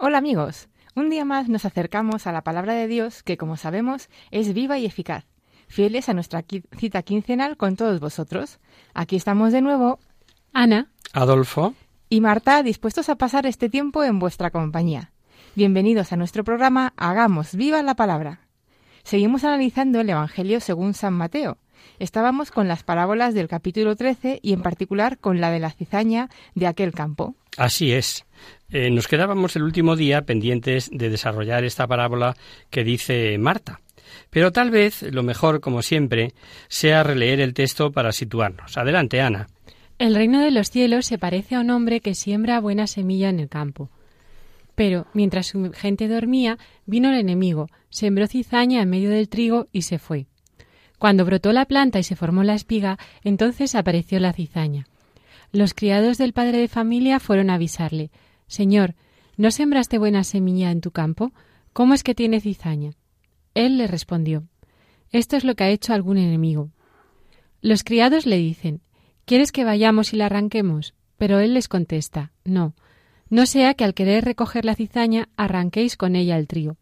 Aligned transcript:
Hola 0.00 0.18
amigos, 0.18 0.68
un 0.94 1.10
día 1.10 1.24
más 1.24 1.48
nos 1.48 1.64
acercamos 1.64 2.28
a 2.28 2.32
la 2.32 2.42
palabra 2.42 2.74
de 2.74 2.86
Dios 2.86 3.24
que 3.24 3.36
como 3.36 3.56
sabemos 3.56 4.08
es 4.30 4.54
viva 4.54 4.78
y 4.78 4.86
eficaz, 4.86 5.24
fieles 5.66 6.08
a 6.08 6.14
nuestra 6.14 6.44
cita 6.78 7.02
quincenal 7.02 7.56
con 7.56 7.74
todos 7.74 7.98
vosotros. 7.98 8.60
Aquí 8.94 9.16
estamos 9.16 9.52
de 9.52 9.60
nuevo 9.60 9.98
Ana, 10.52 10.92
Adolfo, 11.12 11.74
y 12.08 12.20
Marta 12.20 12.62
dispuestos 12.62 13.08
a 13.08 13.16
pasar 13.16 13.44
este 13.46 13.68
tiempo 13.68 14.04
en 14.04 14.20
vuestra 14.20 14.52
compañía. 14.52 15.10
Bienvenidos 15.56 16.12
a 16.12 16.16
nuestro 16.16 16.44
programa 16.44 16.94
Hagamos 16.96 17.56
viva 17.56 17.82
la 17.82 17.96
palabra. 17.96 18.46
Seguimos 19.02 19.42
analizando 19.42 19.98
el 19.98 20.10
Evangelio 20.10 20.60
según 20.60 20.94
San 20.94 21.14
Mateo. 21.14 21.58
Estábamos 21.98 22.52
con 22.52 22.68
las 22.68 22.84
parábolas 22.84 23.34
del 23.34 23.48
capítulo 23.48 23.96
13 23.96 24.38
y 24.42 24.52
en 24.52 24.62
particular 24.62 25.18
con 25.18 25.40
la 25.40 25.50
de 25.50 25.58
la 25.58 25.70
cizaña 25.70 26.28
de 26.54 26.68
aquel 26.68 26.92
campo. 26.92 27.34
así 27.56 27.92
es. 27.92 28.24
Eh, 28.70 28.90
nos 28.90 29.08
quedábamos 29.08 29.56
el 29.56 29.62
último 29.62 29.96
día 29.96 30.22
pendientes 30.22 30.90
de 30.92 31.08
desarrollar 31.08 31.64
esta 31.64 31.86
parábola 31.86 32.36
que 32.68 32.84
dice 32.84 33.38
Marta. 33.38 33.80
Pero 34.28 34.52
tal 34.52 34.70
vez 34.70 35.02
lo 35.02 35.22
mejor, 35.22 35.60
como 35.60 35.80
siempre, 35.80 36.34
sea 36.68 37.02
releer 37.02 37.40
el 37.40 37.54
texto 37.54 37.92
para 37.92 38.12
situarnos. 38.12 38.76
Adelante, 38.76 39.22
Ana. 39.22 39.48
el 39.98 40.14
reino 40.14 40.40
de 40.40 40.50
los 40.50 40.70
cielos 40.70 41.06
se 41.06 41.18
parece 41.18 41.54
a 41.54 41.60
un 41.60 41.70
hombre 41.70 42.00
que 42.00 42.14
siembra 42.14 42.60
buena 42.60 42.86
semilla 42.86 43.30
en 43.30 43.40
el 43.40 43.48
campo. 43.48 43.88
Pero 44.74 45.06
mientras 45.14 45.46
su 45.46 45.72
gente 45.72 46.06
dormía, 46.06 46.58
vino 46.84 47.08
el 47.08 47.18
enemigo, 47.18 47.68
sembró 47.88 48.26
cizaña 48.26 48.82
en 48.82 48.90
medio 48.90 49.10
del 49.10 49.30
trigo 49.30 49.66
y 49.72 49.82
se 49.82 49.98
fue. 49.98 50.26
Cuando 50.98 51.24
brotó 51.24 51.52
la 51.52 51.64
planta 51.64 51.98
y 51.98 52.02
se 52.02 52.16
formó 52.16 52.42
la 52.42 52.54
espiga, 52.54 52.98
entonces 53.24 53.74
apareció 53.74 54.20
la 54.20 54.34
cizaña. 54.34 54.86
Los 55.52 55.72
criados 55.72 56.18
del 56.18 56.34
padre 56.34 56.58
de 56.58 56.68
familia 56.68 57.18
fueron 57.18 57.48
a 57.50 57.54
avisarle 57.54 58.10
Señor, 58.48 58.94
¿no 59.36 59.50
sembraste 59.50 59.98
buena 59.98 60.24
semilla 60.24 60.70
en 60.70 60.80
tu 60.80 60.90
campo? 60.90 61.32
¿Cómo 61.72 61.94
es 61.94 62.02
que 62.02 62.14
tiene 62.14 62.40
cizaña? 62.40 62.92
Él 63.54 63.78
le 63.78 63.86
respondió 63.86 64.48
Esto 65.12 65.36
es 65.36 65.44
lo 65.44 65.54
que 65.54 65.64
ha 65.64 65.70
hecho 65.70 65.92
algún 65.94 66.18
enemigo. 66.18 66.70
Los 67.60 67.84
criados 67.84 68.26
le 68.26 68.38
dicen 68.38 68.80
¿Quieres 69.26 69.52
que 69.52 69.64
vayamos 69.64 70.12
y 70.12 70.16
la 70.16 70.26
arranquemos? 70.26 70.94
Pero 71.16 71.38
él 71.38 71.54
les 71.54 71.68
contesta 71.68 72.32
No, 72.44 72.74
no 73.28 73.46
sea 73.46 73.74
que 73.74 73.84
al 73.84 73.94
querer 73.94 74.24
recoger 74.24 74.64
la 74.64 74.74
cizaña 74.74 75.28
arranquéis 75.36 75.96
con 75.96 76.16
ella 76.16 76.36
el 76.36 76.48
trigo. 76.48 76.76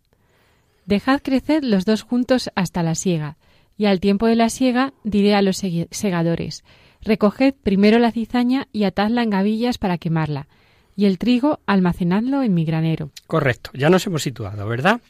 Dejad 0.86 1.20
crecer 1.20 1.64
los 1.64 1.84
dos 1.84 2.02
juntos 2.02 2.50
hasta 2.54 2.84
la 2.84 2.94
siega, 2.94 3.38
y 3.76 3.86
al 3.86 3.98
tiempo 3.98 4.26
de 4.26 4.36
la 4.36 4.48
siega 4.48 4.94
diré 5.02 5.34
a 5.34 5.42
los 5.42 5.60
segadores 5.90 6.64
Recoged 7.02 7.54
primero 7.54 7.98
la 7.98 8.10
cizaña 8.10 8.68
y 8.72 8.84
atadla 8.84 9.22
en 9.22 9.30
gavillas 9.30 9.78
para 9.78 9.98
quemarla, 9.98 10.48
y 10.96 11.04
el 11.04 11.18
trigo 11.18 11.60
almacenadlo 11.66 12.42
en 12.42 12.54
mi 12.54 12.64
granero. 12.64 13.10
Correcto, 13.26 13.70
ya 13.74 13.90
nos 13.90 14.06
hemos 14.06 14.22
situado, 14.22 14.66
¿verdad? 14.66 15.00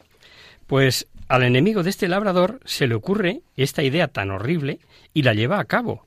Pues 0.66 1.06
al 1.28 1.44
enemigo 1.44 1.82
de 1.82 1.90
este 1.90 2.08
labrador 2.08 2.60
se 2.64 2.86
le 2.86 2.94
ocurre 2.94 3.42
esta 3.56 3.82
idea 3.82 4.08
tan 4.08 4.30
horrible 4.30 4.80
y 5.14 5.22
la 5.22 5.34
lleva 5.34 5.60
a 5.60 5.64
cabo. 5.64 6.04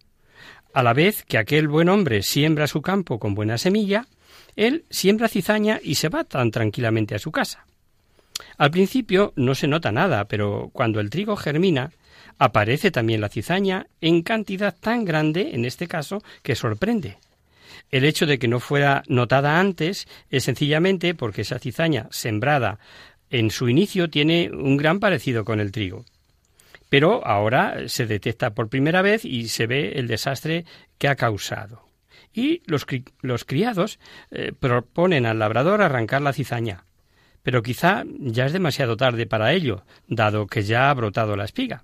A 0.74 0.84
la 0.84 0.94
vez 0.94 1.24
que 1.24 1.38
aquel 1.38 1.68
buen 1.68 1.90
hombre 1.90 2.22
siembra 2.22 2.68
su 2.68 2.82
campo 2.82 3.20
con 3.20 3.34
buena 3.34 3.58
semilla, 3.58 4.08
él 4.56 4.86
siembra 4.90 5.28
cizaña 5.28 5.80
y 5.82 5.96
se 5.96 6.10
va 6.10 6.24
tan 6.24 6.52
tranquilamente 6.52 7.16
a 7.16 7.20
su 7.20 7.32
casa. 7.32 7.66
Al 8.58 8.72
principio 8.72 9.34
no 9.36 9.56
se 9.56 9.68
nota 9.68 9.92
nada, 9.92 10.26
pero 10.26 10.70
cuando 10.74 11.00
el 11.00 11.10
trigo 11.10 11.36
germina, 11.36 11.92
aparece 12.38 12.92
también 12.92 13.22
la 13.22 13.30
cizaña 13.30 13.88
en 14.02 14.22
cantidad 14.22 14.76
tan 14.78 15.06
grande, 15.06 15.52
en 15.54 15.66
este 15.66 15.88
caso, 15.88 16.22
que 16.44 16.56
sorprende. 16.56 17.18
El 17.92 18.06
hecho 18.06 18.26
de 18.26 18.38
que 18.40 18.48
no 18.48 18.60
fuera 18.60 19.04
notada 19.08 19.60
antes 19.60 20.08
es 20.30 20.44
sencillamente 20.44 21.16
porque 21.16 21.42
esa 21.42 21.60
cizaña 21.60 22.08
sembrada 22.12 22.80
en 23.30 23.52
su 23.52 23.70
inicio 23.70 24.10
tiene 24.10 24.50
un 24.52 24.78
gran 24.78 25.00
parecido 25.00 25.46
con 25.46 25.60
el 25.60 25.72
trigo. 25.72 26.06
Pero 26.90 27.26
ahora 27.26 27.88
se 27.88 28.06
detecta 28.08 28.52
por 28.56 28.70
primera 28.70 29.02
vez 29.02 29.24
y 29.26 29.48
se 29.48 29.68
ve 29.68 29.94
el 29.96 30.08
desastre 30.08 30.66
que 30.98 31.08
ha 31.08 31.16
causado. 31.16 31.84
Y 32.34 32.62
los, 32.66 32.88
cri- 32.88 33.10
los 33.22 33.44
criados 33.46 34.00
eh, 34.32 34.52
proponen 34.60 35.26
al 35.26 35.40
labrador 35.40 35.82
arrancar 35.82 36.22
la 36.22 36.34
cizaña. 36.34 36.86
Pero 37.44 37.64
quizá 37.64 38.04
ya 38.20 38.46
es 38.46 38.54
demasiado 38.54 38.98
tarde 38.98 39.26
para 39.26 39.54
ello, 39.54 39.84
dado 40.08 40.46
que 40.48 40.64
ya 40.64 40.90
ha 40.90 40.94
brotado 40.94 41.36
la 41.36 41.46
espiga. 41.46 41.84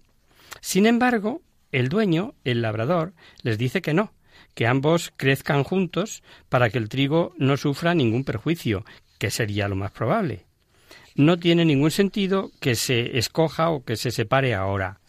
Sin 0.61 0.85
embargo, 0.85 1.41
el 1.71 1.89
dueño, 1.89 2.33
el 2.43 2.61
labrador, 2.61 3.13
les 3.41 3.57
dice 3.57 3.81
que 3.81 3.93
no, 3.93 4.11
que 4.55 4.65
ambos 4.65 5.13
crezcan 5.15 5.63
juntos 5.63 6.23
para 6.49 6.69
que 6.69 6.79
el 6.79 6.89
trigo 6.89 7.33
no 7.37 7.57
sufra 7.57 7.93
ningún 7.93 8.23
perjuicio, 8.23 8.85
que 9.19 9.29
sería 9.29 9.67
lo 9.67 9.75
más 9.75 9.91
probable. 9.91 10.45
No 11.13 11.37
tiene 11.37 11.63
ningún 11.63 11.91
sentido 11.91 12.51
que 12.59 12.75
se 12.75 13.17
escoja 13.17 13.69
o 13.69 13.83
que 13.83 13.95
se 13.95 14.11
separe 14.11 14.55
ahora. 14.55 14.99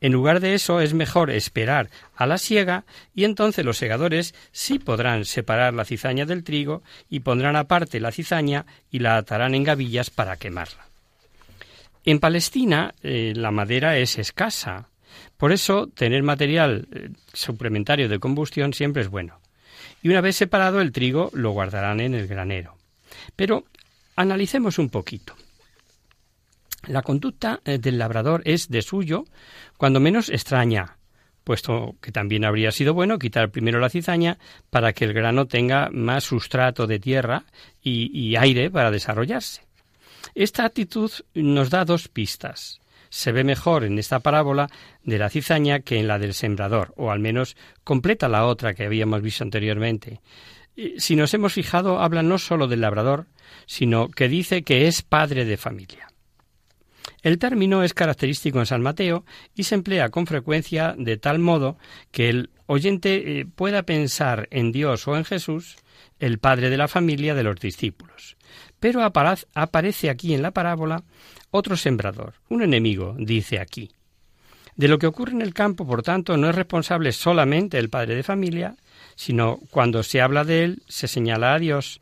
En 0.00 0.12
lugar 0.12 0.40
de 0.40 0.54
eso 0.54 0.80
es 0.80 0.92
mejor 0.92 1.30
esperar 1.30 1.90
a 2.14 2.26
la 2.26 2.38
siega 2.38 2.84
y 3.14 3.24
entonces 3.24 3.64
los 3.64 3.78
segadores 3.78 4.34
sí 4.52 4.78
podrán 4.78 5.24
separar 5.24 5.72
la 5.72 5.84
cizaña 5.84 6.26
del 6.26 6.44
trigo 6.44 6.82
y 7.08 7.20
pondrán 7.20 7.56
aparte 7.56 8.00
la 8.00 8.12
cizaña 8.12 8.66
y 8.90 8.98
la 8.98 9.16
atarán 9.16 9.54
en 9.54 9.64
gavillas 9.64 10.10
para 10.10 10.36
quemarla. 10.36 10.86
En 12.04 12.20
Palestina 12.20 12.94
eh, 13.02 13.32
la 13.34 13.50
madera 13.50 13.96
es 13.96 14.18
escasa, 14.18 14.88
por 15.44 15.52
eso 15.52 15.88
tener 15.88 16.22
material 16.22 16.88
eh, 16.90 17.10
suplementario 17.34 18.08
de 18.08 18.18
combustión 18.18 18.72
siempre 18.72 19.02
es 19.02 19.10
bueno. 19.10 19.40
Y 20.02 20.08
una 20.08 20.22
vez 20.22 20.36
separado 20.36 20.80
el 20.80 20.90
trigo 20.90 21.30
lo 21.34 21.50
guardarán 21.50 22.00
en 22.00 22.14
el 22.14 22.26
granero. 22.26 22.78
Pero 23.36 23.64
analicemos 24.16 24.78
un 24.78 24.88
poquito. 24.88 25.34
La 26.86 27.02
conducta 27.02 27.60
eh, 27.66 27.76
del 27.76 27.98
labrador 27.98 28.40
es 28.46 28.70
de 28.70 28.80
suyo, 28.80 29.26
cuando 29.76 30.00
menos 30.00 30.30
extraña, 30.30 30.96
puesto 31.44 31.96
que 32.00 32.10
también 32.10 32.46
habría 32.46 32.72
sido 32.72 32.94
bueno 32.94 33.18
quitar 33.18 33.50
primero 33.50 33.80
la 33.80 33.90
cizaña 33.90 34.38
para 34.70 34.94
que 34.94 35.04
el 35.04 35.12
grano 35.12 35.44
tenga 35.44 35.90
más 35.92 36.24
sustrato 36.24 36.86
de 36.86 37.00
tierra 37.00 37.44
y, 37.82 38.18
y 38.18 38.36
aire 38.36 38.70
para 38.70 38.90
desarrollarse. 38.90 39.60
Esta 40.34 40.64
actitud 40.64 41.12
nos 41.34 41.68
da 41.68 41.84
dos 41.84 42.08
pistas. 42.08 42.80
Se 43.14 43.30
ve 43.30 43.44
mejor 43.44 43.84
en 43.84 43.96
esta 44.00 44.18
parábola 44.18 44.68
de 45.04 45.18
la 45.18 45.30
cizaña 45.30 45.78
que 45.78 46.00
en 46.00 46.08
la 46.08 46.18
del 46.18 46.34
sembrador, 46.34 46.92
o 46.96 47.12
al 47.12 47.20
menos 47.20 47.56
completa 47.84 48.28
la 48.28 48.44
otra 48.44 48.74
que 48.74 48.86
habíamos 48.86 49.22
visto 49.22 49.44
anteriormente. 49.44 50.20
Si 50.98 51.14
nos 51.14 51.32
hemos 51.32 51.52
fijado, 51.52 52.00
habla 52.00 52.24
no 52.24 52.38
solo 52.38 52.66
del 52.66 52.80
labrador, 52.80 53.26
sino 53.66 54.08
que 54.08 54.28
dice 54.28 54.64
que 54.64 54.88
es 54.88 55.02
padre 55.02 55.44
de 55.44 55.56
familia. 55.56 56.08
El 57.22 57.38
término 57.38 57.84
es 57.84 57.94
característico 57.94 58.58
en 58.58 58.66
San 58.66 58.82
Mateo 58.82 59.24
y 59.54 59.62
se 59.62 59.76
emplea 59.76 60.08
con 60.08 60.26
frecuencia 60.26 60.96
de 60.98 61.16
tal 61.16 61.38
modo 61.38 61.78
que 62.10 62.28
el 62.28 62.50
oyente 62.66 63.38
eh, 63.38 63.46
pueda 63.46 63.84
pensar 63.84 64.48
en 64.50 64.72
Dios 64.72 65.06
o 65.06 65.16
en 65.16 65.24
Jesús, 65.24 65.76
el 66.18 66.40
padre 66.40 66.68
de 66.68 66.78
la 66.78 66.88
familia 66.88 67.36
de 67.36 67.44
los 67.44 67.60
discípulos. 67.60 68.36
Pero 68.80 69.02
aparece 69.02 70.10
aquí 70.10 70.34
en 70.34 70.42
la 70.42 70.50
parábola 70.50 71.04
otro 71.56 71.76
sembrador, 71.76 72.34
un 72.48 72.62
enemigo, 72.62 73.14
dice 73.16 73.60
aquí. 73.60 73.88
De 74.74 74.88
lo 74.88 74.98
que 74.98 75.06
ocurre 75.06 75.30
en 75.34 75.40
el 75.40 75.54
campo, 75.54 75.86
por 75.86 76.02
tanto, 76.02 76.36
no 76.36 76.48
es 76.48 76.54
responsable 76.56 77.12
solamente 77.12 77.78
el 77.78 77.90
padre 77.90 78.16
de 78.16 78.24
familia, 78.24 78.74
sino 79.14 79.60
cuando 79.70 80.02
se 80.02 80.20
habla 80.20 80.42
de 80.42 80.64
él 80.64 80.82
se 80.88 81.06
señala 81.06 81.54
a 81.54 81.60
Dios, 81.60 82.00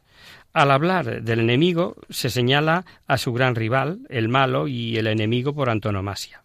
Al 0.54 0.70
hablar 0.70 1.22
del 1.22 1.40
enemigo 1.40 1.96
se 2.10 2.30
señala 2.30 2.84
a 3.06 3.16
su 3.16 3.32
gran 3.32 3.54
rival, 3.54 4.00
el 4.08 4.28
malo 4.28 4.68
y 4.68 4.96
el 4.96 5.06
enemigo 5.06 5.54
por 5.54 5.68
antonomasia. 5.68 6.42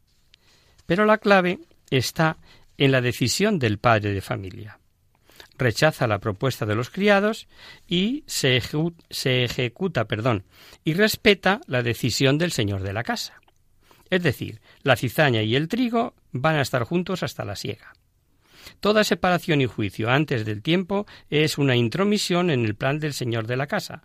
Pero 0.86 1.06
la 1.06 1.18
clave 1.18 1.60
está 1.90 2.38
en 2.78 2.92
la 2.92 3.02
decisión 3.02 3.60
del 3.60 3.80
padre 3.80 4.14
de 4.14 4.22
familia. 4.22 4.80
Rechaza 5.58 6.08
la 6.08 6.20
propuesta 6.20 6.66
de 6.66 6.76
los 6.76 6.90
criados 6.90 7.48
y 7.88 8.24
se, 8.28 8.62
se 9.10 9.44
ejecuta, 9.44 10.06
perdón, 10.06 10.46
y 10.84 10.94
respeta 10.94 11.62
la 11.68 11.82
decisión 11.82 12.38
del 12.38 12.52
señor 12.52 12.84
de 12.84 12.94
la 12.94 13.04
casa. 13.04 13.42
Es 14.10 14.24
decir, 14.24 14.62
la 14.84 14.96
cizaña 14.96 15.42
y 15.42 15.56
el 15.56 15.68
trigo 15.68 16.14
van 16.32 16.56
a 16.56 16.62
estar 16.62 16.84
juntos 16.84 17.24
hasta 17.24 17.44
la 17.44 17.56
siega. 17.56 17.94
Toda 18.80 19.04
separación 19.04 19.62
y 19.62 19.66
juicio 19.66 20.10
antes 20.10 20.46
del 20.46 20.62
tiempo 20.62 21.06
es 21.30 21.58
una 21.58 21.76
intromisión 21.76 22.50
en 22.50 22.66
el 22.66 22.76
plan 22.76 23.00
del 23.00 23.14
señor 23.14 23.48
de 23.48 23.58
la 23.58 23.68
casa. 23.68 24.04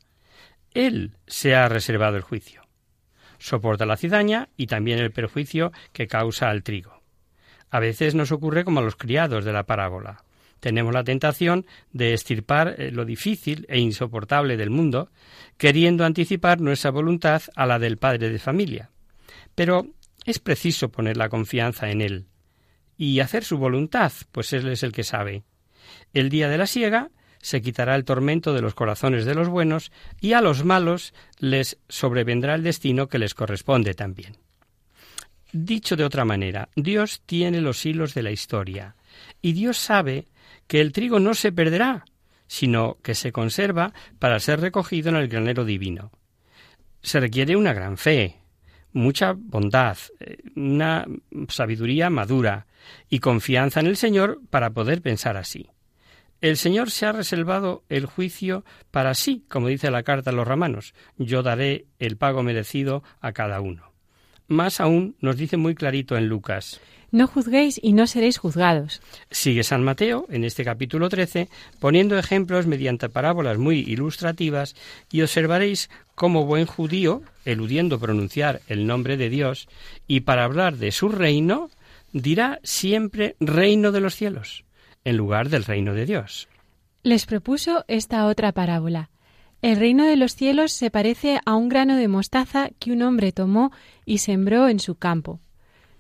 Él 0.73 1.17
se 1.27 1.55
ha 1.55 1.69
reservado 1.69 2.17
el 2.17 2.23
juicio. 2.23 2.63
Soporta 3.39 3.87
la 3.87 3.97
cizaña 3.97 4.49
y 4.57 4.69
también 4.69 4.99
el 4.99 5.11
perjuicio 5.11 5.73
que 5.93 6.07
causa 6.07 6.49
al 6.49 6.63
trigo. 6.63 7.03
A 7.71 7.81
veces 7.81 8.15
nos 8.15 8.33
ocurre 8.33 8.65
como 8.65 8.81
a 8.81 8.83
los 8.83 8.97
criados 8.97 9.45
de 9.45 9.53
la 9.53 9.65
parábola. 9.65 10.25
Tenemos 10.63 10.95
la 10.95 11.03
tentación 11.03 11.67
de 11.91 12.15
estirpar 12.15 12.77
eh, 12.79 12.93
lo 12.93 13.05
difícil 13.05 13.67
e 13.69 13.81
insoportable 13.81 14.57
del 14.57 14.71
mundo, 14.71 15.11
queriendo 15.57 16.05
anticipar 16.05 16.61
nuestra 16.61 16.93
voluntad 16.93 17.43
a 17.57 17.67
la 17.67 17.81
del 17.81 17.97
padre 17.97 18.31
de 18.31 18.39
familia. 18.39 18.89
Pero 19.57 19.89
es 20.25 20.39
preciso 20.39 20.89
poner 20.89 21.17
la 21.17 21.29
confianza 21.29 21.91
en 21.91 22.01
él 22.01 22.27
y 22.97 23.19
hacer 23.19 23.43
su 23.43 23.59
voluntad, 23.59 24.13
pues 24.31 24.53
él 24.53 24.69
es 24.69 24.85
el 24.85 24.93
que 24.93 25.03
sabe. 25.03 25.43
El 26.15 26.29
día 26.29 26.49
de 26.49 26.59
la 26.59 26.69
siega 26.69 27.11
se 27.41 27.61
quitará 27.61 27.97
el 27.97 28.05
tormento 28.05 28.55
de 28.55 28.63
los 28.63 28.77
corazones 28.77 29.25
de 29.25 29.35
los 29.35 29.49
buenos 29.49 29.91
y 30.21 30.35
a 30.35 30.41
los 30.41 30.65
malos 30.65 31.13
les 31.41 31.77
sobrevendrá 31.89 32.55
el 32.55 32.63
destino 32.63 33.09
que 33.09 33.19
les 33.19 33.35
corresponde 33.35 33.95
también. 33.95 34.37
Dicho 35.53 35.97
de 35.97 36.05
otra 36.05 36.25
manera, 36.25 36.69
Dios 36.77 37.21
tiene 37.27 37.61
los 37.61 37.85
hilos 37.85 38.15
de 38.15 38.23
la 38.23 38.31
historia 38.31 38.95
y 39.41 39.55
Dios 39.55 39.77
sabe 39.77 40.27
que 40.67 40.81
el 40.81 40.93
trigo 40.93 41.21
no 41.21 41.35
se 41.35 41.53
perderá, 41.53 42.05
sino 42.47 42.99
que 43.03 43.15
se 43.15 43.33
conserva 43.33 43.93
para 44.19 44.41
ser 44.41 44.61
recogido 44.61 45.11
en 45.11 45.17
el 45.17 45.29
granero 45.29 45.65
divino. 45.65 46.13
Se 47.03 47.19
requiere 47.19 47.57
una 47.57 47.73
gran 47.73 47.97
fe, 47.97 48.37
mucha 48.93 49.35
bondad, 49.37 49.97
eh, 50.21 50.39
una 50.55 51.07
sabiduría 51.49 52.11
madura 52.11 52.67
y 53.09 53.21
confianza 53.21 53.81
en 53.81 53.87
el 53.87 53.97
Señor 53.97 54.41
para 54.51 54.71
poder 54.71 55.03
pensar 55.03 55.37
así. 55.37 55.71
El 56.41 56.57
Señor 56.57 56.91
se 56.91 57.07
ha 57.07 57.13
reservado 57.13 57.85
el 57.89 58.07
juicio 58.07 58.65
para 58.91 59.15
sí, 59.15 59.45
como 59.49 59.69
dice 59.69 59.91
la 59.91 60.03
carta 60.03 60.31
a 60.31 60.33
los 60.33 60.47
romanos. 60.47 60.93
Yo 61.17 61.43
daré 61.43 61.87
el 62.01 62.17
pago 62.17 62.43
merecido 62.43 63.05
a 63.21 63.33
cada 63.33 63.61
uno. 63.61 63.92
Más 64.53 64.81
aún 64.81 65.17
nos 65.23 65.39
dice 65.39 65.57
muy 65.57 65.75
clarito 65.75 66.15
en 66.15 66.29
Lucas. 66.29 66.79
No 67.11 67.27
juzguéis 67.27 67.81
y 67.83 67.95
no 67.95 68.07
seréis 68.07 68.37
juzgados. 68.37 69.01
Sigue 69.31 69.65
San 69.65 69.83
Mateo 69.83 70.27
en 70.29 70.45
este 70.45 70.63
capítulo 70.63 71.09
13 71.09 71.49
poniendo 71.81 72.19
ejemplos 72.19 72.67
mediante 72.67 73.09
parábolas 73.09 73.57
muy 73.57 73.79
ilustrativas 73.79 74.77
y 75.11 75.23
observaréis 75.23 75.89
cómo 76.15 76.45
buen 76.45 76.67
judío, 76.67 77.23
eludiendo 77.47 77.99
pronunciar 77.99 78.61
el 78.69 78.87
nombre 78.87 79.17
de 79.17 79.31
Dios 79.31 79.69
y 80.07 80.21
para 80.21 80.45
hablar 80.45 80.77
de 80.77 80.93
su 80.93 81.09
reino, 81.09 81.71
dirá 82.13 82.61
siempre 82.63 83.37
reino 83.41 83.91
de 83.91 84.01
los 84.01 84.15
cielos 84.15 84.65
en 85.05 85.17
lugar 85.17 85.49
del 85.49 85.65
reino 85.65 85.95
de 85.95 86.05
Dios. 86.05 86.47
Les 87.03 87.25
propuso 87.25 87.87
esta 87.89 88.27
otra 88.27 88.53
parábola. 88.53 89.12
El 89.63 89.77
reino 89.77 90.05
de 90.05 90.17
los 90.17 90.35
cielos 90.35 90.73
se 90.73 90.91
parece 90.91 91.39
a 91.47 91.55
un 91.55 91.69
grano 91.69 91.97
de 91.97 92.09
mostaza 92.09 92.71
que 92.81 92.91
un 92.91 93.01
hombre 93.03 93.31
tomó 93.31 93.71
y 94.05 94.19
sembró 94.19 94.69
en 94.69 94.81
su 94.81 94.97
campo. 94.97 95.39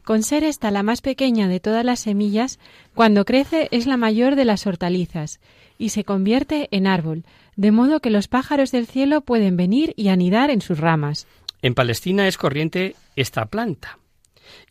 Con 0.04 0.24
ser 0.24 0.42
esta 0.42 0.72
la 0.72 0.82
más 0.82 1.00
pequeña 1.00 1.46
de 1.46 1.60
todas 1.60 1.84
las 1.84 2.00
semillas, 2.00 2.58
cuando 2.92 3.24
crece 3.24 3.68
es 3.70 3.86
la 3.86 3.96
mayor 3.96 4.34
de 4.34 4.44
las 4.44 4.66
hortalizas, 4.66 5.38
y 5.78 5.90
se 5.90 6.02
convierte 6.02 6.66
en 6.72 6.88
árbol, 6.88 7.24
de 7.54 7.70
modo 7.70 8.00
que 8.00 8.10
los 8.10 8.26
pájaros 8.26 8.72
del 8.72 8.88
cielo 8.88 9.20
pueden 9.20 9.56
venir 9.56 9.94
y 9.96 10.08
anidar 10.08 10.50
en 10.50 10.60
sus 10.60 10.78
ramas. 10.78 11.28
En 11.62 11.74
Palestina 11.74 12.26
es 12.26 12.38
corriente 12.38 12.96
esta 13.14 13.46
planta. 13.46 14.00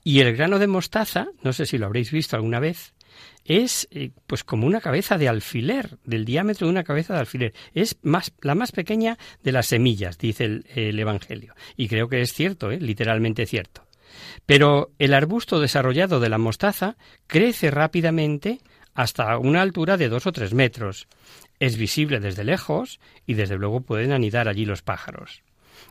Y 0.04 0.20
el 0.20 0.36
grano 0.36 0.60
de 0.60 0.68
mostaza, 0.68 1.28
no 1.44 1.54
sé 1.54 1.66
si 1.66 1.78
lo 1.78 1.86
habréis 1.86 2.12
visto 2.12 2.36
alguna 2.36 2.60
vez, 2.60 2.94
es 3.59 3.89
eh, 3.92 4.12
pues 4.27 4.45
como 4.45 4.65
una 4.65 4.80
cabeza 4.80 5.18
de 5.18 5.27
alfiler, 5.27 5.98
del 6.06 6.24
diámetro 6.24 6.68
de 6.68 6.71
una 6.71 6.86
cabeza 6.86 7.13
de 7.13 7.19
alfiler. 7.19 7.53
Es 7.74 7.98
más, 8.01 8.31
la 8.42 8.56
más 8.56 8.71
pequeña 8.71 9.18
de 9.44 9.51
las 9.51 9.68
semillas, 9.68 10.18
dice 10.18 10.62
el, 10.74 11.00
Evangelio. 11.00 11.53
Y 11.75 11.89
creo 11.89 12.07
que 12.07 12.21
es 12.21 12.33
cierto, 12.33 12.71
¿eh? 12.71 12.80
literalmente 12.80 13.45
cierto. 13.45 13.86
Pero 14.45 14.92
el 15.00 15.13
arbusto 15.13 15.59
desarrollado 15.59 16.21
de 16.21 16.30
la 16.30 16.38
mostaza 16.38 16.95
crece 17.27 17.71
rápidamente 17.71 18.59
hasta 18.94 19.38
una 19.38 19.62
altura 19.62 19.97
de 19.97 20.07
dos 20.07 20.27
o 20.27 20.31
tres 20.31 20.54
metros. 20.54 21.07
Es 21.59 21.75
visible 21.75 22.21
desde 22.21 22.45
lejos 22.45 23.01
y 23.25 23.33
desde 23.33 23.57
luego 23.57 23.81
pueden 23.81 24.13
anidar 24.13 24.47
allí 24.47 24.65
los 24.65 24.81
pájaros. 24.81 25.44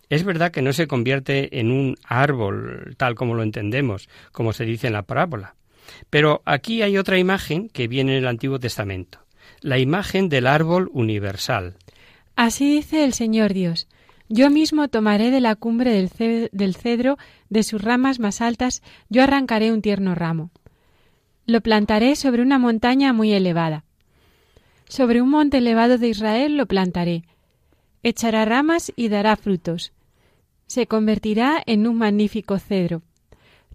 Es 0.09 0.25
verdad 0.25 0.51
que 0.51 0.63
no 0.63 0.73
se 0.73 0.87
convierte 0.87 1.61
en 1.61 1.71
un 1.71 1.97
árbol 2.05 2.95
tal 2.97 3.15
como 3.15 3.35
lo 3.35 3.43
entendemos, 3.43 4.09
como 4.33 4.53
se 4.53 4.65
dice 4.65 4.87
en 4.87 4.95
la 4.95 5.03
parábola. 5.03 5.57
Pero 6.11 6.43
aquí 6.45 6.83
hay 6.83 6.99
otra 6.99 7.19
imagen 7.19 7.69
que 7.69 7.89
viene 7.89 8.13
en 8.13 8.19
el 8.19 8.29
Antiguo 8.29 8.59
Testamento, 8.59 9.19
la 9.61 9.79
imagen 9.79 10.29
del 10.29 10.47
árbol 10.47 10.91
universal. 10.93 11.77
Así 12.37 12.75
dice 12.75 13.05
el 13.05 13.13
Señor 13.13 13.53
Dios. 13.53 13.87
Yo 14.29 14.49
mismo 14.49 14.89
tomaré 14.89 15.31
de 15.31 15.41
la 15.41 15.57
cumbre 15.57 15.91
del 15.91 16.75
cedro, 16.77 17.19
de 17.49 17.63
sus 17.65 17.83
ramas 17.83 18.21
más 18.21 18.41
altas, 18.41 18.81
yo 19.09 19.25
arrancaré 19.25 19.73
un 19.73 19.83
tierno 19.83 20.15
ramo. 20.15 20.51
Lo 21.47 21.61
plantaré 21.63 22.15
sobre 22.15 22.43
una 22.43 22.59
montaña 22.59 23.13
muy 23.13 23.33
elevada. 23.33 23.85
Sobre 24.87 25.21
un 25.21 25.31
monte 25.31 25.59
elevado 25.59 25.99
de 25.99 26.09
Israel 26.09 26.57
lo 26.57 26.67
plantaré. 26.67 27.25
Echará 28.05 28.45
ramas 28.45 28.93
y 28.95 29.09
dará 29.09 29.37
frutos. 29.37 29.93
Se 30.67 30.87
convertirá 30.87 31.61
en 31.67 31.89
un 31.89 31.99
magnífico 31.99 32.59
cedro. 32.61 33.03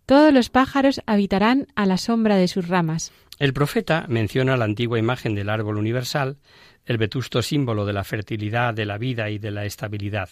Todos 0.05 0.31
los 0.31 0.49
pájaros 0.49 1.01
habitarán 1.07 1.67
a 1.75 1.87
la 1.87 1.97
sombra 1.97 2.35
de 2.37 2.47
sus 2.47 2.67
ramas. 2.67 3.12
El 3.39 3.53
profeta 3.53 4.05
menciona 4.07 4.55
la 4.55 4.65
antigua 4.65 5.00
imagen 5.00 5.33
del 5.33 5.50
árbol 5.50 5.77
universal, 5.77 6.38
el 6.85 6.97
vetusto 6.97 7.41
símbolo 7.41 7.85
de 7.85 7.93
la 7.93 8.03
fertilidad, 8.03 8.75
de 8.75 8.85
la 8.85 9.00
vida 9.00 9.31
y 9.31 9.39
de 9.39 9.50
la 9.50 9.65
estabilidad. 9.65 10.29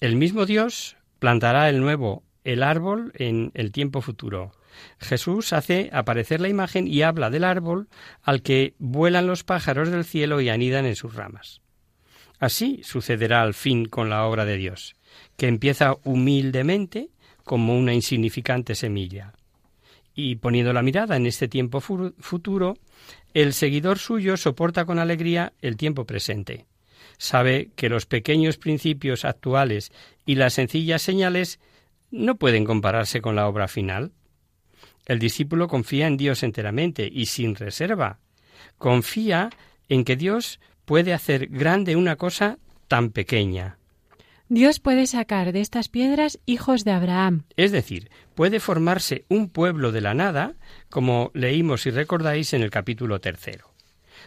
El 0.00 0.16
mismo 0.16 0.44
Dios 0.44 0.96
plantará 1.18 1.70
el 1.70 1.80
nuevo, 1.80 2.24
el 2.44 2.62
árbol, 2.62 3.12
en 3.14 3.52
el 3.54 3.72
tiempo 3.72 4.02
futuro. 4.02 4.52
Jesús 4.98 5.54
hace 5.54 5.88
aparecer 5.92 6.42
la 6.42 6.48
imagen 6.48 6.86
y 6.86 7.02
habla 7.02 7.30
del 7.30 7.44
árbol 7.44 7.88
al 8.22 8.42
que 8.42 8.74
vuelan 8.78 9.26
los 9.26 9.44
pájaros 9.44 9.90
del 9.90 10.04
cielo 10.04 10.42
y 10.42 10.50
anidan 10.50 10.84
en 10.84 10.96
sus 10.96 11.14
ramas. 11.14 11.62
Así 12.38 12.82
sucederá 12.82 13.40
al 13.40 13.54
fin 13.54 13.86
con 13.86 14.10
la 14.10 14.26
obra 14.26 14.44
de 14.44 14.58
Dios, 14.58 14.94
que 15.38 15.46
empieza 15.46 15.96
humildemente 16.04 17.08
como 17.44 17.78
una 17.78 17.94
insignificante 17.94 18.74
semilla. 18.74 19.32
Y 20.14 20.36
poniendo 20.36 20.72
la 20.72 20.82
mirada 20.82 21.16
en 21.16 21.26
este 21.26 21.48
tiempo 21.48 21.80
futuro, 21.80 22.76
el 23.32 23.52
seguidor 23.52 23.98
suyo 23.98 24.36
soporta 24.36 24.84
con 24.84 24.98
alegría 24.98 25.52
el 25.60 25.76
tiempo 25.76 26.04
presente 26.04 26.66
sabe 27.18 27.70
que 27.76 27.88
los 27.88 28.06
pequeños 28.06 28.56
principios 28.56 29.24
actuales 29.24 29.92
y 30.26 30.34
las 30.36 30.54
sencillas 30.54 31.02
señales 31.02 31.60
no 32.10 32.36
pueden 32.36 32.64
compararse 32.64 33.20
con 33.20 33.36
la 33.36 33.48
obra 33.48 33.68
final. 33.68 34.12
El 35.06 35.18
discípulo 35.18 35.68
confía 35.68 36.06
en 36.06 36.16
Dios 36.16 36.42
enteramente 36.42 37.08
y 37.10 37.26
sin 37.26 37.54
reserva. 37.54 38.18
Confía 38.78 39.50
en 39.88 40.04
que 40.04 40.16
Dios 40.16 40.60
puede 40.84 41.12
hacer 41.12 41.48
grande 41.48 41.96
una 41.96 42.16
cosa 42.16 42.58
tan 42.88 43.10
pequeña. 43.10 43.78
Dios 44.54 44.78
puede 44.78 45.08
sacar 45.08 45.50
de 45.50 45.60
estas 45.60 45.88
piedras 45.88 46.38
hijos 46.46 46.84
de 46.84 46.92
Abraham. 46.92 47.42
Es 47.56 47.72
decir, 47.72 48.08
puede 48.36 48.60
formarse 48.60 49.24
un 49.28 49.48
pueblo 49.48 49.90
de 49.90 50.00
la 50.00 50.14
nada, 50.14 50.54
como 50.90 51.32
leímos 51.34 51.86
y 51.86 51.90
recordáis 51.90 52.54
en 52.54 52.62
el 52.62 52.70
capítulo 52.70 53.20
tercero. 53.20 53.72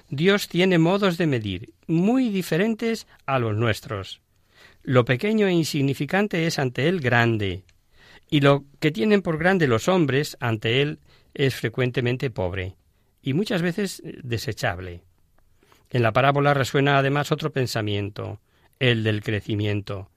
Dios 0.09 0.49
tiene 0.49 0.79
modos 0.79 1.17
de 1.17 1.27
medir 1.27 1.69
muy 1.87 2.27
diferentes 2.27 3.07
a 3.25 3.39
los 3.39 3.55
nuestros. 3.55 4.19
Lo 4.83 5.05
pequeño 5.05 5.47
e 5.47 5.53
insignificante 5.53 6.45
es 6.45 6.59
ante 6.59 6.89
Él 6.89 6.99
grande, 6.99 7.63
y 8.29 8.41
lo 8.41 8.65
que 8.81 8.91
tienen 8.91 9.21
por 9.21 9.37
grande 9.37 9.65
los 9.65 9.87
hombres 9.87 10.35
ante 10.41 10.81
Él 10.81 10.99
es 11.35 11.55
frecuentemente 11.55 12.29
pobre, 12.31 12.75
y 13.21 13.31
muchas 13.31 13.61
veces 13.61 14.03
desechable. 14.03 15.03
En 15.89 16.03
la 16.03 16.11
parábola 16.11 16.53
resuena 16.53 16.97
además 16.97 17.31
otro 17.31 17.53
pensamiento, 17.53 18.41
el 18.77 19.05
del 19.05 19.23
crecimiento. 19.23 20.09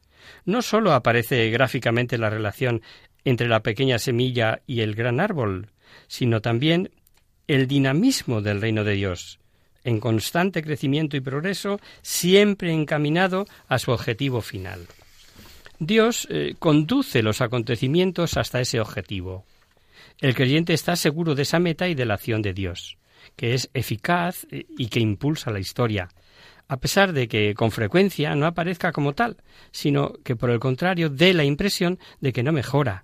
No 0.44 0.62
sólo 0.62 0.92
aparece 0.92 1.50
gráficamente 1.50 2.18
la 2.18 2.30
relación 2.30 2.82
entre 3.24 3.48
la 3.48 3.60
pequeña 3.60 3.98
semilla 3.98 4.60
y 4.66 4.80
el 4.80 4.94
gran 4.94 5.20
árbol, 5.20 5.68
sino 6.06 6.40
también 6.40 6.90
el 7.46 7.66
dinamismo 7.66 8.40
del 8.40 8.60
reino 8.60 8.84
de 8.84 8.94
Dios, 8.94 9.40
en 9.84 10.00
constante 10.00 10.62
crecimiento 10.62 11.16
y 11.16 11.20
progreso, 11.20 11.80
siempre 12.02 12.72
encaminado 12.72 13.46
a 13.68 13.78
su 13.78 13.90
objetivo 13.90 14.40
final. 14.40 14.86
Dios 15.78 16.28
eh, 16.30 16.54
conduce 16.58 17.22
los 17.22 17.40
acontecimientos 17.40 18.36
hasta 18.36 18.60
ese 18.60 18.80
objetivo. 18.80 19.44
El 20.20 20.34
creyente 20.34 20.74
está 20.74 20.94
seguro 20.94 21.34
de 21.34 21.42
esa 21.42 21.58
meta 21.58 21.88
y 21.88 21.94
de 21.94 22.04
la 22.04 22.14
acción 22.14 22.42
de 22.42 22.52
Dios, 22.52 22.98
que 23.36 23.54
es 23.54 23.70
eficaz 23.72 24.46
eh, 24.50 24.66
y 24.76 24.88
que 24.88 25.00
impulsa 25.00 25.50
la 25.50 25.58
historia, 25.58 26.10
a 26.70 26.76
pesar 26.76 27.12
de 27.12 27.26
que 27.26 27.52
con 27.54 27.72
frecuencia 27.72 28.36
no 28.36 28.46
aparezca 28.46 28.92
como 28.92 29.12
tal, 29.12 29.38
sino 29.72 30.12
que 30.22 30.36
por 30.36 30.50
el 30.50 30.60
contrario 30.60 31.10
dé 31.10 31.34
la 31.34 31.42
impresión 31.42 31.98
de 32.20 32.32
que 32.32 32.44
no 32.44 32.52
mejora, 32.52 33.02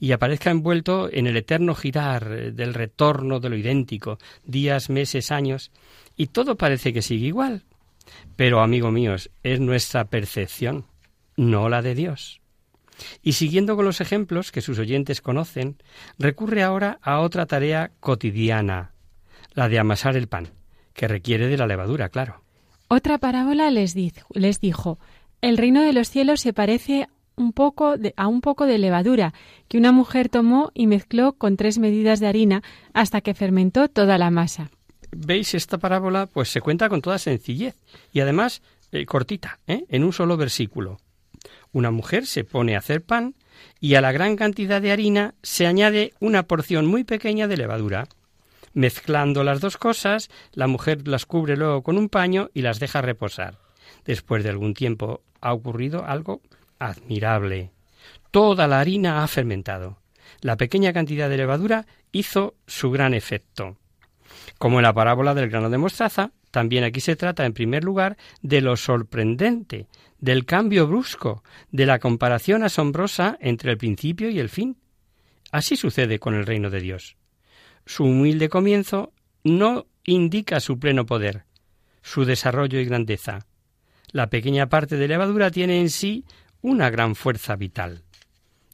y 0.00 0.12
aparezca 0.12 0.50
envuelto 0.50 1.10
en 1.12 1.26
el 1.26 1.36
eterno 1.36 1.74
girar 1.74 2.54
del 2.54 2.72
retorno 2.72 3.38
de 3.38 3.50
lo 3.50 3.56
idéntico, 3.58 4.16
días, 4.44 4.88
meses, 4.88 5.30
años, 5.30 5.72
y 6.16 6.28
todo 6.28 6.56
parece 6.56 6.94
que 6.94 7.02
sigue 7.02 7.26
igual. 7.26 7.64
Pero, 8.34 8.62
amigos 8.62 8.92
míos, 8.94 9.30
es 9.42 9.60
nuestra 9.60 10.06
percepción, 10.06 10.86
no 11.36 11.68
la 11.68 11.82
de 11.82 11.94
Dios. 11.94 12.40
Y 13.22 13.34
siguiendo 13.34 13.76
con 13.76 13.84
los 13.84 14.00
ejemplos 14.00 14.52
que 14.52 14.62
sus 14.62 14.78
oyentes 14.78 15.20
conocen, 15.20 15.76
recurre 16.18 16.62
ahora 16.62 16.98
a 17.02 17.20
otra 17.20 17.44
tarea 17.44 17.90
cotidiana, 18.00 18.94
la 19.52 19.68
de 19.68 19.78
amasar 19.78 20.16
el 20.16 20.28
pan, 20.28 20.48
que 20.94 21.08
requiere 21.08 21.48
de 21.48 21.58
la 21.58 21.66
levadura, 21.66 22.08
claro. 22.08 22.42
Otra 22.94 23.16
parábola 23.16 23.70
les, 23.70 23.94
dijo, 23.94 24.98
el 25.40 25.56
reino 25.56 25.80
de 25.80 25.94
los 25.94 26.10
cielos 26.10 26.42
se 26.42 26.52
parece 26.52 27.08
un 27.36 27.54
poco 27.54 27.94
a 28.16 28.26
un 28.26 28.42
poco 28.42 28.66
de 28.66 28.76
levadura 28.76 29.32
que 29.68 29.78
una 29.78 29.92
mujer 29.92 30.28
tomó 30.28 30.70
y 30.74 30.86
mezcló 30.86 31.32
con 31.32 31.56
tres 31.56 31.78
medidas 31.78 32.20
de 32.20 32.26
harina 32.26 32.62
hasta 32.92 33.22
que 33.22 33.32
fermentó 33.32 33.88
toda 33.88 34.18
la 34.18 34.30
masa. 34.30 34.70
¿Veis 35.10 35.54
esta 35.54 35.78
parábola? 35.78 36.26
Pues 36.26 36.50
se 36.50 36.60
cuenta 36.60 36.90
con 36.90 37.00
toda 37.00 37.18
sencillez 37.18 37.76
y 38.12 38.20
además 38.20 38.60
eh, 38.92 39.06
cortita, 39.06 39.58
¿eh? 39.66 39.86
en 39.88 40.04
un 40.04 40.12
solo 40.12 40.36
versículo. 40.36 40.98
Una 41.72 41.90
mujer 41.90 42.26
se 42.26 42.44
pone 42.44 42.74
a 42.74 42.80
hacer 42.80 43.00
pan 43.00 43.36
y 43.80 43.94
a 43.94 44.02
la 44.02 44.12
gran 44.12 44.36
cantidad 44.36 44.82
de 44.82 44.92
harina 44.92 45.34
se 45.42 45.66
añade 45.66 46.12
una 46.20 46.42
porción 46.42 46.84
muy 46.84 47.04
pequeña 47.04 47.48
de 47.48 47.56
levadura. 47.56 48.06
Mezclando 48.74 49.44
las 49.44 49.60
dos 49.60 49.76
cosas, 49.76 50.30
la 50.52 50.66
mujer 50.66 51.06
las 51.06 51.26
cubre 51.26 51.56
luego 51.56 51.82
con 51.82 51.98
un 51.98 52.08
paño 52.08 52.50
y 52.54 52.62
las 52.62 52.80
deja 52.80 53.02
reposar. 53.02 53.58
Después 54.04 54.42
de 54.42 54.50
algún 54.50 54.74
tiempo 54.74 55.22
ha 55.40 55.52
ocurrido 55.52 56.04
algo 56.06 56.40
admirable. 56.78 57.70
Toda 58.30 58.66
la 58.66 58.80
harina 58.80 59.22
ha 59.22 59.26
fermentado. 59.26 59.98
La 60.40 60.56
pequeña 60.56 60.92
cantidad 60.92 61.28
de 61.28 61.36
levadura 61.36 61.86
hizo 62.12 62.54
su 62.66 62.90
gran 62.90 63.14
efecto. 63.14 63.76
Como 64.58 64.78
en 64.78 64.84
la 64.84 64.94
parábola 64.94 65.34
del 65.34 65.50
grano 65.50 65.68
de 65.68 65.78
mostaza, 65.78 66.32
también 66.50 66.84
aquí 66.84 67.00
se 67.00 67.16
trata, 67.16 67.44
en 67.44 67.52
primer 67.52 67.84
lugar, 67.84 68.16
de 68.40 68.60
lo 68.60 68.76
sorprendente, 68.76 69.86
del 70.18 70.44
cambio 70.44 70.86
brusco, 70.86 71.42
de 71.70 71.86
la 71.86 71.98
comparación 71.98 72.62
asombrosa 72.62 73.36
entre 73.40 73.70
el 73.70 73.78
principio 73.78 74.30
y 74.30 74.38
el 74.38 74.48
fin. 74.48 74.76
Así 75.50 75.76
sucede 75.76 76.18
con 76.18 76.34
el 76.34 76.46
reino 76.46 76.70
de 76.70 76.80
Dios. 76.80 77.16
Su 77.86 78.04
humilde 78.04 78.48
comienzo 78.48 79.12
no 79.44 79.86
indica 80.04 80.60
su 80.60 80.78
pleno 80.78 81.06
poder, 81.06 81.44
su 82.02 82.24
desarrollo 82.24 82.78
y 82.80 82.84
grandeza. 82.84 83.46
La 84.10 84.28
pequeña 84.28 84.68
parte 84.68 84.96
de 84.96 85.08
levadura 85.08 85.50
tiene 85.50 85.80
en 85.80 85.90
sí 85.90 86.24
una 86.60 86.90
gran 86.90 87.14
fuerza 87.14 87.56
vital. 87.56 88.02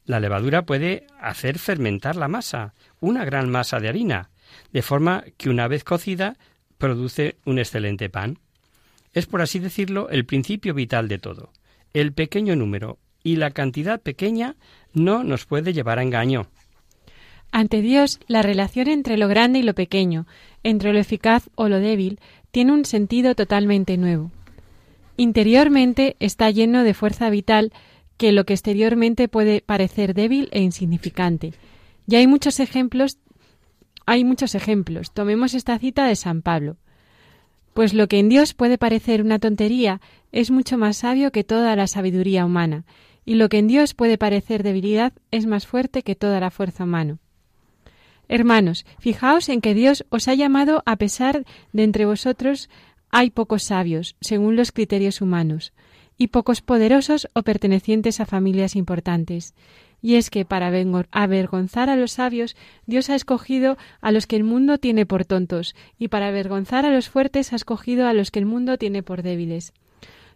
La 0.05 0.19
levadura 0.19 0.65
puede 0.65 1.07
hacer 1.19 1.59
fermentar 1.59 2.15
la 2.15 2.27
masa, 2.27 2.73
una 2.99 3.25
gran 3.25 3.49
masa 3.49 3.79
de 3.79 3.89
harina, 3.89 4.31
de 4.71 4.81
forma 4.81 5.23
que 5.37 5.49
una 5.49 5.67
vez 5.67 5.83
cocida 5.83 6.37
produce 6.77 7.37
un 7.45 7.59
excelente 7.59 8.09
pan. 8.09 8.39
Es, 9.13 9.25
por 9.25 9.41
así 9.41 9.59
decirlo, 9.59 10.09
el 10.09 10.25
principio 10.25 10.73
vital 10.73 11.07
de 11.07 11.19
todo. 11.19 11.51
El 11.93 12.13
pequeño 12.13 12.55
número 12.55 12.99
y 13.23 13.35
la 13.35 13.51
cantidad 13.51 14.01
pequeña 14.01 14.55
no 14.93 15.23
nos 15.23 15.45
puede 15.45 15.73
llevar 15.73 15.99
a 15.99 16.03
engaño. 16.03 16.47
Ante 17.51 17.81
Dios, 17.81 18.19
la 18.27 18.41
relación 18.41 18.87
entre 18.87 19.17
lo 19.17 19.27
grande 19.27 19.59
y 19.59 19.63
lo 19.63 19.73
pequeño, 19.73 20.27
entre 20.63 20.93
lo 20.93 20.99
eficaz 20.99 21.49
o 21.55 21.67
lo 21.67 21.79
débil, 21.79 22.19
tiene 22.51 22.73
un 22.73 22.85
sentido 22.85 23.35
totalmente 23.35 23.97
nuevo. 23.97 24.31
Interiormente 25.17 26.15
está 26.19 26.49
lleno 26.51 26.83
de 26.83 26.93
fuerza 26.93 27.29
vital 27.29 27.73
que 28.17 28.31
lo 28.31 28.45
que 28.45 28.53
exteriormente 28.53 29.27
puede 29.27 29.61
parecer 29.61 30.13
débil 30.13 30.49
e 30.51 30.61
insignificante. 30.61 31.53
Y 32.07 32.15
hay 32.15 32.27
muchos 32.27 32.59
ejemplos, 32.59 33.17
hay 34.05 34.23
muchos 34.23 34.55
ejemplos. 34.55 35.11
Tomemos 35.11 35.53
esta 35.53 35.77
cita 35.79 36.05
de 36.05 36.15
San 36.15 36.41
Pablo. 36.41 36.77
Pues 37.73 37.93
lo 37.93 38.07
que 38.07 38.19
en 38.19 38.29
Dios 38.29 38.53
puede 38.53 38.77
parecer 38.77 39.21
una 39.21 39.39
tontería 39.39 40.01
es 40.31 40.51
mucho 40.51 40.77
más 40.77 40.97
sabio 40.97 41.31
que 41.31 41.43
toda 41.43 41.75
la 41.75 41.87
sabiduría 41.87 42.45
humana, 42.45 42.85
y 43.25 43.35
lo 43.35 43.49
que 43.49 43.59
en 43.59 43.67
Dios 43.67 43.93
puede 43.93 44.17
parecer 44.17 44.63
debilidad 44.63 45.13
es 45.31 45.45
más 45.45 45.65
fuerte 45.65 46.03
que 46.03 46.15
toda 46.15 46.39
la 46.39 46.51
fuerza 46.51 46.83
humana. 46.83 47.19
Hermanos, 48.29 48.85
fijaos 48.99 49.49
en 49.49 49.59
que 49.59 49.73
Dios 49.73 50.05
os 50.09 50.27
ha 50.27 50.35
llamado 50.35 50.83
a 50.85 50.97
pesar 50.97 51.45
de 51.73 51.83
entre 51.83 52.05
vosotros 52.05 52.69
hay 53.09 53.31
pocos 53.31 53.63
sabios, 53.63 54.15
según 54.21 54.55
los 54.55 54.71
criterios 54.71 55.19
humanos, 55.19 55.73
y 56.15 56.27
pocos 56.27 56.61
poderosos 56.61 57.27
o 57.33 57.41
pertenecientes 57.41 58.19
a 58.19 58.27
familias 58.27 58.75
importantes. 58.75 59.55
Y 60.01 60.15
es 60.15 60.29
que 60.29 60.45
para 60.45 60.71
avergonzar 61.11 61.89
a 61.89 61.95
los 61.95 62.11
sabios, 62.11 62.55
Dios 62.85 63.09
ha 63.09 63.15
escogido 63.15 63.77
a 63.99 64.11
los 64.11 64.27
que 64.27 64.35
el 64.35 64.43
mundo 64.43 64.77
tiene 64.77 65.07
por 65.07 65.25
tontos, 65.25 65.75
y 65.97 66.09
para 66.09 66.27
avergonzar 66.27 66.85
a 66.85 66.91
los 66.91 67.09
fuertes 67.09 67.51
ha 67.51 67.55
escogido 67.55 68.07
a 68.07 68.13
los 68.13 68.29
que 68.29 68.39
el 68.39 68.45
mundo 68.45 68.77
tiene 68.77 69.01
por 69.01 69.23
débiles. 69.23 69.73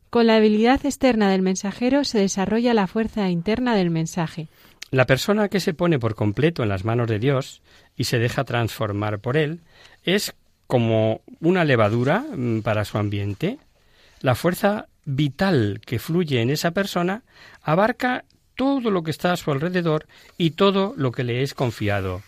Con 0.10 0.26
la 0.26 0.38
habilidad 0.38 0.84
externa 0.84 1.30
del 1.30 1.44
mensajero 1.44 2.04
se 2.06 2.18
desarrolla 2.18 2.74
la 2.74 2.88
fuerza 2.88 3.30
interna 3.30 3.76
del 3.76 3.92
mensaje. 3.92 4.48
La 4.94 5.08
persona 5.08 5.50
que 5.50 5.60
se 5.60 5.74
pone 5.74 5.98
por 5.98 6.14
completo 6.14 6.62
en 6.62 6.70
las 6.70 6.86
manos 6.86 7.08
de 7.08 7.18
Dios 7.18 7.64
y 7.98 8.06
se 8.06 8.20
deja 8.20 8.44
transformar 8.44 9.20
por 9.20 9.38
Él 9.38 9.62
es 10.04 10.34
como 10.68 11.22
una 11.40 11.66
levadura 11.66 12.26
mm, 12.36 12.62
para 12.62 12.86
su 12.86 12.98
ambiente. 12.98 13.60
La 14.22 14.36
fuerza 14.36 14.88
vital 15.06 15.82
que 15.86 16.00
fluye 16.00 16.42
en 16.42 16.50
esa 16.50 16.72
persona 16.72 17.24
abarca 17.62 18.26
todo 18.56 18.92
lo 18.92 19.04
que 19.04 19.12
está 19.12 19.34
a 19.34 19.38
su 19.38 19.52
alrededor 19.52 20.08
y 20.38 20.52
todo 20.52 20.94
lo 20.98 21.12
que 21.12 21.24
le 21.24 21.42
es 21.42 21.54
confiado. 21.54 22.22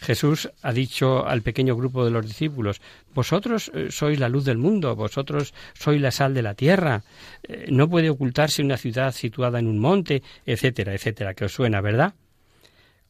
Jesús 0.00 0.50
ha 0.62 0.72
dicho 0.72 1.26
al 1.26 1.42
pequeño 1.42 1.76
grupo 1.76 2.04
de 2.04 2.10
los 2.10 2.26
discípulos, 2.26 2.80
vosotros 3.14 3.70
eh, 3.72 3.88
sois 3.90 4.18
la 4.18 4.28
luz 4.28 4.44
del 4.44 4.58
mundo, 4.58 4.96
vosotros 4.96 5.54
sois 5.74 6.00
la 6.00 6.10
sal 6.10 6.34
de 6.34 6.42
la 6.42 6.54
tierra, 6.54 7.04
eh, 7.44 7.66
no 7.70 7.88
puede 7.88 8.10
ocultarse 8.10 8.62
una 8.62 8.76
ciudad 8.76 9.12
situada 9.12 9.60
en 9.60 9.68
un 9.68 9.78
monte, 9.78 10.22
etcétera, 10.44 10.92
etcétera, 10.92 11.34
que 11.34 11.44
os 11.44 11.52
suena, 11.52 11.80
¿verdad? 11.80 12.14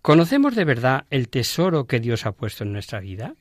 ¿Conocemos 0.02 0.56
de 0.56 0.64
verdad 0.64 1.06
el 1.10 1.28
tesoro 1.28 1.86
que 1.86 2.00
Dios 2.00 2.26
ha 2.26 2.32
puesto 2.32 2.64
en 2.64 2.72
nuestra 2.72 2.98
vida? 2.98 3.36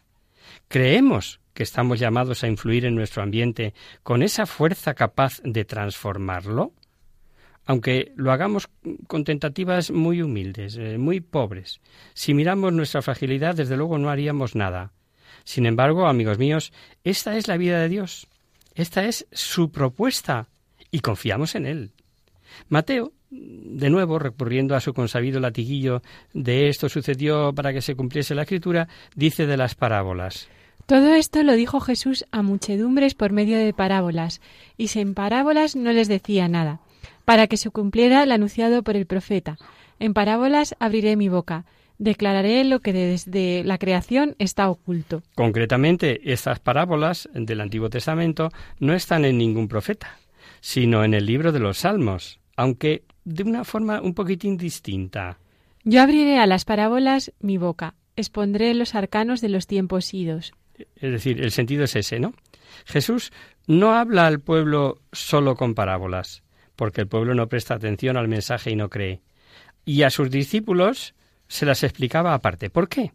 ¿Creemos 0.68 1.40
que 1.56 1.64
estamos 1.64 2.00
llamados 2.00 2.44
a 2.44 2.48
influir 2.48 2.86
en 2.86 2.94
nuestro 2.94 3.24
ambiente 3.24 3.74
con 4.04 4.22
esa 4.22 4.46
fuerza 4.46 4.94
capaz 4.94 5.42
de 5.44 5.66
transformarlo? 5.66 6.74
Aunque 7.66 8.14
lo 8.16 8.32
hagamos 8.32 8.70
con 9.08 9.24
tentativas 9.24 9.90
muy 9.90 10.22
humildes, 10.22 10.78
eh, 10.78 11.00
muy 11.00 11.20
pobres. 11.20 11.82
Si 12.14 12.36
miramos 12.36 12.74
nuestra 12.74 13.02
fragilidad, 13.02 13.56
desde 13.56 13.76
luego 13.76 13.98
no 13.98 14.12
haríamos 14.12 14.54
nada. 14.54 14.92
Sin 15.44 15.66
embargo, 15.66 16.06
amigos 16.06 16.38
míos, 16.38 16.74
esta 17.04 17.38
es 17.38 17.48
la 17.48 17.58
vida 17.58 17.80
de 17.80 17.90
Dios. 17.90 18.28
Esta 18.76 19.06
es 19.06 19.26
su 19.32 19.72
propuesta 19.72 20.48
y 20.92 21.00
confiamos 21.00 21.56
en 21.56 21.66
Él. 21.66 21.92
Mateo, 22.70 23.12
de 23.30 23.90
nuevo, 23.90 24.20
recurriendo 24.20 24.76
a 24.76 24.82
su 24.82 24.94
consabido 24.94 25.40
latiguillo 25.40 26.02
de 26.34 26.68
esto 26.68 26.90
sucedió 26.90 27.54
para 27.54 27.74
que 27.74 27.82
se 27.82 27.96
cumpliese 27.96 28.36
la 28.36 28.44
escritura, 28.44 28.88
dice 29.16 29.46
de 29.46 29.58
las 29.58 29.76
parábolas. 29.76 30.50
Todo 30.86 31.14
esto 31.16 31.42
lo 31.44 31.54
dijo 31.54 31.80
Jesús 31.80 32.26
a 32.32 32.42
muchedumbres 32.42 33.14
por 33.16 33.32
medio 33.32 33.58
de 33.58 33.74
parábolas, 33.74 34.42
y 34.78 34.90
sin 34.90 35.14
parábolas 35.14 35.76
no 35.76 35.94
les 35.94 36.10
decía 36.10 36.50
nada, 36.50 36.82
para 37.24 37.48
que 37.48 37.56
se 37.56 37.70
cumpliera 37.70 38.24
el 38.24 38.32
anunciado 38.34 38.84
por 38.84 38.98
el 38.98 39.06
profeta. 39.06 39.58
En 40.00 40.14
parábolas 40.14 40.76
abriré 40.80 41.16
mi 41.16 41.30
boca, 41.30 41.64
declararé 41.98 42.66
lo 42.66 42.82
que 42.82 42.92
desde 42.92 43.64
la 43.64 43.78
creación 43.78 44.36
está 44.40 44.70
oculto. 44.70 45.24
Concretamente, 45.36 46.34
estas 46.34 46.60
parábolas 46.60 47.30
del 47.34 47.62
Antiguo 47.62 47.90
Testamento 47.90 48.50
no 48.80 48.94
están 48.94 49.24
en 49.24 49.38
ningún 49.38 49.70
profeta, 49.70 50.18
sino 50.60 51.06
en 51.06 51.14
el 51.14 51.26
libro 51.26 51.54
de 51.54 51.60
los 51.60 51.78
Salmos, 51.78 52.41
aunque 52.62 53.06
de 53.26 53.42
una 53.42 53.64
forma 53.64 54.02
un 54.02 54.14
poquitín 54.14 54.56
distinta. 54.56 55.40
Yo 55.84 56.00
abriré 56.00 56.38
a 56.38 56.46
las 56.46 56.64
parábolas 56.64 57.34
mi 57.40 57.58
boca, 57.58 57.96
expondré 58.16 58.76
los 58.76 58.94
arcanos 58.94 59.42
de 59.42 59.50
los 59.50 59.66
tiempos 59.66 60.14
idos. 60.14 60.54
Es 60.78 61.12
decir, 61.12 61.42
el 61.42 61.52
sentido 61.52 61.86
es 61.86 61.96
ese, 61.96 62.20
¿no? 62.20 62.36
Jesús 62.86 63.32
no 63.66 63.96
habla 63.96 64.28
al 64.28 64.42
pueblo 64.42 65.00
solo 65.12 65.56
con 65.56 65.74
parábolas, 65.74 66.44
porque 66.76 67.02
el 67.02 67.08
pueblo 67.08 67.34
no 67.34 67.48
presta 67.48 67.74
atención 67.74 68.16
al 68.16 68.28
mensaje 68.28 68.70
y 68.70 68.76
no 68.76 68.90
cree. 68.90 69.22
Y 69.84 70.04
a 70.04 70.12
sus 70.12 70.30
discípulos 70.30 71.16
se 71.48 71.66
las 71.66 71.82
explicaba 71.82 72.36
aparte. 72.36 72.70
¿Por 72.70 72.90
qué? 72.90 73.12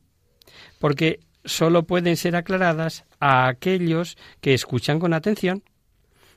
Porque 0.80 1.20
solo 1.44 1.84
pueden 1.84 2.16
ser 2.16 2.34
aclaradas 2.34 3.04
a 3.20 3.46
aquellos 3.46 4.18
que 4.40 4.54
escuchan 4.54 4.98
con 4.98 5.14
atención. 5.14 5.62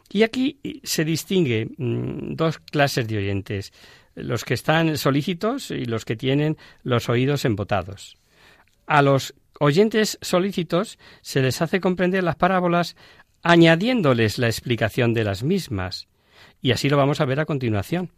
Y 0.10 0.24
aquí 0.24 0.60
se 0.84 1.06
distingue 1.06 1.70
mm, 1.78 2.36
dos 2.36 2.58
clases 2.60 3.08
de 3.08 3.18
oyentes, 3.18 3.72
los 4.16 4.44
que 4.44 4.56
están 4.56 4.98
solícitos 4.98 5.72
y 5.72 5.86
los 5.86 6.04
que 6.04 6.16
tienen 6.16 6.58
los 6.84 7.10
oídos 7.10 7.46
embotados. 7.46 8.18
A 8.88 9.04
los 9.04 9.36
oyentes 9.60 10.18
solícitos 10.22 10.98
se 11.22 11.42
les 11.42 11.62
hace 11.62 11.80
comprender 11.80 12.24
las 12.24 12.36
parábolas 12.36 12.96
añadiéndoles 13.44 14.40
la 14.40 14.48
explicación 14.48 15.14
de 15.14 15.24
las 15.24 15.44
mismas. 15.44 16.08
Y 16.62 16.72
así 16.72 16.90
lo 16.90 16.98
vamos 16.98 17.22
a 17.22 17.26
ver 17.26 17.40
a 17.40 17.46
continuación. 17.46 18.12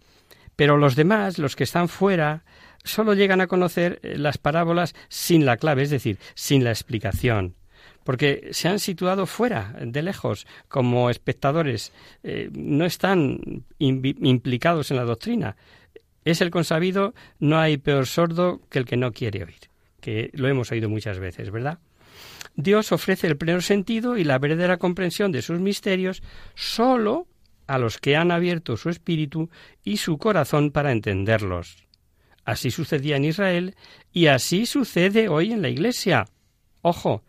Pero 0.55 0.77
los 0.77 0.95
demás, 0.95 1.37
los 1.37 1.55
que 1.55 1.65
están 1.65 1.89
fuera, 1.89 2.45
solo 2.83 3.13
llegan 3.13 3.41
a 3.41 3.47
conocer 3.47 3.99
eh, 4.01 4.17
las 4.17 4.37
parábolas 4.37 4.95
sin 5.09 5.45
la 5.45 5.57
clave, 5.57 5.83
es 5.83 5.89
decir, 5.89 6.19
sin 6.35 6.63
la 6.63 6.71
explicación 6.71 7.55
porque 8.03 8.49
se 8.51 8.67
han 8.67 8.79
situado 8.79 9.25
fuera, 9.25 9.75
de 9.79 10.01
lejos, 10.01 10.47
como 10.67 11.09
espectadores, 11.09 11.93
eh, 12.23 12.49
no 12.53 12.85
están 12.85 13.63
implicados 13.79 14.91
en 14.91 14.97
la 14.97 15.03
doctrina. 15.03 15.55
Es 16.25 16.41
el 16.41 16.51
consabido, 16.51 17.13
no 17.39 17.59
hay 17.59 17.77
peor 17.77 18.05
sordo 18.05 18.61
que 18.69 18.79
el 18.79 18.85
que 18.85 18.97
no 18.97 19.11
quiere 19.11 19.43
oír, 19.43 19.69
que 19.99 20.29
lo 20.33 20.47
hemos 20.47 20.71
oído 20.71 20.89
muchas 20.89 21.19
veces, 21.19 21.51
¿verdad? 21.51 21.79
Dios 22.55 22.91
ofrece 22.91 23.27
el 23.27 23.37
pleno 23.37 23.61
sentido 23.61 24.17
y 24.17 24.23
la 24.23 24.37
verdadera 24.37 24.77
comprensión 24.77 25.31
de 25.31 25.41
sus 25.41 25.59
misterios 25.59 26.21
sólo 26.55 27.27
a 27.67 27.77
los 27.77 27.97
que 27.97 28.15
han 28.15 28.31
abierto 28.31 28.75
su 28.77 28.89
espíritu 28.89 29.49
y 29.83 29.97
su 29.97 30.17
corazón 30.17 30.71
para 30.71 30.91
entenderlos. 30.91 31.87
Así 32.43 32.71
sucedía 32.71 33.15
en 33.15 33.25
Israel 33.25 33.75
y 34.11 34.27
así 34.27 34.65
sucede 34.65 35.29
hoy 35.29 35.53
en 35.53 35.61
la 35.61 35.69
Iglesia. 35.69 36.27
Ojo, 36.81 37.23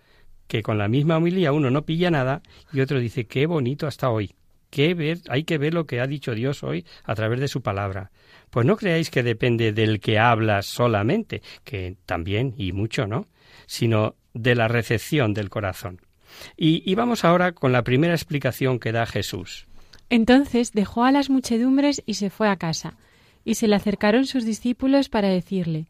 que 0.52 0.62
con 0.62 0.76
la 0.76 0.86
misma 0.86 1.16
homilía 1.16 1.50
uno 1.50 1.70
no 1.70 1.86
pilla 1.86 2.10
nada 2.10 2.42
y 2.74 2.82
otro 2.82 3.00
dice 3.00 3.24
qué 3.24 3.46
bonito 3.46 3.86
hasta 3.86 4.10
hoy. 4.10 4.34
Qué 4.68 4.92
ver, 4.92 5.20
hay 5.30 5.44
que 5.44 5.56
ver 5.56 5.72
lo 5.72 5.86
que 5.86 5.98
ha 5.98 6.06
dicho 6.06 6.34
Dios 6.34 6.62
hoy 6.62 6.84
a 7.04 7.14
través 7.14 7.40
de 7.40 7.48
su 7.48 7.62
palabra. 7.62 8.10
Pues 8.50 8.66
no 8.66 8.76
creáis 8.76 9.08
que 9.08 9.22
depende 9.22 9.72
del 9.72 9.98
que 9.98 10.18
habla 10.18 10.60
solamente, 10.60 11.40
que 11.64 11.96
también 12.04 12.52
y 12.58 12.72
mucho, 12.72 13.06
¿no? 13.06 13.28
Sino 13.64 14.14
de 14.34 14.54
la 14.54 14.68
recepción 14.68 15.32
del 15.32 15.48
corazón. 15.48 16.02
Y, 16.54 16.82
y 16.84 16.94
vamos 16.96 17.24
ahora 17.24 17.52
con 17.52 17.72
la 17.72 17.82
primera 17.82 18.12
explicación 18.12 18.78
que 18.78 18.92
da 18.92 19.06
Jesús. 19.06 19.66
Entonces 20.10 20.72
dejó 20.72 21.04
a 21.04 21.12
las 21.12 21.30
muchedumbres 21.30 22.02
y 22.04 22.14
se 22.14 22.28
fue 22.28 22.50
a 22.50 22.56
casa. 22.56 22.98
Y 23.42 23.54
se 23.54 23.68
le 23.68 23.76
acercaron 23.76 24.26
sus 24.26 24.44
discípulos 24.44 25.08
para 25.08 25.28
decirle, 25.28 25.86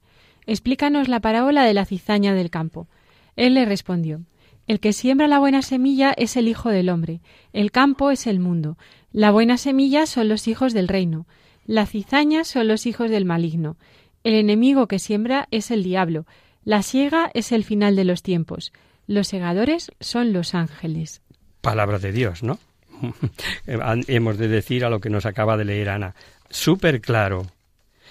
Explícanos 0.46 1.08
la 1.08 1.18
parábola 1.18 1.64
de 1.64 1.74
la 1.74 1.84
cizaña 1.84 2.32
del 2.32 2.50
campo. 2.50 2.86
Él 3.34 3.54
le 3.54 3.64
respondió, 3.64 4.20
El 4.66 4.80
que 4.80 4.92
siembra 4.92 5.28
la 5.28 5.38
buena 5.38 5.62
semilla 5.62 6.12
es 6.16 6.36
el 6.36 6.48
Hijo 6.48 6.70
del 6.70 6.88
Hombre, 6.88 7.20
el 7.52 7.70
campo 7.70 8.10
es 8.10 8.26
el 8.26 8.38
mundo, 8.38 8.78
la 9.10 9.30
buena 9.30 9.58
semilla 9.58 10.06
son 10.06 10.28
los 10.28 10.48
hijos 10.48 10.72
del 10.72 10.88
reino, 10.88 11.26
la 11.66 11.86
cizaña 11.86 12.44
son 12.44 12.68
los 12.68 12.86
hijos 12.86 13.10
del 13.10 13.24
maligno, 13.24 13.76
el 14.24 14.34
enemigo 14.34 14.86
que 14.86 14.98
siembra 14.98 15.48
es 15.50 15.70
el 15.70 15.82
diablo, 15.82 16.26
la 16.64 16.82
siega 16.82 17.30
es 17.34 17.52
el 17.52 17.64
final 17.64 17.96
de 17.96 18.04
los 18.04 18.22
tiempos, 18.22 18.72
los 19.06 19.28
segadores 19.28 19.90
son 20.00 20.32
los 20.32 20.54
ángeles. 20.54 21.22
Palabra 21.60 21.98
de 21.98 22.12
Dios, 22.12 22.42
¿no? 22.42 22.58
Hemos 23.66 24.38
de 24.38 24.48
decir 24.48 24.84
a 24.84 24.90
lo 24.90 25.00
que 25.00 25.10
nos 25.10 25.26
acaba 25.26 25.56
de 25.56 25.64
leer 25.64 25.88
Ana 25.88 26.14
súper 26.52 27.00
claro. 27.00 27.46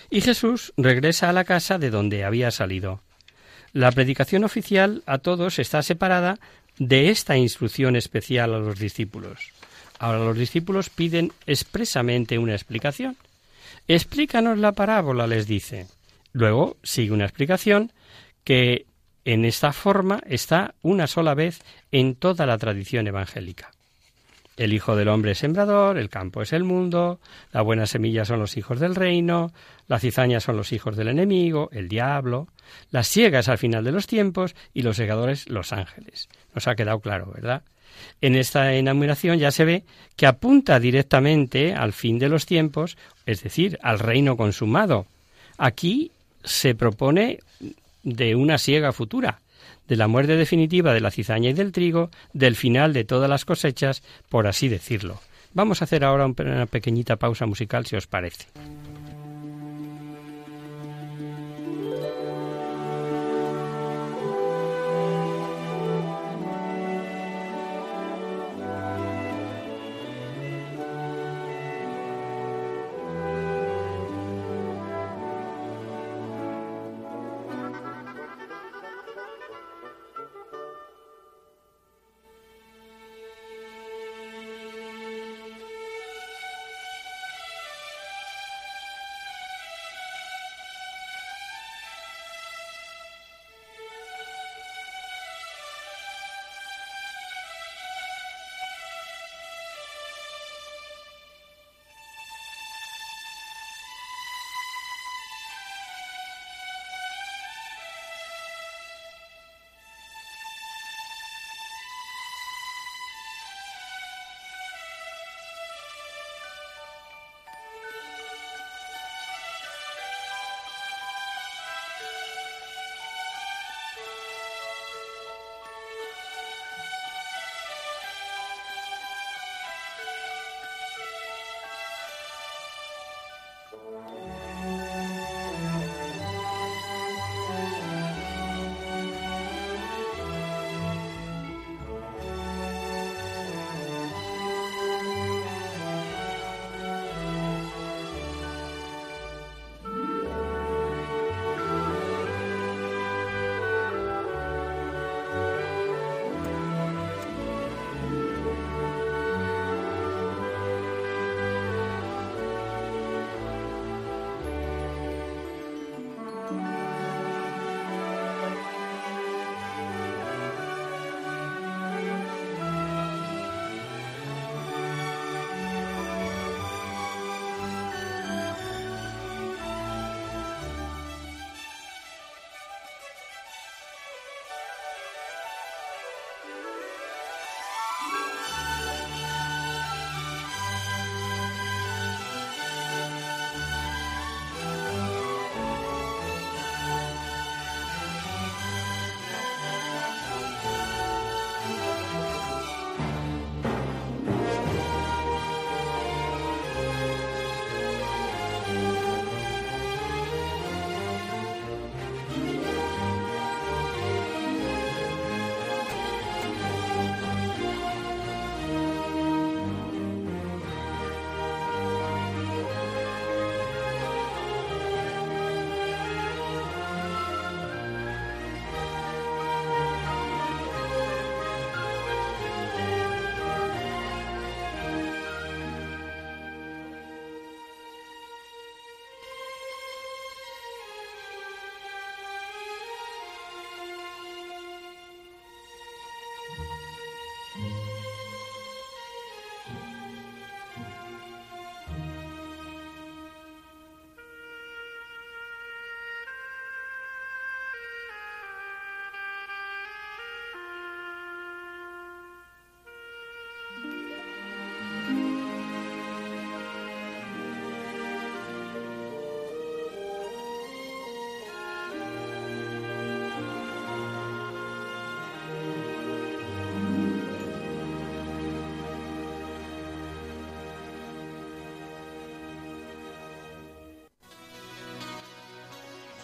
Y 0.09 0.21
Jesús 0.21 0.73
regresa 0.75 1.29
a 1.29 1.33
la 1.33 1.45
casa 1.45 1.77
de 1.77 1.89
donde 1.89 2.25
había 2.25 2.51
salido. 2.51 3.01
La 3.73 3.91
predicación 3.91 4.43
oficial 4.43 5.03
a 5.05 5.19
todos 5.19 5.59
está 5.59 5.81
separada 5.81 6.39
de 6.77 7.09
esta 7.09 7.37
instrucción 7.37 7.95
especial 7.95 8.53
a 8.53 8.59
los 8.59 8.79
discípulos. 8.79 9.51
Ahora 9.99 10.19
los 10.19 10.37
discípulos 10.37 10.89
piden 10.89 11.31
expresamente 11.45 12.37
una 12.37 12.53
explicación. 12.53 13.17
Explícanos 13.87 14.57
la 14.57 14.71
parábola, 14.71 15.27
les 15.27 15.47
dice. 15.47 15.87
Luego 16.33 16.77
sigue 16.83 17.11
una 17.11 17.25
explicación 17.25 17.91
que 18.43 18.85
en 19.25 19.45
esta 19.45 19.71
forma 19.73 20.21
está 20.27 20.73
una 20.81 21.07
sola 21.07 21.33
vez 21.33 21.61
en 21.91 22.15
toda 22.15 22.45
la 22.45 22.57
tradición 22.57 23.07
evangélica. 23.07 23.71
El 24.57 24.73
Hijo 24.73 24.95
del 24.95 25.07
Hombre 25.07 25.31
es 25.31 25.39
sembrador, 25.39 25.97
el 25.97 26.09
campo 26.09 26.41
es 26.41 26.53
el 26.53 26.63
mundo, 26.63 27.19
la 27.51 27.61
buena 27.61 27.85
semilla 27.85 28.25
son 28.25 28.39
los 28.39 28.57
hijos 28.57 28.79
del 28.79 28.95
reino, 28.95 29.51
la 29.87 29.99
cizaña 29.99 30.39
son 30.39 30.57
los 30.57 30.71
hijos 30.73 30.95
del 30.97 31.07
enemigo, 31.07 31.69
el 31.71 31.87
diablo, 31.87 32.47
las 32.91 33.07
ciegas 33.07 33.47
al 33.47 33.57
final 33.57 33.83
de 33.83 33.91
los 33.91 34.07
tiempos 34.07 34.55
y 34.73 34.81
los 34.81 34.97
segadores 34.97 35.49
los 35.49 35.71
ángeles. 35.71 36.29
Nos 36.53 36.67
ha 36.67 36.75
quedado 36.75 36.99
claro, 36.99 37.31
¿verdad? 37.33 37.63
En 38.19 38.35
esta 38.35 38.73
enumeración 38.73 39.37
ya 39.37 39.51
se 39.51 39.65
ve 39.65 39.83
que 40.15 40.27
apunta 40.27 40.79
directamente 40.79 41.73
al 41.73 41.93
fin 41.93 42.19
de 42.19 42.29
los 42.29 42.45
tiempos, 42.45 42.97
es 43.25 43.43
decir, 43.43 43.79
al 43.81 43.99
reino 43.99 44.37
consumado. 44.37 45.05
Aquí 45.57 46.11
se 46.43 46.75
propone 46.75 47.39
de 48.03 48.35
una 48.35 48.57
siega 48.57 48.91
futura, 48.91 49.39
de 49.91 49.97
la 49.97 50.07
muerte 50.07 50.37
definitiva 50.37 50.93
de 50.93 51.01
la 51.01 51.11
cizaña 51.11 51.49
y 51.49 51.53
del 51.53 51.73
trigo, 51.73 52.11
del 52.31 52.55
final 52.55 52.93
de 52.93 53.03
todas 53.03 53.29
las 53.29 53.43
cosechas, 53.43 54.03
por 54.29 54.47
así 54.47 54.69
decirlo. 54.69 55.19
Vamos 55.53 55.81
a 55.81 55.83
hacer 55.83 56.05
ahora 56.05 56.27
una 56.27 56.65
pequeñita 56.65 57.17
pausa 57.17 57.45
musical, 57.45 57.85
si 57.85 57.97
os 57.97 58.07
parece. 58.07 58.45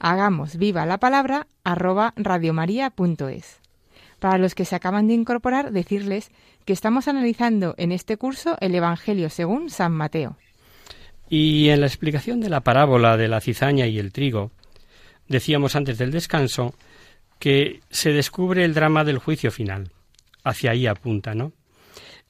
hagamos 0.00 0.56
viva 0.56 0.86
la 0.86 0.98
palabra 0.98 1.46
arroba 1.62 2.12
radiomaria.es. 2.16 3.60
Para 4.18 4.38
los 4.38 4.54
que 4.54 4.64
se 4.64 4.74
acaban 4.74 5.06
de 5.06 5.14
incorporar, 5.14 5.70
decirles 5.70 6.30
que 6.64 6.72
estamos 6.72 7.08
analizando 7.08 7.74
en 7.78 7.92
este 7.92 8.16
curso 8.16 8.56
el 8.60 8.74
Evangelio 8.74 9.30
según 9.30 9.70
San 9.70 9.92
Mateo. 9.92 10.36
Y 11.28 11.68
en 11.68 11.80
la 11.80 11.86
explicación 11.86 12.40
de 12.40 12.50
la 12.50 12.62
parábola 12.62 13.16
de 13.16 13.28
la 13.28 13.40
cizaña 13.40 13.86
y 13.86 13.98
el 13.98 14.12
trigo, 14.12 14.50
decíamos 15.28 15.76
antes 15.76 15.96
del 15.96 16.10
descanso 16.10 16.74
que 17.38 17.80
se 17.90 18.12
descubre 18.12 18.64
el 18.64 18.74
drama 18.74 19.04
del 19.04 19.18
juicio 19.18 19.50
final. 19.50 19.92
Hacia 20.42 20.72
ahí 20.72 20.86
apunta, 20.86 21.34
¿no? 21.34 21.52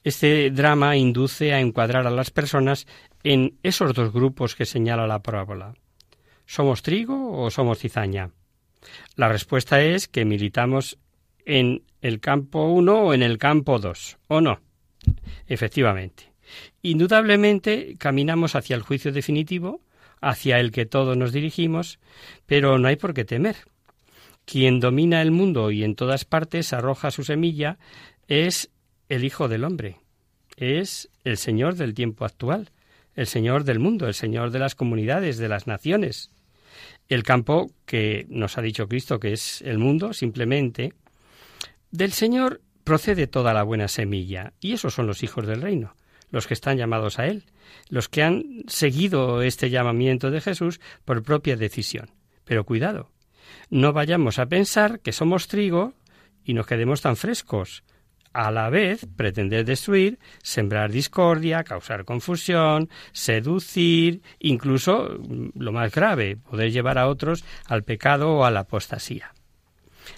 Este 0.03 0.49
drama 0.51 0.95
induce 0.97 1.53
a 1.53 1.59
encuadrar 1.59 2.07
a 2.07 2.11
las 2.11 2.31
personas 2.31 2.87
en 3.23 3.57
esos 3.63 3.93
dos 3.93 4.11
grupos 4.11 4.55
que 4.55 4.65
señala 4.65 5.07
la 5.07 5.19
parábola. 5.19 5.73
¿Somos 6.51 6.81
trigo 6.81 7.31
o 7.31 7.49
somos 7.49 7.79
cizaña? 7.79 8.31
La 9.15 9.29
respuesta 9.29 9.81
es 9.81 10.09
que 10.09 10.25
militamos 10.25 10.97
en 11.45 11.83
el 12.01 12.19
campo 12.19 12.65
1 12.65 13.03
o 13.03 13.13
en 13.13 13.23
el 13.23 13.37
campo 13.37 13.79
2, 13.79 14.17
¿o 14.27 14.41
no? 14.41 14.59
Efectivamente. 15.47 16.33
Indudablemente 16.81 17.95
caminamos 17.97 18.55
hacia 18.55 18.75
el 18.75 18.81
juicio 18.81 19.13
definitivo, 19.13 19.79
hacia 20.19 20.59
el 20.59 20.73
que 20.73 20.85
todos 20.85 21.15
nos 21.15 21.31
dirigimos, 21.31 21.99
pero 22.47 22.77
no 22.77 22.89
hay 22.89 22.97
por 22.97 23.13
qué 23.13 23.23
temer. 23.23 23.55
Quien 24.43 24.81
domina 24.81 25.21
el 25.21 25.31
mundo 25.31 25.71
y 25.71 25.85
en 25.85 25.95
todas 25.95 26.25
partes 26.25 26.73
arroja 26.73 27.11
su 27.11 27.23
semilla 27.23 27.77
es 28.27 28.71
el 29.07 29.23
Hijo 29.23 29.47
del 29.47 29.63
Hombre, 29.63 29.99
es 30.57 31.09
el 31.23 31.37
Señor 31.37 31.75
del 31.75 31.93
tiempo 31.93 32.25
actual, 32.25 32.71
el 33.15 33.27
Señor 33.27 33.63
del 33.63 33.79
mundo, 33.79 34.05
el 34.05 34.15
Señor 34.15 34.51
de 34.51 34.59
las 34.59 34.75
comunidades, 34.75 35.37
de 35.37 35.47
las 35.47 35.65
naciones. 35.65 36.30
El 37.11 37.23
campo 37.23 37.69
que 37.85 38.25
nos 38.29 38.57
ha 38.57 38.61
dicho 38.61 38.87
Cristo 38.87 39.19
que 39.19 39.33
es 39.33 39.61
el 39.63 39.79
mundo, 39.79 40.13
simplemente, 40.13 40.93
del 41.91 42.13
Señor 42.13 42.61
procede 42.85 43.27
toda 43.27 43.53
la 43.53 43.63
buena 43.63 43.89
semilla, 43.89 44.53
y 44.61 44.71
esos 44.71 44.93
son 44.93 45.07
los 45.07 45.21
hijos 45.21 45.45
del 45.45 45.61
reino, 45.61 45.97
los 46.29 46.47
que 46.47 46.53
están 46.53 46.77
llamados 46.77 47.19
a 47.19 47.27
Él, 47.27 47.43
los 47.89 48.07
que 48.07 48.23
han 48.23 48.63
seguido 48.67 49.41
este 49.41 49.69
llamamiento 49.69 50.31
de 50.31 50.39
Jesús 50.39 50.79
por 51.03 51.21
propia 51.21 51.57
decisión. 51.57 52.11
Pero 52.45 52.63
cuidado, 52.63 53.11
no 53.69 53.91
vayamos 53.91 54.39
a 54.39 54.45
pensar 54.45 55.01
que 55.01 55.11
somos 55.11 55.49
trigo 55.49 55.93
y 56.45 56.53
nos 56.53 56.65
quedemos 56.65 57.01
tan 57.01 57.17
frescos, 57.17 57.83
a 58.33 58.51
la 58.51 58.69
vez 58.69 59.05
pretender 59.15 59.65
destruir, 59.65 60.19
sembrar 60.41 60.91
discordia, 60.91 61.63
causar 61.63 62.05
confusión, 62.05 62.89
seducir, 63.11 64.21
incluso 64.39 65.17
mm, 65.19 65.49
lo 65.55 65.71
más 65.71 65.93
grave, 65.93 66.37
poder 66.37 66.71
llevar 66.71 66.97
a 66.97 67.07
otros 67.07 67.43
al 67.65 67.83
pecado 67.83 68.33
o 68.33 68.45
a 68.45 68.51
la 68.51 68.61
apostasía. 68.61 69.33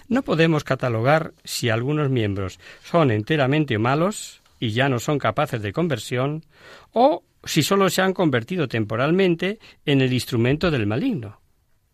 No 0.08 0.22
podemos 0.22 0.64
catalogar 0.64 1.32
si 1.44 1.70
algunos 1.70 2.10
miembros 2.10 2.58
son 2.82 3.10
enteramente 3.10 3.78
malos 3.78 4.42
y 4.60 4.70
ya 4.70 4.88
no 4.88 4.98
son 4.98 5.18
capaces 5.18 5.60
de 5.62 5.72
conversión, 5.72 6.44
o 6.92 7.22
si 7.44 7.62
solo 7.62 7.90
se 7.90 8.02
han 8.02 8.14
convertido 8.14 8.68
temporalmente 8.68 9.58
en 9.84 10.00
el 10.00 10.12
instrumento 10.12 10.70
del 10.70 10.86
maligno. 10.86 11.40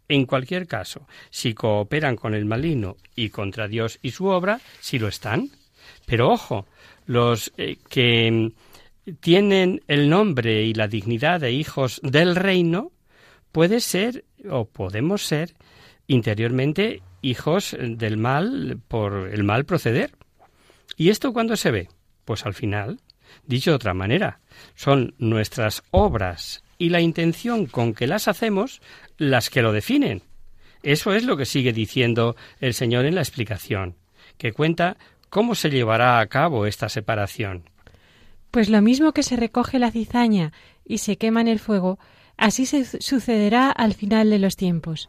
En 0.09 0.27
cualquier 0.27 0.67
caso, 0.67 1.07
si 1.31 1.55
cooperan 1.55 2.17
con 2.17 2.35
el 2.35 2.45
maligno 2.45 2.97
y 3.15 3.31
contra 3.31 3.69
Dios 3.69 3.99
y 4.03 4.11
su 4.11 4.27
obra, 4.27 4.61
si 4.81 4.99
lo 4.99 5.09
están, 5.09 5.51
pero 6.11 6.29
ojo, 6.29 6.67
los 7.07 7.53
eh, 7.57 7.77
que 7.89 8.51
tienen 9.21 9.81
el 9.87 10.11
nombre 10.11 10.65
y 10.65 10.75
la 10.75 10.89
dignidad 10.89 11.39
de 11.39 11.53
hijos 11.53 12.01
del 12.03 12.35
reino, 12.35 12.91
puede 13.53 13.79
ser 13.79 14.25
o 14.51 14.65
podemos 14.65 15.25
ser 15.25 15.55
interiormente 16.09 17.01
hijos 17.23 17.77
del 17.79 18.17
mal 18.17 18.81
por 18.89 19.31
el 19.33 19.45
mal 19.45 19.65
proceder. 19.65 20.11
¿Y 20.97 21.11
esto 21.11 21.33
cuándo 21.33 21.55
se 21.55 21.71
ve? 21.71 21.89
Pues 22.25 22.45
al 22.45 22.55
final, 22.55 22.99
dicho 23.47 23.71
de 23.71 23.77
otra 23.77 23.95
manera, 23.95 24.41
son 24.75 25.15
nuestras 25.19 25.85
obras 25.93 26.65
y 26.77 26.89
la 26.89 27.01
intención 27.01 27.67
con 27.67 27.95
que 27.95 28.09
las 28.09 28.27
hacemos 28.27 28.83
las 29.17 29.49
que 29.49 29.63
lo 29.63 29.73
definen. 29.73 30.23
Eso 30.83 31.13
es 31.13 31.23
lo 31.23 31.37
que 31.37 31.47
sigue 31.47 31.73
diciendo 31.73 32.35
el 32.59 32.75
Señor 32.75 33.05
en 33.05 33.15
la 33.15 33.21
explicación, 33.21 33.95
que 34.39 34.53
cuenta 34.53 34.97
¿Cómo 35.31 35.55
se 35.55 35.71
llevará 35.71 36.19
a 36.19 36.27
cabo 36.27 36.67
esta 36.67 36.89
separación? 36.89 37.63
Pues 38.51 38.69
lo 38.69 38.83
mismo 38.83 39.13
que 39.13 39.23
se 39.23 39.37
recoge 39.37 39.79
la 39.79 39.93
cizaña 39.93 40.53
y 40.85 40.99
se 40.99 41.19
quema 41.19 41.41
en 41.41 41.47
el 41.47 41.61
fuego, 41.61 42.01
así 42.37 42.67
se 42.67 42.85
sucederá 43.01 43.71
al 43.71 43.95
final 43.95 44.29
de 44.31 44.41
los 44.41 44.57
tiempos. 44.57 45.09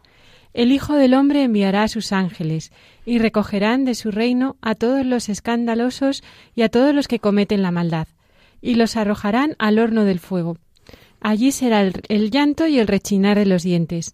El 0.54 0.72
Hijo 0.72 0.94
del 0.94 1.16
Hombre 1.16 1.42
enviará 1.42 1.82
a 1.84 1.88
sus 1.88 2.12
ángeles, 2.12 2.72
y 3.04 3.18
recogerán 3.18 3.84
de 3.84 3.96
su 3.96 4.12
reino 4.12 4.58
a 4.62 4.76
todos 4.76 5.06
los 5.08 5.28
escandalosos 5.28 6.24
y 6.56 6.62
a 6.62 6.70
todos 6.70 6.94
los 6.94 7.08
que 7.08 7.20
cometen 7.20 7.64
la 7.64 7.72
maldad, 7.72 8.08
y 8.62 8.76
los 8.76 8.98
arrojarán 8.98 9.56
al 9.58 9.80
horno 9.80 10.04
del 10.04 10.20
fuego. 10.20 10.58
Allí 11.20 11.52
será 11.52 11.82
el, 11.82 11.94
el 12.10 12.30
llanto 12.30 12.68
y 12.68 12.78
el 12.78 12.88
rechinar 12.88 13.40
de 13.40 13.48
los 13.48 13.64
dientes. 13.64 14.14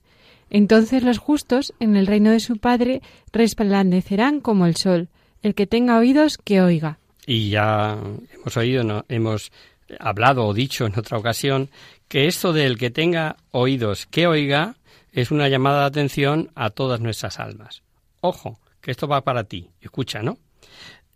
Entonces 0.49 1.03
los 1.03 1.17
justos, 1.17 1.73
en 1.81 1.97
el 1.97 2.07
reino 2.07 2.31
de 2.31 2.39
su 2.39 2.59
Padre, 2.59 3.01
resplandecerán 3.33 4.39
como 4.39 4.67
el 4.67 4.77
sol. 4.77 5.09
El 5.41 5.55
que 5.55 5.67
tenga 5.67 5.97
oídos, 5.97 6.37
que 6.37 6.61
oiga. 6.61 6.99
Y 7.25 7.49
ya 7.49 7.97
hemos 8.33 8.57
oído, 8.57 8.83
¿no? 8.83 9.05
hemos 9.09 9.51
hablado 9.99 10.45
o 10.45 10.53
dicho 10.53 10.85
en 10.85 10.97
otra 10.97 11.17
ocasión 11.17 11.69
que 12.07 12.27
esto 12.27 12.53
del 12.53 12.77
que 12.77 12.89
tenga 12.89 13.37
oídos, 13.51 14.05
que 14.05 14.27
oiga, 14.27 14.75
es 15.11 15.31
una 15.31 15.49
llamada 15.49 15.81
de 15.81 15.85
atención 15.87 16.51
a 16.55 16.69
todas 16.69 16.99
nuestras 16.99 17.39
almas. 17.39 17.83
Ojo, 18.21 18.59
que 18.81 18.91
esto 18.91 19.07
va 19.07 19.23
para 19.23 19.43
ti. 19.43 19.69
Escucha, 19.81 20.21
¿no? 20.21 20.37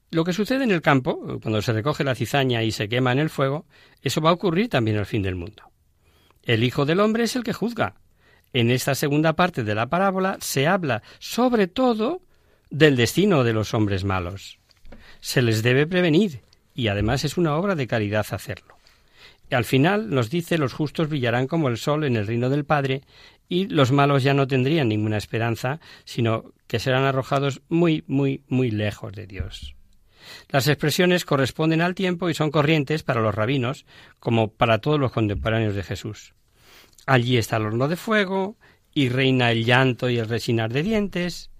Lo 0.10 0.26
que 0.26 0.34
sucede 0.34 0.66
en 0.66 0.72
el 0.72 0.82
campo, 0.82 1.40
cuando 1.42 1.62
se 1.62 1.72
recoge 1.72 2.04
la 2.04 2.16
cizaña 2.16 2.64
y 2.64 2.72
se 2.72 2.90
quema 2.90 3.14
en 3.14 3.20
el 3.20 3.30
fuego, 3.30 3.66
eso 4.02 4.20
va 4.20 4.32
a 4.32 4.34
ocurrir 4.34 4.70
también 4.70 4.98
al 4.98 5.06
fin 5.06 5.22
del 5.22 5.36
mundo. 5.36 5.64
El 6.44 6.64
Hijo 6.64 6.86
del 6.86 7.00
Hombre 7.00 7.24
es 7.24 7.36
el 7.36 7.44
que 7.44 7.54
juzga. 7.54 7.96
En 8.52 8.72
esta 8.72 8.96
segunda 8.96 9.34
parte 9.34 9.64
de 9.64 9.76
la 9.76 9.88
parábola 9.88 10.38
se 10.42 10.68
habla 10.68 11.02
sobre 11.20 11.68
todo 11.68 12.22
del 12.72 12.96
destino 12.96 13.44
de 13.44 13.54
los 13.54 13.74
hombres 13.74 14.04
malos. 14.04 14.58
Se 15.20 15.42
les 15.42 15.62
debe 15.62 15.86
prevenir 15.86 16.42
y 16.74 16.88
además 16.88 17.24
es 17.26 17.38
una 17.38 17.56
obra 17.56 17.76
de 17.76 17.86
caridad 17.86 18.26
hacerlo. 18.32 18.76
Al 19.52 19.66
final 19.66 20.10
nos 20.10 20.30
dice 20.30 20.58
los 20.58 20.74
justos 20.74 21.10
brillarán 21.10 21.48
como 21.48 21.68
el 21.68 21.78
sol 21.78 22.06
en 22.06 22.16
el 22.16 22.26
reino 22.26 22.50
del 22.50 22.64
Padre 22.64 23.02
y 23.50 23.68
los 23.68 23.92
malos 23.92 24.24
ya 24.24 24.34
no 24.34 24.48
tendrían 24.48 24.88
ninguna 24.88 25.18
esperanza, 25.18 25.82
sino 26.06 26.54
que 26.68 26.80
serán 26.80 27.04
arrojados 27.04 27.62
muy, 27.68 28.06
muy, 28.08 28.42
muy 28.48 28.72
lejos 28.72 29.12
de 29.12 29.28
Dios. 29.28 29.76
Las 30.48 30.68
expresiones 30.70 31.26
corresponden 31.26 31.82
al 31.82 31.96
tiempo 31.96 32.30
y 32.30 32.34
son 32.34 32.50
corrientes 32.50 33.04
para 33.04 33.20
los 33.20 33.36
rabinos, 33.36 33.86
como 34.20 34.54
para 34.54 34.78
todos 34.78 35.00
los 35.00 35.12
contemporáneos 35.12 35.76
de 35.76 35.84
Jesús. 35.84 36.34
Allí 37.06 37.38
está 37.38 37.58
el 37.58 37.66
horno 37.66 37.90
de 37.90 37.98
fuego, 37.98 38.56
y 38.94 39.10
reina 39.10 39.52
el 39.52 39.66
llanto 39.66 40.10
y 40.10 40.18
el 40.18 40.30
rechinar 40.30 40.72
de 40.72 40.84
dientes, 40.84 41.51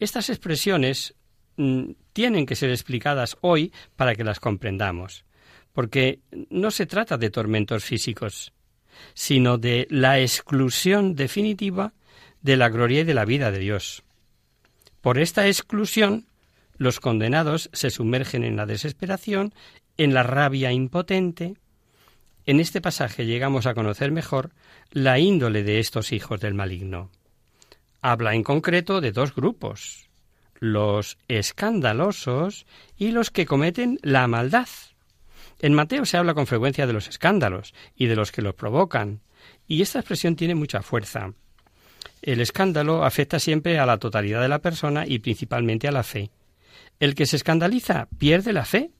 estas 0.00 0.30
expresiones 0.30 1.14
mm, 1.56 1.92
tienen 2.12 2.46
que 2.46 2.56
ser 2.56 2.70
explicadas 2.70 3.36
hoy 3.42 3.72
para 3.96 4.14
que 4.14 4.24
las 4.24 4.40
comprendamos, 4.40 5.24
porque 5.72 6.20
no 6.48 6.70
se 6.70 6.86
trata 6.86 7.16
de 7.18 7.30
tormentos 7.30 7.84
físicos, 7.84 8.52
sino 9.14 9.58
de 9.58 9.86
la 9.90 10.18
exclusión 10.18 11.14
definitiva 11.14 11.92
de 12.42 12.56
la 12.56 12.68
gloria 12.68 13.00
y 13.00 13.04
de 13.04 13.14
la 13.14 13.24
vida 13.24 13.50
de 13.50 13.58
Dios. 13.58 14.02
Por 15.00 15.18
esta 15.18 15.46
exclusión, 15.46 16.26
los 16.76 17.00
condenados 17.00 17.70
se 17.72 17.90
sumergen 17.90 18.44
en 18.44 18.56
la 18.56 18.66
desesperación, 18.66 19.52
en 19.96 20.14
la 20.14 20.22
rabia 20.22 20.72
impotente. 20.72 21.54
En 22.46 22.58
este 22.58 22.80
pasaje 22.80 23.26
llegamos 23.26 23.66
a 23.66 23.74
conocer 23.74 24.12
mejor 24.12 24.50
la 24.90 25.18
índole 25.18 25.62
de 25.62 25.78
estos 25.78 26.12
hijos 26.12 26.40
del 26.40 26.54
maligno. 26.54 27.10
Habla 28.02 28.34
en 28.34 28.42
concreto 28.42 29.00
de 29.00 29.12
dos 29.12 29.34
grupos, 29.34 30.08
los 30.58 31.18
escandalosos 31.28 32.66
y 32.96 33.10
los 33.10 33.30
que 33.30 33.44
cometen 33.44 33.98
la 34.02 34.26
maldad. 34.26 34.68
En 35.58 35.74
Mateo 35.74 36.06
se 36.06 36.16
habla 36.16 36.32
con 36.32 36.46
frecuencia 36.46 36.86
de 36.86 36.94
los 36.94 37.08
escándalos 37.08 37.74
y 37.94 38.06
de 38.06 38.16
los 38.16 38.32
que 38.32 38.40
los 38.40 38.54
provocan, 38.54 39.20
y 39.66 39.82
esta 39.82 39.98
expresión 39.98 40.36
tiene 40.36 40.54
mucha 40.54 40.82
fuerza. 40.82 41.34
el 42.22 42.40
escándalo 42.40 43.04
afecta 43.04 43.38
siempre 43.38 43.78
a 43.78 43.86
la 43.86 43.98
totalidad 43.98 44.42
de 44.42 44.48
la 44.48 44.60
persona 44.60 45.06
y 45.06 45.18
principalmente 45.20 45.88
a 45.88 45.92
la 45.92 46.02
fe. 46.02 46.30
El 46.98 47.14
que 47.14 47.26
se 47.26 47.36
escandaliza 47.36 48.08
pierde 48.18 48.52
la 48.52 48.64
fe, 48.64 48.90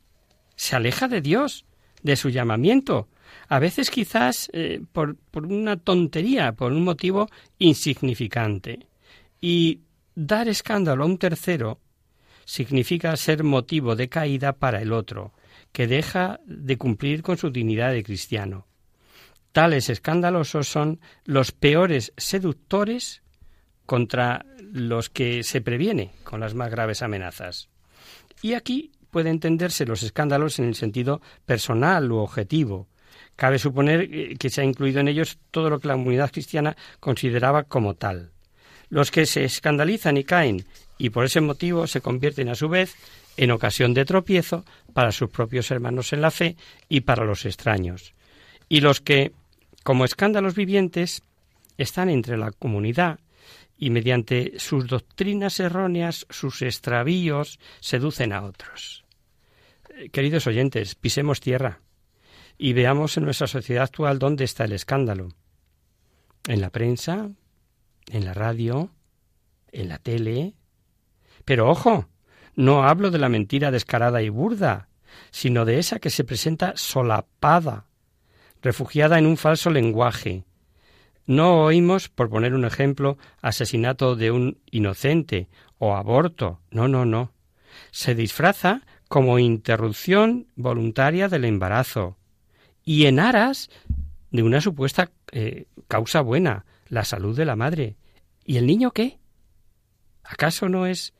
se 0.56 0.76
aleja 0.76 1.06
de 1.08 1.20
Dios, 1.20 1.66
de 2.02 2.16
su 2.16 2.30
llamamiento, 2.30 3.08
a 3.48 3.58
veces 3.58 3.90
quizás 3.90 4.50
eh, 4.52 4.82
por, 4.92 5.16
por 5.16 5.46
una 5.46 5.76
tontería, 5.76 6.52
por 6.52 6.72
un 6.72 6.84
motivo 6.84 7.28
insignificante. 7.58 8.89
Y 9.40 9.82
dar 10.14 10.48
escándalo 10.48 11.04
a 11.04 11.06
un 11.06 11.18
tercero 11.18 11.80
significa 12.44 13.16
ser 13.16 13.44
motivo 13.44 13.96
de 13.96 14.08
caída 14.08 14.52
para 14.52 14.82
el 14.82 14.92
otro, 14.92 15.32
que 15.72 15.86
deja 15.86 16.40
de 16.44 16.76
cumplir 16.76 17.22
con 17.22 17.36
su 17.36 17.50
dignidad 17.50 17.92
de 17.92 18.02
cristiano. 18.02 18.66
Tales 19.52 19.88
escandalosos 19.88 20.68
son 20.68 21.00
los 21.24 21.52
peores 21.52 22.12
seductores 22.16 23.22
contra 23.86 24.44
los 24.72 25.10
que 25.10 25.42
se 25.42 25.60
previene 25.60 26.12
con 26.22 26.40
las 26.40 26.54
más 26.54 26.70
graves 26.70 27.02
amenazas. 27.02 27.68
Y 28.42 28.54
aquí 28.54 28.92
puede 29.10 29.30
entenderse 29.30 29.86
los 29.86 30.02
escándalos 30.02 30.58
en 30.58 30.66
el 30.66 30.74
sentido 30.74 31.20
personal 31.44 32.10
u 32.12 32.18
objetivo. 32.18 32.88
Cabe 33.36 33.58
suponer 33.58 34.02
eh, 34.02 34.36
que 34.38 34.50
se 34.50 34.60
ha 34.60 34.64
incluido 34.64 35.00
en 35.00 35.08
ellos 35.08 35.38
todo 35.50 35.70
lo 35.70 35.80
que 35.80 35.88
la 35.88 35.94
comunidad 35.94 36.30
cristiana 36.30 36.76
consideraba 37.00 37.64
como 37.64 37.94
tal. 37.94 38.30
Los 38.90 39.10
que 39.10 39.24
se 39.24 39.44
escandalizan 39.44 40.16
y 40.16 40.24
caen 40.24 40.66
y 40.98 41.10
por 41.10 41.24
ese 41.24 41.40
motivo 41.40 41.86
se 41.86 42.02
convierten 42.02 42.48
a 42.48 42.54
su 42.54 42.68
vez 42.68 42.94
en 43.36 43.52
ocasión 43.52 43.94
de 43.94 44.04
tropiezo 44.04 44.64
para 44.92 45.12
sus 45.12 45.30
propios 45.30 45.70
hermanos 45.70 46.12
en 46.12 46.20
la 46.20 46.30
fe 46.30 46.56
y 46.88 47.00
para 47.00 47.24
los 47.24 47.46
extraños. 47.46 48.12
Y 48.68 48.80
los 48.80 49.00
que, 49.00 49.32
como 49.82 50.04
escándalos 50.04 50.54
vivientes, 50.54 51.22
están 51.78 52.10
entre 52.10 52.36
la 52.36 52.50
comunidad 52.50 53.18
y 53.78 53.88
mediante 53.88 54.58
sus 54.58 54.86
doctrinas 54.86 55.58
erróneas, 55.58 56.26
sus 56.28 56.60
extravíos, 56.60 57.58
seducen 57.80 58.34
a 58.34 58.42
otros. 58.42 59.04
Eh, 59.96 60.10
queridos 60.10 60.46
oyentes, 60.46 60.94
pisemos 60.96 61.40
tierra 61.40 61.80
y 62.58 62.74
veamos 62.74 63.16
en 63.16 63.24
nuestra 63.24 63.46
sociedad 63.46 63.84
actual 63.84 64.18
dónde 64.18 64.44
está 64.44 64.64
el 64.64 64.72
escándalo. 64.72 65.28
En 66.46 66.60
la 66.60 66.68
prensa, 66.68 67.30
en 68.10 68.24
la 68.24 68.34
radio, 68.34 68.90
en 69.72 69.88
la 69.88 69.98
tele. 69.98 70.54
Pero 71.44 71.70
ojo, 71.70 72.08
no 72.54 72.84
hablo 72.84 73.10
de 73.10 73.18
la 73.18 73.28
mentira 73.28 73.70
descarada 73.70 74.22
y 74.22 74.28
burda, 74.28 74.88
sino 75.30 75.64
de 75.64 75.78
esa 75.78 75.98
que 75.98 76.10
se 76.10 76.24
presenta 76.24 76.74
solapada, 76.76 77.86
refugiada 78.62 79.18
en 79.18 79.26
un 79.26 79.36
falso 79.36 79.70
lenguaje, 79.70 80.44
no 81.30 81.62
oímos, 81.62 82.08
por 82.08 82.28
poner 82.28 82.54
un 82.54 82.64
ejemplo, 82.64 83.16
asesinato 83.40 84.16
de 84.16 84.32
un 84.32 84.58
inocente 84.72 85.48
o 85.78 85.94
aborto. 85.94 86.58
No, 86.72 86.88
no, 86.88 87.04
no. 87.04 87.32
Se 87.92 88.16
disfraza 88.16 88.82
como 89.08 89.38
interrupción 89.38 90.48
voluntaria 90.56 91.28
del 91.28 91.44
embarazo 91.44 92.16
y 92.84 93.06
en 93.06 93.20
aras 93.20 93.70
de 94.32 94.42
una 94.42 94.60
supuesta 94.60 95.12
eh, 95.30 95.66
causa 95.86 96.20
buena, 96.20 96.64
la 96.90 97.04
salud 97.04 97.34
de 97.34 97.46
la 97.46 97.56
madre. 97.56 97.96
¿Y 98.44 98.58
el 98.58 98.66
niño 98.66 98.90
qué? 98.90 99.18
¿Acaso 100.22 100.68
no 100.68 100.84
es 100.84 101.14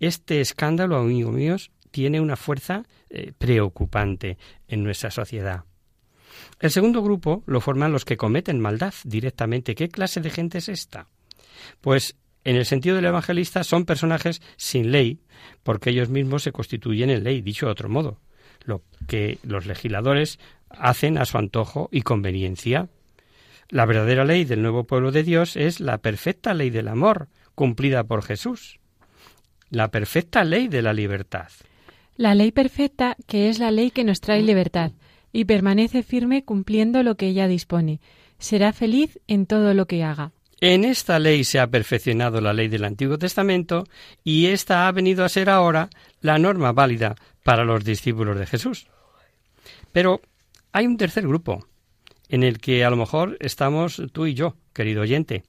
este 0.00 0.40
escándalo, 0.40 0.96
amigos 0.96 1.34
míos, 1.34 1.70
tiene 1.90 2.20
una 2.20 2.36
fuerza 2.36 2.84
eh, 3.10 3.32
preocupante 3.36 4.38
en 4.68 4.82
nuestra 4.82 5.10
sociedad? 5.10 5.64
El 6.60 6.70
segundo 6.70 7.02
grupo 7.02 7.42
lo 7.46 7.60
forman 7.60 7.92
los 7.92 8.04
que 8.04 8.16
cometen 8.16 8.60
maldad 8.60 8.94
directamente. 9.04 9.74
¿Qué 9.74 9.88
clase 9.88 10.20
de 10.20 10.30
gente 10.30 10.58
es 10.58 10.68
esta? 10.68 11.08
Pues 11.80 12.16
en 12.44 12.56
el 12.56 12.64
sentido 12.64 12.96
del 12.96 13.06
evangelista 13.06 13.64
son 13.64 13.84
personajes 13.84 14.40
sin 14.56 14.92
ley, 14.92 15.20
porque 15.62 15.90
ellos 15.90 16.08
mismos 16.08 16.44
se 16.44 16.52
constituyen 16.52 17.10
en 17.10 17.24
ley, 17.24 17.42
dicho 17.42 17.66
de 17.66 17.72
otro 17.72 17.88
modo, 17.88 18.20
lo 18.64 18.82
que 19.08 19.38
los 19.42 19.66
legisladores 19.66 20.38
hacen 20.70 21.18
a 21.18 21.24
su 21.24 21.38
antojo 21.38 21.88
y 21.90 22.02
conveniencia. 22.02 22.88
La 23.68 23.84
verdadera 23.84 24.24
ley 24.24 24.44
del 24.44 24.62
nuevo 24.62 24.84
pueblo 24.84 25.10
de 25.10 25.22
Dios 25.22 25.56
es 25.56 25.80
la 25.80 25.98
perfecta 25.98 26.54
ley 26.54 26.70
del 26.70 26.88
amor, 26.88 27.28
cumplida 27.54 28.04
por 28.04 28.22
Jesús, 28.22 28.78
la 29.70 29.90
perfecta 29.90 30.44
ley 30.44 30.68
de 30.68 30.82
la 30.82 30.92
libertad. 30.92 31.48
La 32.16 32.34
ley 32.34 32.52
perfecta, 32.52 33.16
que 33.26 33.48
es 33.48 33.58
la 33.58 33.70
ley 33.70 33.90
que 33.90 34.04
nos 34.04 34.20
trae 34.20 34.42
libertad, 34.42 34.92
y 35.32 35.44
permanece 35.44 36.02
firme 36.02 36.44
cumpliendo 36.44 37.02
lo 37.02 37.16
que 37.16 37.26
ella 37.26 37.48
dispone. 37.48 38.00
Será 38.38 38.72
feliz 38.72 39.18
en 39.26 39.46
todo 39.46 39.74
lo 39.74 39.86
que 39.86 40.04
haga. 40.04 40.32
En 40.60 40.84
esta 40.84 41.18
ley 41.18 41.44
se 41.44 41.60
ha 41.60 41.66
perfeccionado 41.66 42.40
la 42.40 42.54
ley 42.54 42.68
del 42.68 42.84
Antiguo 42.84 43.18
Testamento 43.18 43.84
y 44.24 44.46
esta 44.46 44.88
ha 44.88 44.92
venido 44.92 45.24
a 45.24 45.28
ser 45.28 45.50
ahora 45.50 45.90
la 46.22 46.38
norma 46.38 46.72
válida 46.72 47.16
para 47.42 47.64
los 47.64 47.84
discípulos 47.84 48.38
de 48.38 48.46
Jesús. 48.46 48.86
Pero 49.92 50.22
hay 50.72 50.86
un 50.86 50.96
tercer 50.96 51.26
grupo, 51.26 51.66
en 52.28 52.42
el 52.42 52.58
que 52.58 52.84
a 52.84 52.90
lo 52.90 52.96
mejor 52.96 53.36
estamos 53.40 54.02
tú 54.12 54.26
y 54.26 54.34
yo, 54.34 54.56
querido 54.72 55.02
oyente. 55.02 55.44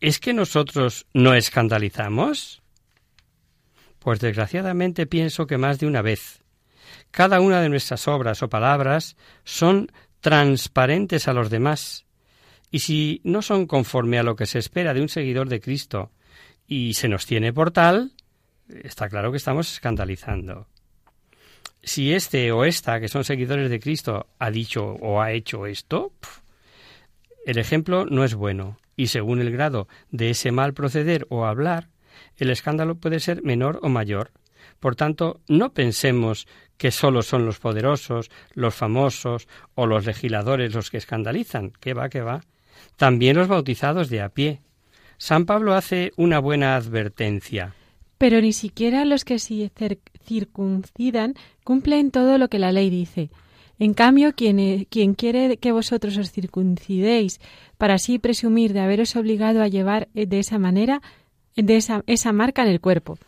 ¿Es 0.00 0.20
que 0.20 0.32
nosotros 0.32 1.06
no 1.12 1.34
escandalizamos? 1.34 2.62
Pues 3.98 4.20
desgraciadamente 4.20 5.06
pienso 5.06 5.46
que 5.46 5.58
más 5.58 5.78
de 5.78 5.86
una 5.86 6.02
vez. 6.02 6.42
Cada 7.10 7.40
una 7.40 7.60
de 7.60 7.68
nuestras 7.68 8.06
obras 8.06 8.42
o 8.42 8.48
palabras 8.48 9.16
son 9.44 9.90
transparentes 10.20 11.26
a 11.26 11.32
los 11.32 11.50
demás. 11.50 12.06
Y 12.70 12.80
si 12.80 13.20
no 13.24 13.42
son 13.42 13.66
conforme 13.66 14.18
a 14.18 14.22
lo 14.22 14.36
que 14.36 14.46
se 14.46 14.58
espera 14.58 14.94
de 14.94 15.00
un 15.00 15.08
seguidor 15.08 15.48
de 15.48 15.60
Cristo 15.60 16.12
y 16.66 16.94
se 16.94 17.08
nos 17.08 17.26
tiene 17.26 17.52
por 17.52 17.70
tal, 17.70 18.12
está 18.68 19.08
claro 19.08 19.30
que 19.30 19.38
estamos 19.38 19.72
escandalizando. 19.72 20.68
Si 21.82 22.12
este 22.12 22.52
o 22.52 22.64
esta, 22.64 23.00
que 23.00 23.08
son 23.08 23.24
seguidores 23.24 23.70
de 23.70 23.80
Cristo, 23.80 24.26
ha 24.38 24.50
dicho 24.50 24.84
o 25.00 25.20
ha 25.20 25.32
hecho 25.32 25.66
esto, 25.66 26.12
el 27.46 27.58
ejemplo 27.58 28.04
no 28.04 28.24
es 28.24 28.34
bueno, 28.34 28.76
y 28.96 29.06
según 29.06 29.40
el 29.40 29.50
grado 29.50 29.88
de 30.10 30.30
ese 30.30 30.52
mal 30.52 30.74
proceder 30.74 31.26
o 31.30 31.46
hablar, 31.46 31.88
el 32.36 32.50
escándalo 32.50 32.96
puede 32.96 33.20
ser 33.20 33.42
menor 33.42 33.78
o 33.82 33.88
mayor. 33.88 34.32
Por 34.80 34.96
tanto, 34.96 35.40
no 35.48 35.72
pensemos 35.72 36.46
que 36.76 36.90
solo 36.90 37.22
son 37.22 37.46
los 37.46 37.58
poderosos, 37.58 38.30
los 38.54 38.74
famosos 38.74 39.48
o 39.74 39.86
los 39.86 40.06
legisladores 40.06 40.74
los 40.74 40.90
que 40.90 40.98
escandalizan. 40.98 41.72
¿Qué 41.80 41.94
va, 41.94 42.08
qué 42.08 42.20
va? 42.20 42.42
También 42.96 43.36
los 43.36 43.48
bautizados 43.48 44.08
de 44.08 44.20
a 44.20 44.28
pie. 44.28 44.60
San 45.16 45.46
Pablo 45.46 45.74
hace 45.74 46.12
una 46.16 46.38
buena 46.38 46.76
advertencia. 46.76 47.74
Pero 48.18 48.40
ni 48.40 48.52
siquiera 48.52 49.04
los 49.04 49.24
que 49.24 49.38
se 49.38 49.70
circuncidan 50.28 51.34
cumplen 51.64 52.10
todo 52.10 52.38
lo 52.38 52.48
que 52.48 52.58
la 52.58 52.72
ley 52.72 52.90
dice. 52.90 53.30
En 53.78 53.94
cambio, 53.94 54.34
quien, 54.34 54.58
eh, 54.58 54.86
quien, 54.90 55.14
quiere 55.14 55.56
que 55.56 55.72
vosotros 55.72 56.16
os 56.18 56.32
circuncidéis 56.32 57.40
para 57.78 57.94
así 57.94 58.18
presumir 58.18 58.72
de 58.72 58.80
haberos 58.80 59.16
obligado 59.16 59.62
a 59.62 59.68
llevar 59.68 60.08
eh, 60.14 60.26
de 60.26 60.40
esa 60.40 60.58
manera 60.58 61.00
de 61.54 61.76
esa, 61.76 62.02
esa 62.06 62.32
marca 62.32 62.62
en 62.62 62.68
el 62.68 62.80
cuerpo. 62.80 63.18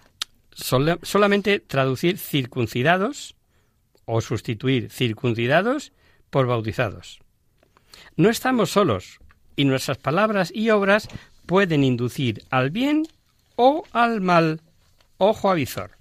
solamente 0.55 1.59
traducir 1.59 2.19
circuncidados 2.19 3.35
o 4.05 4.21
sustituir 4.21 4.91
circuncidados 4.91 5.93
por 6.31 6.47
bautizados. 6.47 7.21
No 8.17 8.29
estamos 8.29 8.71
solos 8.71 9.19
y 9.57 9.65
nuestras 9.65 9.99
palabras 9.99 10.53
y 10.55 10.71
obras 10.71 11.09
pueden 11.47 11.83
inducir 11.85 12.43
al 12.51 12.71
bien 12.71 13.07
o 13.57 13.85
al 13.93 14.21
mal. 14.21 14.61
Ojo 15.19 15.51
avisor. 15.51 16.00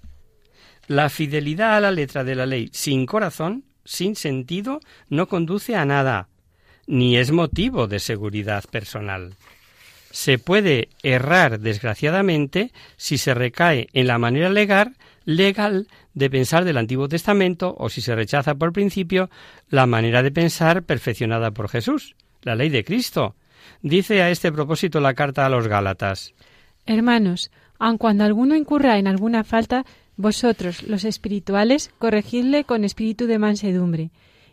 La 0.90 1.08
fidelidad 1.08 1.76
a 1.76 1.80
la 1.80 1.92
letra 1.92 2.24
de 2.24 2.34
la 2.34 2.46
ley 2.46 2.68
sin 2.72 3.06
corazón, 3.06 3.62
sin 3.84 4.16
sentido, 4.16 4.80
no 5.08 5.28
conduce 5.28 5.76
a 5.76 5.84
nada, 5.84 6.26
ni 6.88 7.16
es 7.16 7.30
motivo 7.30 7.86
de 7.86 8.00
seguridad 8.00 8.64
personal. 8.68 9.36
Se 10.10 10.38
puede 10.38 10.88
errar, 11.04 11.60
desgraciadamente, 11.60 12.72
si 12.96 13.18
se 13.18 13.34
recae 13.34 13.86
en 13.92 14.08
la 14.08 14.18
manera 14.18 14.48
legal, 14.48 14.96
legal 15.24 15.86
de 16.14 16.28
pensar 16.28 16.64
del 16.64 16.78
Antiguo 16.78 17.08
Testamento 17.08 17.72
o 17.78 17.88
si 17.88 18.00
se 18.00 18.16
rechaza 18.16 18.56
por 18.56 18.72
principio 18.72 19.30
la 19.68 19.86
manera 19.86 20.24
de 20.24 20.32
pensar 20.32 20.82
perfeccionada 20.82 21.52
por 21.52 21.68
Jesús, 21.68 22.16
la 22.42 22.56
ley 22.56 22.68
de 22.68 22.82
Cristo. 22.82 23.36
Dice 23.80 24.22
a 24.22 24.30
este 24.30 24.50
propósito 24.50 24.98
la 24.98 25.14
carta 25.14 25.46
a 25.46 25.50
los 25.50 25.68
Gálatas. 25.68 26.34
Hermanos, 26.84 27.52
aun 27.78 27.96
cuando 27.96 28.24
alguno 28.24 28.56
incurra 28.56 28.98
en 28.98 29.06
alguna 29.06 29.44
falta, 29.44 29.84
vosotros, 30.20 30.82
los 30.82 31.04
espirituales, 31.04 31.90
corregidle 31.98 32.64
con 32.64 32.84
espíritu 32.84 33.26
de 33.26 33.38
mansedumbre. 33.38 34.10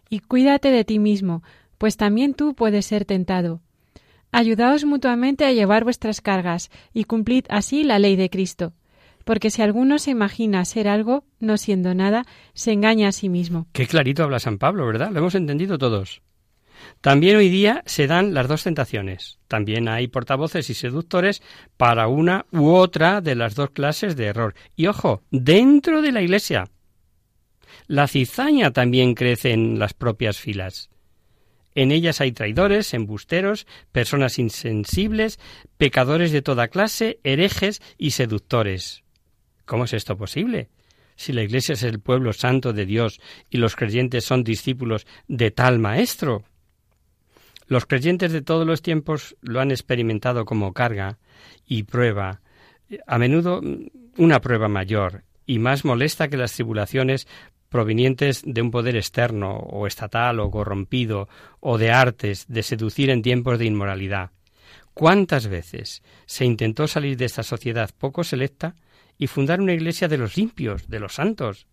Y 0.10 0.19
cuídate 0.19 0.71
de 0.71 0.84
ti 0.84 0.99
mismo, 0.99 1.43
pues 1.77 1.97
también 1.97 2.34
tú 2.34 2.56
puedes 2.56 2.86
ser 2.86 3.06
tentado. 3.06 3.62
Ayudaos 4.32 4.86
mutuamente 4.86 5.45
a 5.45 5.51
llevar 5.51 5.84
vuestras 5.84 6.21
cargas, 6.21 6.71
y 6.93 7.03
cumplid 7.03 7.45
así 7.49 7.84
la 7.84 7.99
ley 7.99 8.15
de 8.15 8.30
Cristo 8.30 8.73
porque 9.27 9.51
si 9.51 9.62
alguno 9.62 9.99
se 9.99 10.12
imagina 10.12 10.63
ser 10.63 10.88
algo, 10.88 11.25
no 11.41 11.58
siendo 11.58 11.93
nada, 11.93 12.25
se 12.53 12.71
engaña 12.71 13.10
a 13.10 13.12
sí 13.12 13.27
mismo. 13.27 13.67
Qué 13.73 13.86
clarito 13.86 14.23
habla 14.23 14.39
San 14.39 14.58
Pablo, 14.58 14.88
¿verdad? 14.88 15.12
Lo 15.12 15.19
hemos 15.19 15.36
entendido 15.36 15.77
todos. 15.77 16.21
También 17.02 17.38
hoy 17.38 17.50
día 17.50 17.84
se 17.86 18.08
dan 18.08 18.34
las 18.34 18.48
dos 18.48 18.63
tentaciones. 18.63 19.40
También 19.48 19.88
hay 19.88 20.08
portavoces 20.08 20.70
y 20.70 20.74
seductores 20.74 21.42
para 21.78 22.08
una 22.08 22.46
u 22.52 22.70
otra 22.70 23.22
de 23.22 23.36
las 23.36 23.56
dos 23.56 23.72
clases 23.72 24.16
de 24.16 24.26
error. 24.26 24.56
Y 24.76 24.88
ojo, 24.88 25.24
dentro 25.32 26.02
de 26.02 26.12
la 26.12 26.22
Iglesia. 26.22 26.70
La 27.88 28.08
cizaña 28.08 28.72
también 28.72 29.13
crece 29.13 29.52
en 29.52 29.80
las 29.80 29.94
propias 29.94 30.38
filas. 30.38 30.90
En 31.76 31.92
ellas 31.92 32.22
hay 32.22 32.32
traidores, 32.32 32.96
embusteros, 32.96 33.68
personas 33.92 34.40
insensibles, 34.40 35.40
pecadores 35.78 36.32
de 36.32 36.42
toda 36.42 36.70
clase, 36.70 37.20
herejes 37.24 37.84
y 38.00 38.12
seductores. 38.12 39.04
¿Cómo 39.66 39.84
es 39.86 39.94
esto 39.94 40.18
posible? 40.18 40.70
Si 41.16 41.34
la 41.34 41.44
Iglesia 41.44 41.74
es 41.74 41.84
el 41.84 42.00
pueblo 42.00 42.34
santo 42.34 42.74
de 42.74 42.86
Dios 42.86 43.20
y 43.50 43.58
los 43.58 43.76
creyentes 43.76 44.26
son 44.26 44.44
discípulos 44.44 45.06
de 45.28 45.52
tal 45.52 45.78
Maestro. 45.78 46.44
Los 47.67 47.86
creyentes 47.86 48.32
de 48.32 48.41
todos 48.41 48.65
los 48.65 48.82
tiempos 48.82 49.36
lo 49.41 49.60
han 49.60 49.71
experimentado 49.71 50.45
como 50.45 50.73
carga 50.73 51.17
y 51.65 51.84
prueba, 51.84 52.41
a 53.06 53.17
menudo 53.17 53.62
una 54.17 54.39
prueba 54.39 54.69
mayor 54.69 55.23
y 55.45 55.60
más 55.60 55.84
molesta 55.84 56.30
que 56.30 56.38
las 56.38 56.53
tribulaciones 56.53 57.27
provenientes 57.69 58.41
de 58.45 58.62
un 58.62 58.71
poder 58.71 58.95
externo 58.95 59.58
o 59.58 59.88
estatal 59.88 60.39
o 60.39 60.49
corrompido 60.49 61.27
o 61.60 61.77
de 61.77 61.91
artes 61.91 62.45
de 62.47 62.63
seducir 62.63 63.10
en 63.10 63.21
tiempos 63.21 63.60
de 63.60 63.65
inmoralidad. 63.65 64.32
¿Cuántas 64.93 65.47
veces 65.47 66.01
se 66.25 66.45
intentó 66.45 66.88
salir 66.88 67.17
de 67.17 67.25
esta 67.25 67.43
sociedad 67.43 67.89
poco 67.97 68.23
selecta 68.23 68.75
y 69.17 69.27
fundar 69.27 69.62
una 69.62 69.73
iglesia 69.73 70.08
de 70.08 70.17
los 70.17 70.38
limpios, 70.38 70.88
de 70.88 70.99
los 70.99 71.15
santos? 71.15 71.67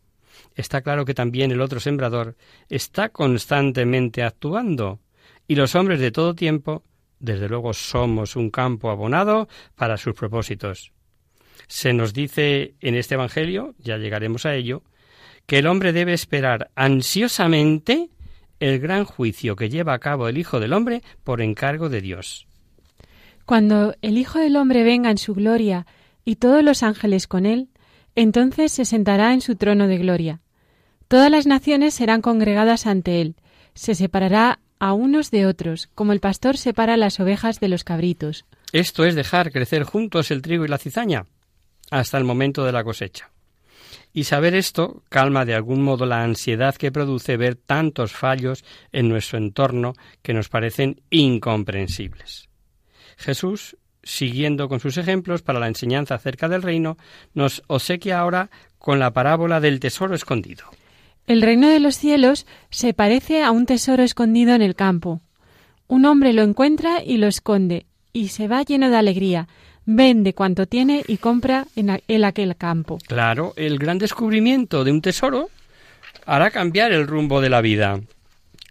Está 0.57 0.83
claro 0.83 1.05
que 1.05 1.15
también 1.15 1.53
el 1.53 1.61
otro 1.61 1.79
sembrador 1.79 2.37
está 2.69 3.11
constantemente 3.11 4.25
actuando 4.25 5.01
y 5.47 5.55
los 5.55 5.75
hombres 5.75 6.01
de 6.01 6.11
todo 6.11 6.35
tiempo, 6.35 6.83
desde 7.19 7.49
luego, 7.49 7.73
somos 7.73 8.37
un 8.37 8.51
campo 8.51 8.91
abonado 8.91 9.49
para 9.75 9.97
sus 9.97 10.15
propósitos. 10.15 10.93
Se 11.69 11.93
nos 11.93 12.13
dice 12.13 12.75
en 12.81 12.95
este 12.95 13.15
Evangelio, 13.15 13.75
ya 13.79 13.97
llegaremos 13.97 14.47
a 14.47 14.55
ello, 14.55 14.83
que 15.47 15.59
el 15.59 15.67
hombre 15.67 15.93
debe 15.93 16.13
esperar 16.13 16.71
ansiosamente 16.75 18.11
el 18.61 18.79
gran 18.79 19.05
juicio 19.05 19.57
que 19.57 19.69
lleva 19.69 19.95
a 19.95 19.99
cabo 19.99 20.29
el 20.29 20.39
Hijo 20.39 20.61
del 20.61 20.73
Hombre 20.73 21.03
por 21.23 21.41
encargo 21.43 21.89
de 21.89 22.01
Dios. 22.01 22.47
Cuando 23.45 23.95
el 24.01 24.17
Hijo 24.17 24.39
del 24.39 24.57
Hombre 24.57 24.85
venga 24.85 25.11
en 25.11 25.19
su 25.19 25.35
gloria 25.35 25.87
y 26.25 26.37
todos 26.37 26.65
los 26.65 26.83
ángeles 26.83 27.27
con 27.27 27.45
él, 27.45 27.69
entonces 28.15 28.73
se 28.73 28.85
sentará 28.85 29.35
en 29.35 29.41
su 29.41 29.57
trono 29.57 29.87
de 29.87 29.99
gloria. 29.99 30.41
Todas 31.09 31.31
las 31.31 31.47
naciones 31.47 31.95
serán 31.95 32.23
congregadas 32.23 32.87
ante 32.87 33.21
él, 33.21 33.37
se 33.75 33.95
separará 33.95 34.61
a 34.79 34.93
unos 34.93 35.31
de 35.31 35.47
otros, 35.47 35.89
como 35.95 36.13
el 36.13 36.21
pastor 36.21 36.57
separa 36.57 36.97
las 36.97 37.21
ovejas 37.21 37.61
de 37.61 37.69
los 37.69 37.85
cabritos. 37.85 38.45
Esto 38.73 39.05
es 39.05 39.15
dejar 39.15 39.53
crecer 39.53 39.85
juntos 39.85 40.31
el 40.31 40.43
trigo 40.43 40.65
y 40.65 40.69
la 40.69 40.79
cizaña 40.79 41.27
hasta 41.91 42.19
el 42.19 42.25
momento 42.25 42.65
de 42.65 42.73
la 42.73 42.85
cosecha. 42.85 43.31
Y 44.13 44.25
saber 44.25 44.55
esto 44.55 45.03
calma 45.09 45.45
de 45.45 45.55
algún 45.55 45.83
modo 45.83 46.07
la 46.07 46.23
ansiedad 46.23 46.75
que 46.75 46.93
produce 46.93 47.37
ver 47.37 47.57
tantos 47.57 48.13
fallos 48.13 48.65
en 48.93 49.09
nuestro 49.09 49.39
entorno 49.39 49.95
que 50.23 50.35
nos 50.35 50.49
parecen 50.49 51.03
incomprensibles. 51.11 52.49
Jesús, 53.17 53.77
siguiendo 54.03 54.69
con 54.69 54.81
sus 54.81 54.99
ejemplos 54.99 55.43
para 55.43 55.61
la 55.61 55.69
enseñanza 55.69 56.15
acerca 56.15 56.49
del 56.49 56.63
reino, 56.63 56.97
nos 57.33 57.63
obsequia 57.67 58.19
ahora 58.19 58.51
con 58.79 58.99
la 58.99 59.13
parábola 59.13 59.61
del 59.61 59.81
tesoro 59.81 60.15
escondido. 60.15 60.65
El 61.27 61.41
reino 61.41 61.69
de 61.69 61.81
los 61.81 61.97
cielos 61.97 62.47
se 62.71 62.93
parece 62.93 63.43
a 63.43 63.51
un 63.51 63.65
tesoro 63.65 64.03
escondido 64.03 64.55
en 64.55 64.63
el 64.63 64.75
campo. 64.75 65.21
Un 65.87 66.05
hombre 66.05 66.33
lo 66.33 66.43
encuentra 66.43 67.03
y 67.03 67.17
lo 67.17 67.27
esconde, 67.27 67.87
y 68.13 68.29
se 68.29 68.47
va 68.47 68.63
lleno 68.63 68.91
de 68.91 68.97
alegría, 68.97 69.49
vende 69.87 70.35
cuanto 70.35 70.67
tiene 70.67 71.03
y 71.07 71.17
compra 71.17 71.67
en, 71.77 72.25
aquel 72.25 72.57
campo. 72.57 72.99
Claro, 73.07 73.55
el 73.57 73.79
gran 73.79 73.99
descubrimiento 73.99 74.85
de 74.85 74.93
un 74.93 75.03
tesoro 75.03 75.49
hará 76.27 76.51
cambiar 76.51 76.93
el 76.93 77.07
rumbo 77.07 77.41
de 77.41 77.51
la 77.51 77.61
vida. 77.61 78.01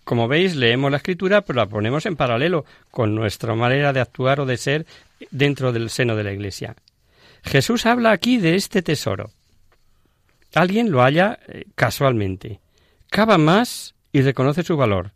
Como 0.04 0.28
veis, 0.28 0.56
leemos 0.56 0.92
la 0.92 0.98
escritura, 0.98 1.42
pero 1.42 1.58
la 1.58 1.66
ponemos 1.68 2.06
en 2.06 2.16
paralelo 2.16 2.66
con 2.92 3.16
nuestra 3.16 3.56
manera 3.56 3.94
de 3.94 4.02
actuar 4.02 4.40
o 4.40 4.46
de 4.46 4.58
ser 4.58 4.86
dentro 5.32 5.72
del 5.72 5.90
seno 5.90 6.16
de 6.16 6.24
la 6.24 6.34
Iglesia. 6.34 6.76
Jesús 7.44 7.86
habla 7.86 8.12
aquí 8.12 8.38
de 8.38 8.56
este 8.56 8.82
tesoro. 8.82 9.32
Alguien 10.54 10.92
lo 10.92 11.02
halla 11.02 11.40
eh, 11.48 11.66
casualmente, 11.76 12.62
cava 13.10 13.38
más 13.38 13.96
y 14.12 14.22
reconoce 14.22 14.64
su 14.64 14.78
valor. 14.78 15.12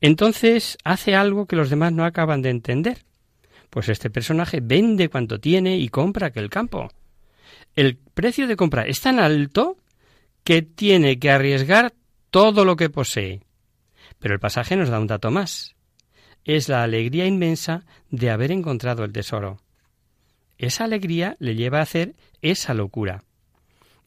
Entonces 0.00 0.78
hace 0.84 1.14
algo 1.14 1.46
que 1.46 1.56
los 1.56 1.70
demás 1.70 1.92
no 1.92 2.04
acaban 2.04 2.42
de 2.42 2.50
entender. 2.50 2.98
Pues 3.70 3.88
este 3.88 4.10
personaje 4.10 4.60
vende 4.62 5.08
cuanto 5.08 5.40
tiene 5.40 5.78
y 5.78 5.88
compra 5.88 6.28
aquel 6.28 6.48
campo. 6.48 6.90
El 7.74 7.96
precio 7.96 8.46
de 8.46 8.56
compra 8.56 8.82
es 8.82 9.00
tan 9.00 9.18
alto 9.18 9.76
que 10.44 10.62
tiene 10.62 11.18
que 11.18 11.30
arriesgar 11.30 11.92
todo 12.30 12.64
lo 12.64 12.76
que 12.76 12.90
posee. 12.90 13.42
Pero 14.20 14.34
el 14.34 14.40
pasaje 14.40 14.76
nos 14.76 14.88
da 14.88 15.00
un 15.00 15.08
dato 15.08 15.30
más. 15.30 15.74
Es 16.44 16.68
la 16.68 16.82
alegría 16.82 17.26
inmensa 17.26 17.84
de 18.10 18.30
haber 18.30 18.52
encontrado 18.52 19.04
el 19.04 19.12
tesoro. 19.12 19.58
Esa 20.58 20.84
alegría 20.84 21.36
le 21.40 21.56
lleva 21.56 21.80
a 21.80 21.82
hacer 21.82 22.14
esa 22.42 22.74
locura. 22.74 23.24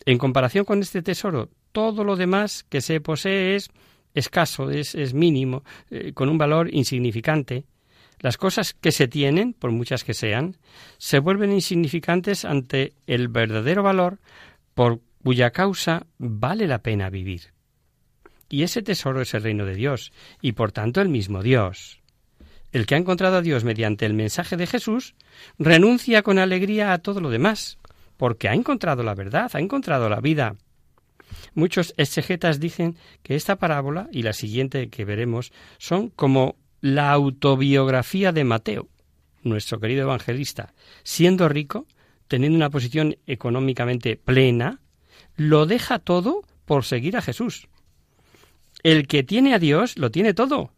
En 0.08 0.18
comparación 0.18 0.64
con 0.64 0.80
este 0.80 1.02
tesoro, 1.02 1.50
todo 1.74 2.06
lo 2.06 2.16
demás 2.16 2.64
que 2.70 2.80
se 2.80 3.02
posee 3.02 3.56
es 3.56 3.70
escaso, 4.14 4.70
es, 4.70 4.96
mínimo, 5.14 5.66
eh, 5.92 6.14
con 6.14 6.30
un 6.30 6.38
valor 6.38 6.74
insignificante. 6.74 7.66
Las 8.22 8.38
cosas 8.38 8.74
que 8.74 8.94
se 8.94 9.10
tienen, 9.10 9.52
por 9.52 9.72
muchas 9.72 10.06
que 10.06 10.14
sean, 10.14 10.56
se 10.98 11.20
vuelven 11.20 11.52
insignificantes 11.52 12.46
ante 12.46 12.94
el 13.06 13.28
verdadero 13.28 13.84
valor 13.84 14.20
por 14.76 15.02
cuya 15.26 15.52
causa 15.52 16.08
vale 16.18 16.68
la 16.68 16.82
pena 16.82 17.10
vivir. 17.10 17.52
Y 18.48 18.64
ese 18.64 18.84
tesoro 18.84 19.20
es 19.20 19.34
el 19.34 19.44
reino 19.44 19.66
de 19.66 19.76
Dios, 19.76 20.14
y 20.42 20.54
por 20.54 20.72
tanto 20.72 21.02
el 21.02 21.10
mismo 21.10 21.44
Dios. 21.44 22.00
El 22.72 22.86
que 22.86 22.96
ha 22.96 22.98
encontrado 22.98 23.36
a 23.36 23.42
Dios 23.42 23.66
mediante 23.66 24.06
el 24.06 24.14
mensaje 24.14 24.56
de 24.56 24.68
Jesús 24.68 25.16
renuncia 25.60 26.24
con 26.24 26.40
alegría 26.40 26.94
a 26.94 27.00
todo 27.00 27.20
lo 27.20 27.30
demás, 27.30 27.78
porque 28.18 28.50
ha 28.50 28.54
encontrado 28.54 29.04
la 29.04 29.16
verdad, 29.16 29.52
ha 29.54 29.60
encontrado 29.60 30.10
la 30.10 30.20
vida. 30.20 30.56
Muchos 31.54 31.94
exegetas 31.98 32.60
dicen 32.60 32.98
que 33.24 33.36
esta 33.36 33.58
parábola 33.58 34.10
y 34.12 34.24
la 34.24 34.34
siguiente 34.34 34.90
que 34.90 35.06
veremos 35.06 35.52
son 35.78 36.10
como 36.10 36.56
la 36.82 37.12
autobiografía 37.12 38.32
de 38.32 38.44
Mateo, 38.44 38.88
nuestro 39.44 39.80
querido 39.80 40.04
evangelista. 40.04 40.74
Siendo 41.04 41.50
rico, 41.50 41.88
teniendo 42.28 42.56
una 42.56 42.70
posición 42.70 43.18
económicamente 43.26 44.18
plena, 44.18 44.80
lo 45.36 45.66
deja 45.66 46.00
todo 46.00 46.44
por 46.66 46.86
seguir 46.86 47.18
a 47.18 47.22
Jesús. 47.22 47.68
El 48.84 49.08
que 49.08 49.24
tiene 49.24 49.54
a 49.54 49.60
Dios 49.60 49.98
lo 49.98 50.12
tiene 50.12 50.34
todo. 50.34 50.72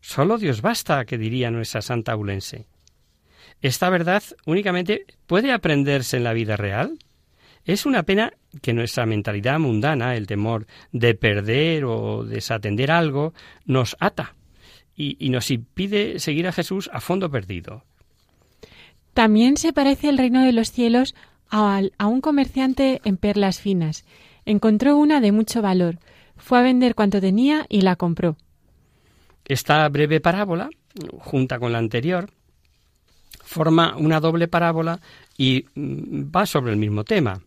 Solo 0.00 0.38
Dios 0.38 0.62
basta, 0.62 1.04
que 1.04 1.18
diría 1.18 1.50
nuestra 1.50 1.82
santa 1.82 2.12
aulense. 2.12 2.66
¿Esta 3.62 3.90
verdad 3.90 4.22
únicamente 4.46 5.04
puede 5.26 5.52
aprenderse 5.52 6.16
en 6.16 6.24
la 6.24 6.32
vida 6.32 6.56
real? 6.56 6.98
Es 7.64 7.84
una 7.84 8.04
pena 8.04 8.32
que 8.62 8.72
nuestra 8.72 9.04
mentalidad 9.04 9.58
mundana, 9.58 10.16
el 10.16 10.26
temor 10.26 10.66
de 10.92 11.14
perder 11.14 11.84
o 11.84 12.24
desatender 12.24 12.90
algo, 12.90 13.34
nos 13.66 13.96
ata 14.00 14.34
y, 14.96 15.28
nos 15.30 15.50
impide 15.50 16.18
seguir 16.18 16.46
a 16.46 16.52
Jesús 16.52 16.90
a 16.92 17.00
fondo 17.00 17.30
perdido. 17.30 17.84
También 19.14 19.56
se 19.56 19.72
parece 19.72 20.08
el 20.08 20.18
reino 20.18 20.42
de 20.42 20.52
los 20.52 20.72
cielos 20.72 21.14
a, 21.50 21.80
a 21.98 22.06
un 22.06 22.20
comerciante 22.20 23.00
en 23.04 23.16
perlas 23.16 23.60
finas. 23.60 24.04
Encontró 24.44 24.96
una 24.96 25.20
de 25.20 25.32
mucho 25.32 25.62
valor, 25.62 25.98
fue 26.36 26.58
a 26.58 26.62
vender 26.62 26.94
cuanto 26.94 27.20
tenía 27.20 27.66
y 27.68 27.82
la 27.82 27.96
compró. 27.96 28.36
Esta 29.44 29.88
breve 29.88 30.20
parábola, 30.20 30.70
junta 31.18 31.58
con 31.58 31.72
la 31.72 31.78
anterior, 31.78 32.30
forma 33.42 33.96
una 33.96 34.20
doble 34.20 34.48
parábola 34.48 35.00
y 35.36 35.66
mm, 35.74 36.30
va 36.34 36.46
sobre 36.46 36.72
el 36.72 36.78
mismo 36.78 37.04
tema. 37.04 37.40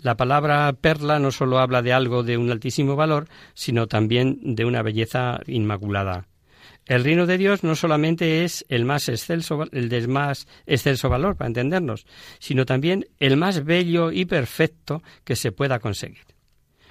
La 0.00 0.16
palabra 0.16 0.72
perla 0.72 1.18
no 1.18 1.30
solo 1.30 1.58
habla 1.58 1.80
de 1.80 1.92
algo 1.92 2.22
de 2.22 2.36
un 2.36 2.50
altísimo 2.50 2.94
valor, 2.96 3.26
sino 3.54 3.86
también 3.86 4.38
de 4.54 4.64
una 4.64 4.82
belleza 4.82 5.40
inmaculada. 5.46 6.26
El 6.86 7.02
reino 7.02 7.24
de 7.24 7.38
Dios 7.38 7.64
no 7.64 7.74
solamente 7.74 8.44
es 8.44 8.66
el 8.68 8.84
más 8.84 9.08
excelso, 9.08 9.64
el 9.72 9.88
de 9.88 10.06
más 10.06 10.46
excelso 10.66 11.08
valor, 11.08 11.36
para 11.36 11.48
entendernos, 11.48 12.04
sino 12.38 12.66
también 12.66 13.06
el 13.18 13.38
más 13.38 13.64
bello 13.64 14.12
y 14.12 14.26
perfecto 14.26 15.02
que 15.24 15.36
se 15.36 15.50
pueda 15.50 15.78
conseguir. 15.78 16.26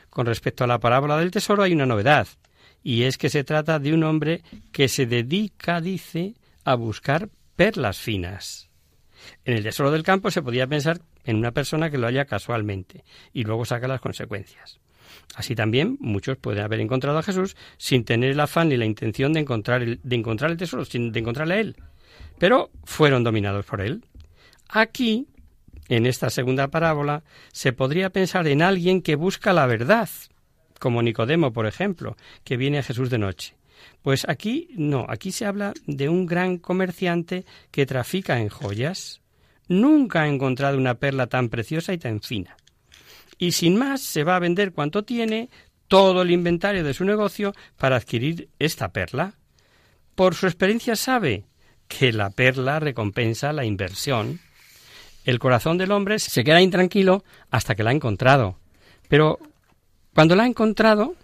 Con 0.10 0.26
respecto 0.26 0.64
a 0.64 0.68
la 0.68 0.80
parábola 0.80 1.18
del 1.18 1.30
tesoro 1.30 1.62
hay 1.62 1.74
una 1.74 1.86
novedad, 1.86 2.28
y 2.82 3.04
es 3.04 3.18
que 3.18 3.30
se 3.30 3.44
trata 3.44 3.78
de 3.78 3.94
un 3.94 4.04
hombre 4.04 4.42
que 4.72 4.88
se 4.88 5.06
dedica, 5.06 5.80
dice, 5.80 6.34
a 6.66 6.74
buscar 6.74 7.30
perlas 7.64 7.98
finas. 7.98 8.70
En 9.46 9.56
el 9.56 9.64
tesoro 9.64 9.90
del 9.90 10.04
campo 10.04 10.30
se 10.30 10.42
podía 10.42 10.68
pensar 10.68 11.00
en 11.24 11.38
una 11.38 11.54
persona 11.54 11.90
que 11.90 11.98
lo 11.98 12.08
haya 12.08 12.26
casualmente 12.26 13.06
y 13.32 13.46
luego 13.46 13.64
saca 13.64 13.88
las 13.88 14.02
consecuencias. 14.02 14.82
Así 15.34 15.56
también 15.56 15.96
muchos 16.02 16.36
pueden 16.36 16.62
haber 16.62 16.82
encontrado 16.82 17.20
a 17.20 17.24
Jesús 17.24 17.56
sin 17.78 18.04
tener 18.04 18.32
el 18.32 18.40
afán 18.42 18.68
ni 18.68 18.76
la 18.76 18.84
intención 18.84 19.32
de 19.32 19.40
encontrar 19.40 19.82
el, 19.82 20.02
de 20.04 20.16
encontrar 20.18 20.52
el 20.52 20.58
tesoro, 20.58 20.84
sin 20.84 21.14
de 21.14 21.22
encontrarle 21.22 21.54
a 21.54 21.60
él. 21.62 21.78
Pero 22.38 22.70
fueron 22.84 23.24
dominados 23.24 23.66
por 23.66 23.80
él. 23.80 24.04
Aquí, 24.68 25.30
en 25.88 26.06
esta 26.06 26.30
segunda 26.30 26.68
parábola, 26.68 27.24
se 27.54 27.72
podría 27.72 28.10
pensar 28.10 28.46
en 28.50 28.62
alguien 28.62 29.02
que 29.02 29.16
busca 29.16 29.54
la 29.54 29.68
verdad, 29.68 30.10
como 30.80 31.02
Nicodemo, 31.02 31.54
por 31.54 31.66
ejemplo, 31.66 32.18
que 32.44 32.58
viene 32.58 32.80
a 32.80 32.84
Jesús 32.84 33.10
de 33.10 33.20
noche. 33.20 33.56
Pues 34.02 34.26
aquí 34.28 34.70
no, 34.76 35.06
aquí 35.08 35.32
se 35.32 35.46
habla 35.46 35.74
de 35.88 36.10
un 36.10 36.26
gran 36.26 36.58
comerciante 36.58 37.46
que 37.72 37.86
trafica 37.86 38.40
en 38.40 38.50
joyas. 38.50 39.22
Nunca 39.68 40.24
ha 40.24 40.28
encontrado 40.28 40.78
una 40.78 40.96
perla 40.96 41.28
tan 41.28 41.50
preciosa 41.50 41.94
y 41.94 41.98
tan 41.98 42.22
fina 42.22 42.58
y 43.38 43.52
sin 43.52 43.78
más 43.78 44.02
se 44.02 44.24
va 44.24 44.36
a 44.36 44.40
vender 44.40 44.72
cuanto 44.72 45.04
tiene, 45.04 45.50
todo 45.88 46.22
el 46.22 46.32
inventario 46.32 46.84
de 46.84 46.94
su 46.94 47.04
negocio 47.04 47.54
para 47.78 47.98
adquirir 47.98 48.50
esta 48.58 48.94
perla. 48.94 49.34
Por 50.16 50.34
su 50.36 50.48
experiencia 50.48 50.96
sabe 50.96 51.46
que 51.88 52.14
la 52.14 52.30
perla 52.30 52.80
recompensa 52.80 53.54
la 53.54 53.66
inversión. 53.66 54.40
El 55.26 55.40
corazón 55.40 55.78
del 55.78 55.92
hombre 55.92 56.20
se 56.20 56.44
queda 56.44 56.62
intranquilo 56.62 57.24
hasta 57.52 57.76
que 57.76 57.84
la 57.84 57.90
ha 57.90 57.94
encontrado. 57.94 58.58
Pero 59.10 59.40
cuando 60.14 60.36
la 60.36 60.44
ha 60.44 60.48
encontrado, 60.48 61.16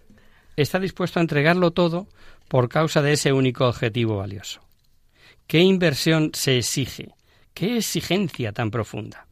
está 0.55 0.79
dispuesto 0.79 1.19
a 1.19 1.21
entregarlo 1.21 1.71
todo 1.71 2.07
por 2.49 2.67
causa 2.67 3.01
de 3.01 3.13
ese 3.13 3.31
único 3.31 3.65
objetivo 3.65 4.17
valioso. 4.17 4.59
¿Qué 5.47 5.59
inversión 5.59 6.31
se 6.33 6.57
exige? 6.57 7.15
¿Qué 7.53 7.77
exigencia 7.77 8.51
tan 8.51 8.69
profunda? 8.69 9.25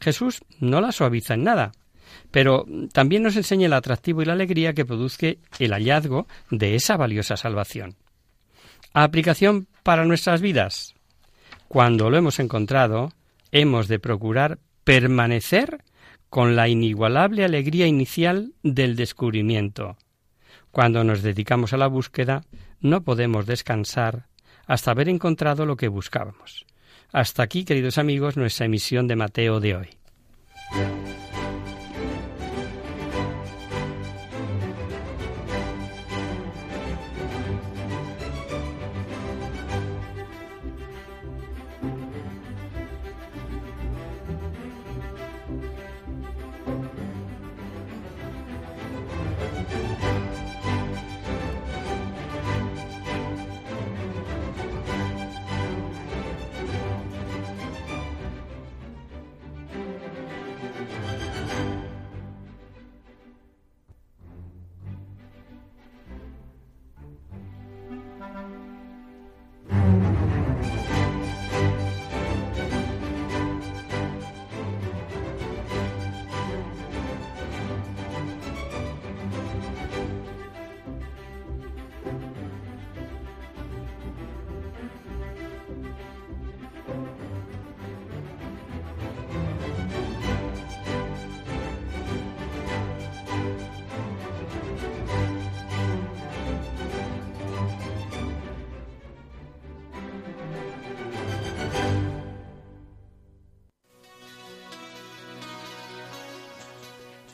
Jesús 0.00 0.42
no 0.58 0.82
la 0.82 0.92
suaviza 0.92 1.34
en 1.34 1.44
nada 1.44 1.72
pero 2.30 2.66
también 2.92 3.22
nos 3.22 3.36
enseña 3.36 3.66
el 3.66 3.72
atractivo 3.72 4.22
y 4.22 4.24
la 4.24 4.34
alegría 4.34 4.72
que 4.72 4.84
produce 4.84 5.38
el 5.58 5.72
hallazgo 5.72 6.26
de 6.50 6.74
esa 6.74 6.96
valiosa 6.96 7.36
salvación. 7.36 7.96
Aplicación 8.92 9.66
para 9.82 10.04
nuestras 10.04 10.40
vidas. 10.40 10.94
Cuando 11.68 12.10
lo 12.10 12.16
hemos 12.16 12.38
encontrado, 12.40 13.12
hemos 13.52 13.88
de 13.88 13.98
procurar 13.98 14.58
permanecer 14.84 15.84
con 16.28 16.56
la 16.56 16.68
inigualable 16.68 17.44
alegría 17.44 17.86
inicial 17.86 18.52
del 18.62 18.96
descubrimiento. 18.96 19.96
Cuando 20.70 21.04
nos 21.04 21.22
dedicamos 21.22 21.72
a 21.72 21.76
la 21.76 21.86
búsqueda, 21.86 22.42
no 22.80 23.02
podemos 23.02 23.46
descansar 23.46 24.26
hasta 24.66 24.92
haber 24.92 25.08
encontrado 25.08 25.66
lo 25.66 25.76
que 25.76 25.88
buscábamos. 25.88 26.66
Hasta 27.12 27.42
aquí, 27.42 27.64
queridos 27.64 27.98
amigos, 27.98 28.36
nuestra 28.36 28.66
emisión 28.66 29.08
de 29.08 29.16
Mateo 29.16 29.58
de 29.58 29.76
hoy. 29.76 29.88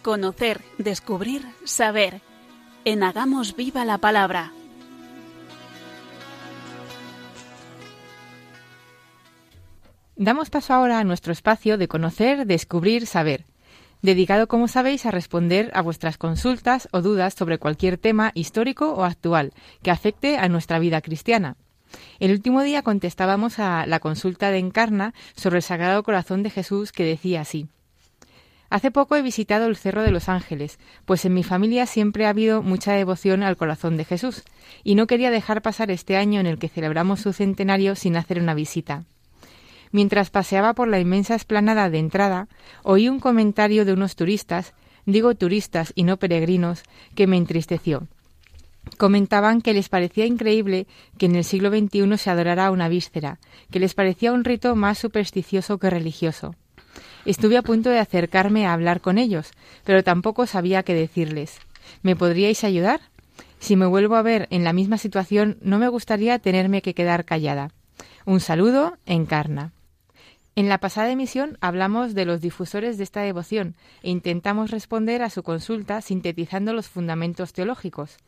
Conocer, 0.07 0.61
descubrir, 0.79 1.43
saber. 1.65 2.23
En 2.85 3.03
Hagamos 3.03 3.57
Viva 3.57 3.85
la 3.85 3.99
Palabra. 3.99 4.53
Damos 10.15 10.49
paso 10.49 10.75
ahora 10.75 11.01
a 11.01 11.05
nuestro 11.05 11.33
espacio 11.33 11.77
de 11.77 11.89
conocer, 11.89 12.47
descubrir, 12.47 13.09
saber, 13.09 13.47
dedicado, 14.01 14.47
como 14.47 14.69
sabéis, 14.69 15.07
a 15.07 15.11
responder 15.11 15.73
a 15.75 15.83
vuestras 15.83 16.19
consultas 16.19 16.89
o 16.93 17.03
dudas 17.03 17.35
sobre 17.35 17.59
cualquier 17.59 17.99
tema 17.99 18.31
histórico 18.35 18.93
o 18.93 19.03
actual 19.03 19.55
que 19.83 19.91
afecte 19.91 20.39
a 20.39 20.49
nuestra 20.49 20.79
vida 20.79 21.01
cristiana. 21.01 21.57
El 22.21 22.31
último 22.31 22.63
día 22.63 22.83
contestábamos 22.83 23.59
a 23.59 23.87
la 23.87 23.99
consulta 23.99 24.53
de 24.53 24.59
Encarna 24.59 25.15
sobre 25.35 25.57
el 25.57 25.63
Sagrado 25.65 26.05
Corazón 26.05 26.45
de 26.45 26.51
Jesús 26.51 26.93
que 26.93 27.03
decía 27.03 27.41
así. 27.41 27.67
Hace 28.69 28.91
poco 28.91 29.15
he 29.15 29.23
visitado 29.23 29.67
el 29.67 29.77
Cerro 29.77 30.03
de 30.03 30.11
los 30.11 30.29
Ángeles, 30.29 30.79
pues 31.05 31.25
en 31.25 31.35
mi 31.35 31.45
familia 31.45 31.87
siempre 31.87 32.27
ha 32.27 32.31
habido 32.31 32.63
mucha 32.63 32.93
devoción 32.93 33.43
al 33.43 33.57
corazón 33.57 33.97
de 33.97 34.05
Jesús, 34.05 34.43
y 34.83 34.97
no 34.97 35.07
quería 35.07 35.31
dejar 35.31 35.63
pasar 35.63 35.91
este 35.91 36.17
año 36.17 36.41
en 36.41 36.47
el 36.47 36.59
que 36.59 36.69
celebramos 36.69 37.21
su 37.21 37.33
centenario 37.33 37.95
sin 37.95 38.17
hacer 38.17 38.41
una 38.41 38.55
visita. 38.55 39.05
Mientras 39.93 40.31
paseaba 40.31 40.75
por 40.75 40.89
la 40.89 40.99
inmensa 40.99 41.37
esplanada 41.37 41.91
de 41.91 41.99
entrada, 41.99 42.49
oí 42.83 43.09
un 43.09 43.21
comentario 43.21 43.85
de 43.85 43.93
unos 43.93 44.17
turistas, 44.17 44.75
digo 45.05 45.35
turistas 45.37 45.93
y 45.95 46.03
no 46.03 46.17
peregrinos, 46.17 46.83
que 47.15 47.29
me 47.29 47.37
entristeció. 47.37 48.09
Comentaban 48.99 49.63
que 49.63 49.75
les 49.75 49.89
parecía 49.89 50.27
increíble 50.27 50.87
que 51.19 51.27
en 51.27 51.37
el 51.37 51.45
siglo 51.45 51.71
XXI 51.71 52.19
se 52.19 52.31
adorara 52.31 52.71
una 52.71 52.89
víscera, 52.89 53.39
que 53.71 53.79
les 53.79 53.95
parecía 53.95 54.33
un 54.33 54.45
rito 54.45 54.75
más 54.75 54.99
supersticioso 54.99 55.79
que 55.79 55.91
religioso. 55.91 56.55
Estuve 57.27 57.57
a 57.57 57.63
punto 57.63 57.91
de 57.91 57.99
acercarme 57.99 58.67
a 58.67 58.73
hablar 58.73 59.01
con 59.01 59.19
ellos, 59.19 59.51
pero 59.85 60.05
tampoco 60.05 60.47
sabía 60.47 60.85
qué 60.85 60.95
decirles. 60.95 61.59
¿Me 62.03 62.15
podríais 62.15 62.63
ayudar? 62.63 63.01
Si 63.59 63.75
me 63.75 63.87
vuelvo 63.87 64.15
a 64.15 64.23
ver 64.23 64.47
en 64.51 64.63
la 64.63 64.73
misma 64.73 64.97
situación, 64.97 65.59
no 65.61 65.81
me 65.81 65.89
gustaría 65.89 66.39
tenerme 66.39 66.83
que 66.83 66.95
quedar 66.95 67.25
callada. 67.25 67.73
Un 68.27 68.39
saludo, 68.39 68.97
Encarna. 69.07 69.73
En 70.55 70.69
la 70.69 70.79
pasada 70.79 71.11
emisión 71.11 71.59
hablamos 71.61 72.15
de 72.15 72.27
los 72.27 72.41
difusores 72.41 72.97
de 72.97 73.03
esta 73.03 73.23
devoción 73.23 73.75
e 74.05 74.11
intentamos 74.11 74.71
responder 74.71 75.23
a 75.23 75.29
su 75.29 75.43
consulta 75.43 76.01
sintetizando 76.03 76.73
los 76.73 76.89
fundamentos 76.89 77.53
teológicos. 77.53 78.19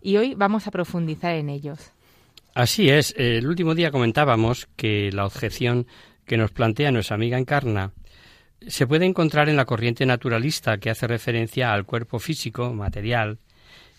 Y 0.00 0.16
hoy 0.16 0.34
vamos 0.34 0.66
a 0.66 0.70
profundizar 0.70 1.34
en 1.34 1.50
ellos. 1.50 1.92
Así 2.54 2.88
es. 2.88 3.14
El 3.18 3.46
último 3.46 3.74
día 3.74 3.90
comentábamos 3.90 4.66
que 4.76 5.10
la 5.12 5.26
objeción 5.26 5.86
que 6.24 6.38
nos 6.38 6.52
plantea 6.52 6.90
nuestra 6.90 7.16
amiga 7.16 7.38
Encarna 7.38 7.92
se 8.66 8.86
puede 8.86 9.06
encontrar 9.06 9.48
en 9.48 9.56
la 9.56 9.64
corriente 9.64 10.06
naturalista 10.06 10.78
que 10.78 10.90
hace 10.90 11.06
referencia 11.06 11.72
al 11.72 11.84
cuerpo 11.84 12.18
físico, 12.18 12.72
material, 12.72 13.38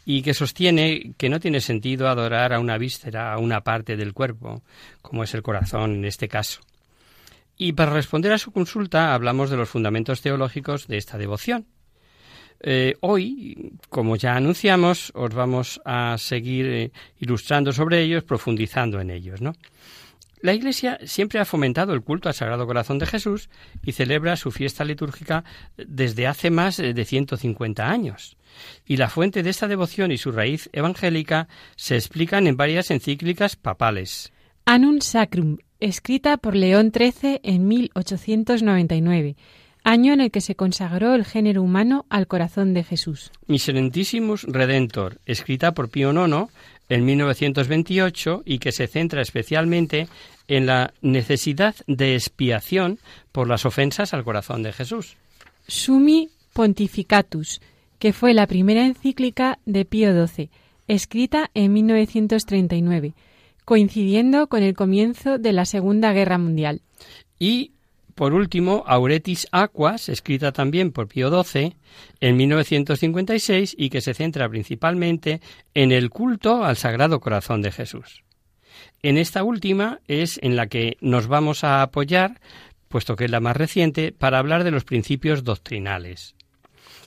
y 0.05 0.21
que 0.21 0.33
sostiene 0.33 1.13
que 1.17 1.27
no 1.27 1.39
tiene 1.39 1.59
sentido 1.59 2.07
adorar 2.07 2.53
a 2.53 2.59
una 2.59 2.77
víscera, 2.77 3.33
a 3.33 3.39
una 3.39 3.61
parte 3.61 3.97
del 3.97 4.13
cuerpo, 4.13 4.63
como 5.01 5.23
es 5.23 5.33
el 5.33 5.43
corazón 5.43 5.95
en 5.95 6.05
este 6.05 6.29
caso. 6.29 6.61
Y 7.57 7.73
para 7.73 7.91
responder 7.91 8.31
a 8.31 8.37
su 8.37 8.51
consulta 8.51 9.13
hablamos 9.13 9.49
de 9.49 9.57
los 9.57 9.67
fundamentos 9.67 10.21
teológicos 10.21 10.87
de 10.87 10.97
esta 10.97 11.17
devoción. 11.17 11.65
Eh, 12.61 12.95
hoy, 13.01 13.73
como 13.89 14.15
ya 14.15 14.35
anunciamos, 14.35 15.11
os 15.13 15.33
vamos 15.33 15.81
a 15.85 16.17
seguir 16.17 16.65
eh, 16.67 16.91
ilustrando 17.19 17.71
sobre 17.71 18.01
ellos, 18.01 18.23
profundizando 18.23 18.99
en 18.99 19.11
ellos, 19.11 19.41
¿no? 19.41 19.53
La 20.39 20.53
Iglesia 20.53 20.99
siempre 21.03 21.39
ha 21.39 21.45
fomentado 21.45 21.93
el 21.93 22.01
culto 22.01 22.29
al 22.29 22.35
Sagrado 22.35 22.67
Corazón 22.67 22.99
de 22.99 23.07
Jesús 23.07 23.49
y 23.83 23.93
celebra 23.93 24.35
su 24.35 24.51
fiesta 24.51 24.85
litúrgica 24.85 25.43
desde 25.77 26.27
hace 26.27 26.51
más 26.51 26.77
de 26.77 27.05
150 27.05 27.89
años. 27.89 28.37
Y 28.85 28.97
la 28.97 29.09
fuente 29.09 29.41
de 29.41 29.49
esta 29.49 29.67
devoción 29.67 30.11
y 30.11 30.17
su 30.17 30.31
raíz 30.31 30.69
evangélica 30.73 31.47
se 31.75 31.95
explican 31.95 32.45
en 32.47 32.57
varias 32.57 32.91
encíclicas 32.91 33.55
papales. 33.55 34.31
Anum 34.65 34.99
Sacrum, 35.01 35.57
escrita 35.79 36.37
por 36.37 36.55
León 36.55 36.91
XIII 36.93 37.39
en 37.43 37.67
1899, 37.67 39.37
año 39.83 40.13
en 40.13 40.21
el 40.21 40.31
que 40.31 40.41
se 40.41 40.55
consagró 40.55 41.15
el 41.15 41.25
género 41.25 41.63
humano 41.63 42.05
al 42.09 42.27
corazón 42.27 42.73
de 42.73 42.83
Jesús. 42.83 43.31
Miserentissimus 43.47 44.43
Redentor, 44.43 45.19
escrita 45.25 45.73
por 45.73 45.89
Pío 45.89 46.11
IX 46.11 46.51
en 46.89 47.05
1928 47.05 48.43
y 48.45 48.59
que 48.59 48.71
se 48.71 48.87
centra 48.87 49.21
especialmente 49.21 50.07
en 50.47 50.65
la 50.65 50.93
necesidad 51.01 51.75
de 51.87 52.15
expiación 52.15 52.99
por 53.31 53.47
las 53.47 53.65
ofensas 53.65 54.13
al 54.13 54.23
corazón 54.23 54.63
de 54.63 54.73
Jesús. 54.73 55.17
Sumi 55.67 56.29
Pontificatus, 56.53 57.61
que 57.99 58.13
fue 58.13 58.33
la 58.33 58.47
primera 58.47 58.85
encíclica 58.85 59.59
de 59.65 59.85
Pío 59.85 60.27
XII, 60.27 60.49
escrita 60.87 61.51
en 61.53 61.73
1939, 61.73 63.13
coincidiendo 63.65 64.47
con 64.47 64.63
el 64.63 64.73
comienzo 64.73 65.37
de 65.37 65.51
la 65.51 65.65
Segunda 65.65 66.13
Guerra 66.13 66.37
Mundial. 66.37 66.81
Y 67.37 67.71
por 68.17 68.33
último, 68.33 68.83
Auretis 68.87 69.47
Aquas, 69.51 70.09
escrita 70.09 70.51
también 70.51 70.91
por 70.91 71.07
Pío 71.07 71.29
XII 71.29 71.75
en 72.19 72.35
1956 72.35 73.75
y 73.77 73.91
que 73.91 74.01
se 74.01 74.15
centra 74.15 74.49
principalmente 74.49 75.39
en 75.75 75.91
el 75.91 76.09
culto 76.09 76.65
al 76.65 76.77
Sagrado 76.77 77.19
Corazón 77.19 77.61
de 77.61 77.71
Jesús. 77.71 78.23
En 79.03 79.19
esta 79.19 79.43
última 79.43 79.99
es 80.07 80.39
en 80.41 80.55
la 80.55 80.65
que 80.65 80.97
nos 80.99 81.27
vamos 81.27 81.63
a 81.63 81.83
apoyar, 81.83 82.41
puesto 82.87 83.15
que 83.15 83.25
es 83.25 83.31
la 83.31 83.39
más 83.39 83.55
reciente, 83.55 84.11
para 84.13 84.39
hablar 84.39 84.63
de 84.63 84.71
los 84.71 84.83
principios 84.83 85.43
doctrinales. 85.43 86.33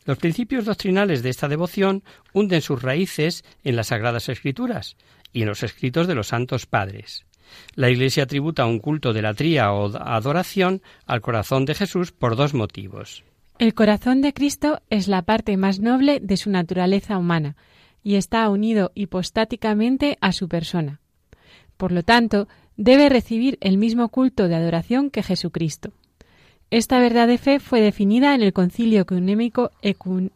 Los 0.06 0.16
principios 0.16 0.64
doctrinales 0.64 1.24
de 1.24 1.30
esta 1.30 1.48
devoción 1.48 2.04
hunden 2.32 2.62
sus 2.62 2.82
raíces 2.82 3.44
en 3.64 3.74
las 3.74 3.88
Sagradas 3.88 4.28
Escrituras 4.28 4.96
y 5.32 5.42
en 5.42 5.48
los 5.48 5.64
escritos 5.64 6.06
de 6.06 6.14
los 6.14 6.28
santos 6.28 6.66
padres. 6.66 7.26
La 7.74 7.90
Iglesia 7.90 8.26
tributa 8.26 8.66
un 8.66 8.78
culto 8.78 9.12
de 9.12 9.22
la 9.22 9.34
tría 9.34 9.72
o 9.72 9.96
adoración 9.96 10.82
al 11.06 11.20
corazón 11.20 11.64
de 11.64 11.74
Jesús 11.74 12.12
por 12.12 12.36
dos 12.36 12.54
motivos. 12.54 13.24
El 13.58 13.74
corazón 13.74 14.22
de 14.22 14.32
Cristo 14.32 14.80
es 14.88 15.06
la 15.06 15.22
parte 15.22 15.56
más 15.56 15.80
noble 15.80 16.18
de 16.20 16.36
su 16.36 16.50
naturaleza 16.50 17.18
humana 17.18 17.56
y 18.02 18.14
está 18.14 18.48
unido 18.48 18.90
hipostáticamente 18.94 20.16
a 20.20 20.32
su 20.32 20.48
persona. 20.48 21.00
Por 21.76 21.92
lo 21.92 22.02
tanto, 22.02 22.48
debe 22.76 23.08
recibir 23.08 23.58
el 23.60 23.76
mismo 23.76 24.08
culto 24.08 24.48
de 24.48 24.54
adoración 24.54 25.10
que 25.10 25.22
Jesucristo. 25.22 25.92
Esta 26.70 27.00
verdad 27.00 27.26
de 27.26 27.36
fe 27.36 27.58
fue 27.58 27.80
definida 27.80 28.34
en 28.34 28.42
el 28.42 28.52
Concilio 28.52 29.04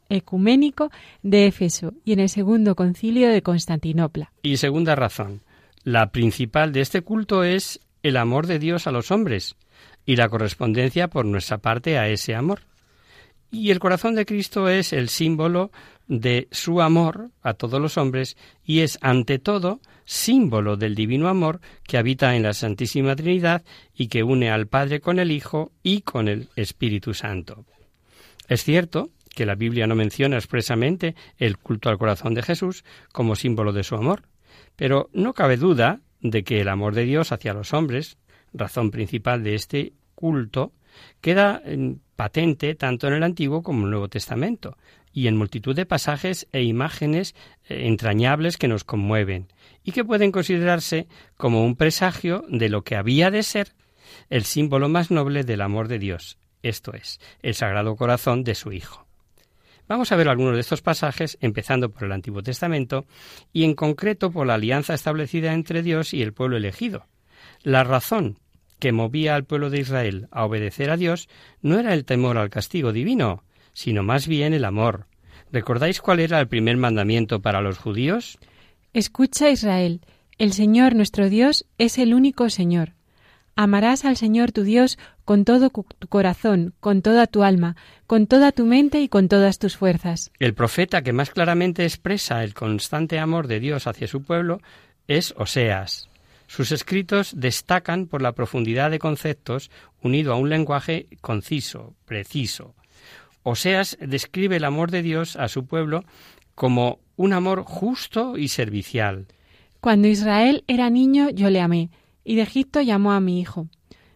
Ecuménico 0.08 0.90
de 1.22 1.46
Éfeso 1.46 1.94
y 2.04 2.12
en 2.12 2.20
el 2.20 2.28
Segundo 2.28 2.74
Concilio 2.74 3.28
de 3.28 3.40
Constantinopla. 3.40 4.32
Y 4.42 4.56
segunda 4.56 4.96
razón, 4.96 5.42
la 5.84 6.10
principal 6.10 6.72
de 6.72 6.80
este 6.80 7.02
culto 7.02 7.44
es 7.44 7.80
el 8.02 8.16
amor 8.16 8.46
de 8.46 8.58
Dios 8.58 8.86
a 8.86 8.90
los 8.90 9.10
hombres 9.10 9.56
y 10.06 10.16
la 10.16 10.28
correspondencia 10.28 11.08
por 11.08 11.26
nuestra 11.26 11.58
parte 11.58 11.98
a 11.98 12.08
ese 12.08 12.34
amor. 12.34 12.60
Y 13.50 13.70
el 13.70 13.78
corazón 13.78 14.14
de 14.14 14.26
Cristo 14.26 14.68
es 14.68 14.92
el 14.92 15.08
símbolo 15.08 15.70
de 16.08 16.48
su 16.50 16.80
amor 16.80 17.30
a 17.42 17.54
todos 17.54 17.80
los 17.80 17.96
hombres 17.98 18.36
y 18.64 18.80
es, 18.80 18.98
ante 19.00 19.38
todo, 19.38 19.80
símbolo 20.06 20.76
del 20.76 20.94
divino 20.94 21.28
amor 21.28 21.60
que 21.86 21.98
habita 21.98 22.34
en 22.34 22.42
la 22.42 22.52
Santísima 22.52 23.14
Trinidad 23.14 23.62
y 23.94 24.08
que 24.08 24.22
une 24.22 24.50
al 24.50 24.66
Padre 24.66 25.00
con 25.00 25.18
el 25.18 25.30
Hijo 25.30 25.70
y 25.82 26.00
con 26.00 26.28
el 26.28 26.48
Espíritu 26.56 27.14
Santo. 27.14 27.64
Es 28.48 28.64
cierto 28.64 29.10
que 29.34 29.46
la 29.46 29.54
Biblia 29.54 29.86
no 29.86 29.94
menciona 29.94 30.36
expresamente 30.36 31.14
el 31.38 31.58
culto 31.58 31.90
al 31.90 31.98
corazón 31.98 32.34
de 32.34 32.42
Jesús 32.42 32.84
como 33.12 33.36
símbolo 33.36 33.72
de 33.72 33.84
su 33.84 33.94
amor, 33.94 34.22
pero 34.76 35.10
no 35.12 35.34
cabe 35.34 35.56
duda 35.56 36.00
de 36.20 36.44
que 36.44 36.60
el 36.60 36.68
amor 36.68 36.94
de 36.94 37.04
Dios 37.04 37.32
hacia 37.32 37.54
los 37.54 37.72
hombres, 37.72 38.16
razón 38.52 38.90
principal 38.90 39.42
de 39.44 39.54
este 39.54 39.92
culto, 40.14 40.72
queda 41.20 41.62
patente 42.16 42.74
tanto 42.74 43.08
en 43.08 43.14
el 43.14 43.22
Antiguo 43.22 43.62
como 43.62 43.80
en 43.80 43.84
el 43.84 43.90
Nuevo 43.90 44.08
Testamento, 44.08 44.76
y 45.12 45.28
en 45.28 45.36
multitud 45.36 45.76
de 45.76 45.86
pasajes 45.86 46.48
e 46.52 46.62
imágenes 46.62 47.34
eh, 47.68 47.86
entrañables 47.86 48.56
que 48.56 48.68
nos 48.68 48.84
conmueven, 48.84 49.48
y 49.84 49.92
que 49.92 50.04
pueden 50.04 50.32
considerarse 50.32 51.06
como 51.36 51.64
un 51.64 51.76
presagio 51.76 52.44
de 52.48 52.68
lo 52.68 52.82
que 52.82 52.96
había 52.96 53.30
de 53.30 53.42
ser 53.42 53.74
el 54.28 54.44
símbolo 54.44 54.88
más 54.88 55.10
noble 55.10 55.44
del 55.44 55.60
amor 55.60 55.88
de 55.88 55.98
Dios, 55.98 56.38
esto 56.62 56.92
es, 56.94 57.20
el 57.42 57.54
Sagrado 57.54 57.94
Corazón 57.96 58.42
de 58.42 58.54
su 58.54 58.72
Hijo. 58.72 59.03
Vamos 59.86 60.12
a 60.12 60.16
ver 60.16 60.28
algunos 60.28 60.54
de 60.54 60.60
estos 60.60 60.80
pasajes, 60.80 61.36
empezando 61.40 61.90
por 61.90 62.04
el 62.04 62.12
Antiguo 62.12 62.42
Testamento 62.42 63.06
y 63.52 63.64
en 63.64 63.74
concreto 63.74 64.30
por 64.30 64.46
la 64.46 64.54
alianza 64.54 64.94
establecida 64.94 65.52
entre 65.52 65.82
Dios 65.82 66.14
y 66.14 66.22
el 66.22 66.32
pueblo 66.32 66.56
elegido. 66.56 67.06
La 67.62 67.84
razón 67.84 68.38
que 68.78 68.92
movía 68.92 69.34
al 69.34 69.44
pueblo 69.44 69.70
de 69.70 69.80
Israel 69.80 70.28
a 70.30 70.44
obedecer 70.44 70.90
a 70.90 70.96
Dios 70.96 71.28
no 71.60 71.78
era 71.78 71.94
el 71.94 72.04
temor 72.04 72.38
al 72.38 72.50
castigo 72.50 72.92
divino, 72.92 73.44
sino 73.72 74.02
más 74.02 74.26
bien 74.26 74.54
el 74.54 74.64
amor. 74.64 75.06
¿Recordáis 75.52 76.00
cuál 76.00 76.20
era 76.20 76.40
el 76.40 76.48
primer 76.48 76.76
mandamiento 76.76 77.40
para 77.40 77.60
los 77.60 77.78
judíos? 77.78 78.38
Escucha 78.92 79.50
Israel, 79.50 80.00
el 80.38 80.52
Señor 80.52 80.94
nuestro 80.94 81.28
Dios 81.28 81.66
es 81.78 81.98
el 81.98 82.14
único 82.14 82.48
Señor. 82.50 82.94
Amarás 83.56 84.04
al 84.04 84.16
Señor 84.16 84.50
tu 84.50 84.62
Dios 84.62 84.98
con 85.24 85.44
todo 85.44 85.70
tu 85.70 86.08
corazón, 86.08 86.74
con 86.80 87.02
toda 87.02 87.26
tu 87.26 87.44
alma, 87.44 87.76
con 88.06 88.26
toda 88.26 88.50
tu 88.50 88.66
mente 88.66 89.00
y 89.00 89.08
con 89.08 89.28
todas 89.28 89.58
tus 89.58 89.76
fuerzas. 89.76 90.32
El 90.40 90.54
profeta 90.54 91.02
que 91.02 91.12
más 91.12 91.30
claramente 91.30 91.84
expresa 91.84 92.42
el 92.42 92.54
constante 92.54 93.18
amor 93.18 93.46
de 93.46 93.60
Dios 93.60 93.86
hacia 93.86 94.08
su 94.08 94.22
pueblo 94.22 94.60
es 95.06 95.34
Oseas. 95.36 96.08
Sus 96.46 96.72
escritos 96.72 97.32
destacan 97.36 98.06
por 98.06 98.22
la 98.22 98.32
profundidad 98.32 98.90
de 98.90 98.98
conceptos 98.98 99.70
unido 100.02 100.32
a 100.32 100.36
un 100.36 100.50
lenguaje 100.50 101.06
conciso, 101.20 101.94
preciso. 102.04 102.74
Oseas 103.44 103.96
describe 104.00 104.56
el 104.56 104.64
amor 104.64 104.90
de 104.90 105.02
Dios 105.02 105.36
a 105.36 105.48
su 105.48 105.66
pueblo 105.66 106.04
como 106.54 106.98
un 107.16 107.32
amor 107.32 107.62
justo 107.62 108.36
y 108.36 108.48
servicial. 108.48 109.26
Cuando 109.80 110.08
Israel 110.08 110.64
era 110.66 110.90
niño 110.90 111.30
yo 111.30 111.50
le 111.50 111.60
amé 111.60 111.90
y 112.24 112.36
de 112.36 112.42
Egipto 112.42 112.80
llamó 112.80 113.12
a 113.12 113.20
mi 113.20 113.40
hijo. 113.40 113.68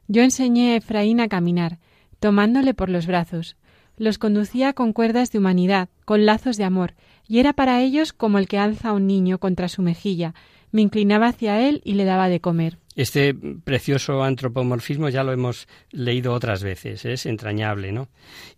Yo 0.06 0.22
enseñé 0.22 0.72
a 0.72 0.76
Efraín 0.76 1.20
a 1.20 1.28
caminar, 1.28 1.78
tomándole 2.18 2.74
por 2.74 2.88
los 2.88 3.06
brazos. 3.06 3.56
Los 3.96 4.18
conducía 4.18 4.72
con 4.72 4.92
cuerdas 4.92 5.30
de 5.30 5.38
humanidad, 5.38 5.88
con 6.04 6.24
lazos 6.24 6.56
de 6.56 6.64
amor, 6.64 6.94
y 7.26 7.40
era 7.40 7.52
para 7.52 7.82
ellos 7.82 8.12
como 8.12 8.38
el 8.38 8.48
que 8.48 8.58
alza 8.58 8.90
a 8.90 8.92
un 8.92 9.06
niño 9.06 9.38
contra 9.38 9.68
su 9.68 9.82
mejilla. 9.82 10.34
Me 10.70 10.82
inclinaba 10.82 11.28
hacia 11.28 11.68
él 11.68 11.82
y 11.84 11.94
le 11.94 12.04
daba 12.04 12.28
de 12.28 12.40
comer. 12.40 12.78
Este 12.94 13.32
precioso 13.32 14.24
antropomorfismo 14.24 15.08
ya 15.08 15.22
lo 15.22 15.32
hemos 15.32 15.68
leído 15.92 16.32
otras 16.32 16.64
veces, 16.64 17.04
es 17.04 17.26
entrañable, 17.26 17.92
¿no? 17.92 18.08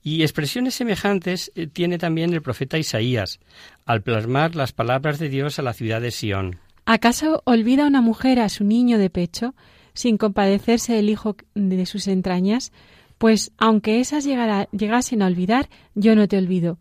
Y 0.03 0.23
expresiones 0.23 0.75
semejantes 0.75 1.53
eh, 1.55 1.67
tiene 1.67 1.99
también 1.99 2.33
el 2.33 2.41
profeta 2.41 2.79
Isaías, 2.79 3.39
al 3.85 4.03
plasmar 4.03 4.57
las 4.57 4.73
palabras 4.73 5.19
de 5.19 5.29
Dios 5.29 5.59
a 5.59 5.63
la 5.63 5.75
ciudad 5.75 6.01
de 6.01 6.11
Sión. 6.11 6.59
¿Acaso 6.93 7.41
olvida 7.45 7.87
una 7.87 8.01
mujer 8.01 8.41
a 8.41 8.49
su 8.49 8.65
niño 8.65 8.99
de 8.99 9.11
pecho 9.11 9.55
sin 9.95 10.19
compadecerse 10.19 10.93
del 10.93 11.09
hijo 11.09 11.37
de 11.55 11.87
sus 11.87 12.09
entrañas? 12.09 12.73
Pues 13.17 13.53
aunque 13.59 14.01
esas 14.01 14.25
llegasen 14.25 15.23
a 15.23 15.27
olvidar, 15.29 15.69
yo 15.95 16.17
no 16.17 16.27
te 16.27 16.37
olvido. 16.37 16.79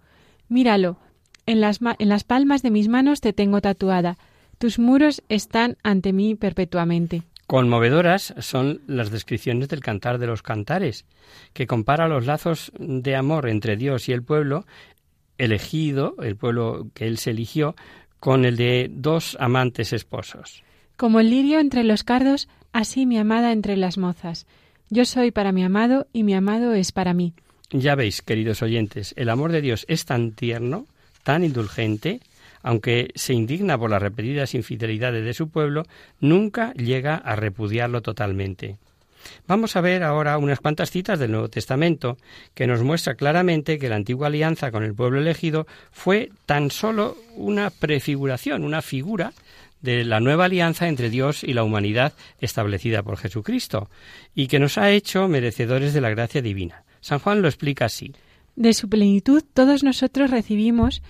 Míralo, 0.47 0.97
en 1.45 1.61
las, 1.61 1.79
en 1.99 2.09
las 2.09 2.23
palmas 2.23 2.63
de 2.63 2.71
mis 2.71 2.87
manos 2.87 3.21
te 3.21 3.33
tengo 3.33 3.61
tatuada. 3.61 4.17
Tus 4.57 4.79
muros 4.79 5.21
están 5.29 5.77
ante 5.83 6.11
mí 6.11 6.33
perpetuamente. 6.33 7.21
Conmovedoras 7.45 8.33
son 8.39 8.81
las 8.87 9.11
descripciones 9.11 9.69
del 9.69 9.81
Cantar 9.81 10.17
de 10.17 10.25
los 10.25 10.41
Cantares, 10.41 11.05
que 11.53 11.67
compara 11.67 12.07
los 12.07 12.25
lazos 12.25 12.71
de 12.79 13.15
amor 13.15 13.47
entre 13.47 13.77
Dios 13.77 14.09
y 14.09 14.13
el 14.13 14.23
pueblo 14.23 14.65
elegido, 15.37 16.15
el 16.21 16.35
pueblo 16.35 16.87
que 16.95 17.05
él 17.05 17.19
se 17.19 17.29
eligió, 17.29 17.75
con 18.19 18.45
el 18.45 18.57
de 18.57 18.89
dos 18.91 19.37
amantes 19.39 19.93
esposos. 19.93 20.63
Como 20.97 21.19
el 21.19 21.29
lirio 21.29 21.59
entre 21.59 21.83
los 21.83 22.03
cardos, 22.03 22.49
así 22.73 23.05
mi 23.05 23.17
amada 23.17 23.51
entre 23.51 23.77
las 23.77 23.97
mozas. 23.97 24.47
Yo 24.89 25.05
soy 25.05 25.31
para 25.31 25.51
mi 25.51 25.63
amado 25.63 26.07
y 26.11 26.23
mi 26.23 26.33
amado 26.33 26.73
es 26.73 26.91
para 26.91 27.13
mí. 27.13 27.33
Ya 27.71 27.95
veis, 27.95 28.21
queridos 28.21 28.61
oyentes, 28.61 29.13
el 29.15 29.29
amor 29.29 29.51
de 29.51 29.61
Dios 29.61 29.85
es 29.87 30.05
tan 30.05 30.31
tierno, 30.31 30.87
tan 31.23 31.43
indulgente, 31.43 32.19
aunque 32.63 33.11
se 33.15 33.33
indigna 33.33 33.77
por 33.77 33.91
las 33.91 34.01
repetidas 34.01 34.55
infidelidades 34.55 35.23
de 35.23 35.33
su 35.33 35.49
pueblo, 35.49 35.83
nunca 36.19 36.73
llega 36.73 37.15
a 37.15 37.35
repudiarlo 37.35 38.01
totalmente. 38.01 38.77
Vamos 39.47 39.75
a 39.75 39.81
ver 39.81 40.03
ahora 40.03 40.37
unas 40.37 40.59
cuantas 40.59 40.91
citas 40.91 41.19
del 41.19 41.31
Nuevo 41.31 41.49
Testamento 41.49 42.17
que 42.53 42.67
nos 42.67 42.83
muestra 42.83 43.15
claramente 43.15 43.79
que 43.79 43.89
la 43.89 43.95
antigua 43.95 44.27
alianza 44.27 44.71
con 44.71 44.83
el 44.83 44.95
pueblo 44.95 45.19
elegido 45.19 45.67
fue 45.91 46.31
tan 46.45 46.71
solo 46.71 47.17
una 47.35 47.69
prefiguración, 47.69 48.63
una 48.63 48.81
figura 48.81 49.33
de 49.81 50.03
la 50.03 50.19
nueva 50.19 50.45
alianza 50.45 50.87
entre 50.87 51.09
Dios 51.09 51.43
y 51.43 51.53
la 51.53 51.63
humanidad 51.63 52.13
establecida 52.39 53.03
por 53.03 53.17
Jesucristo, 53.17 53.89
y 54.35 54.47
que 54.47 54.59
nos 54.59 54.77
ha 54.77 54.91
hecho 54.91 55.27
merecedores 55.27 55.93
de 55.93 56.01
la 56.01 56.09
gracia 56.09 56.41
divina. 56.41 56.83
San 57.01 57.19
Juan 57.19 57.41
lo 57.41 57.47
explica 57.47 57.85
así. 57.85 58.13
De 58.55 58.73
su 58.73 58.89
plenitud 58.89 59.41
todos 59.53 59.83
nosotros 59.83 60.31
recibimos 60.31 61.01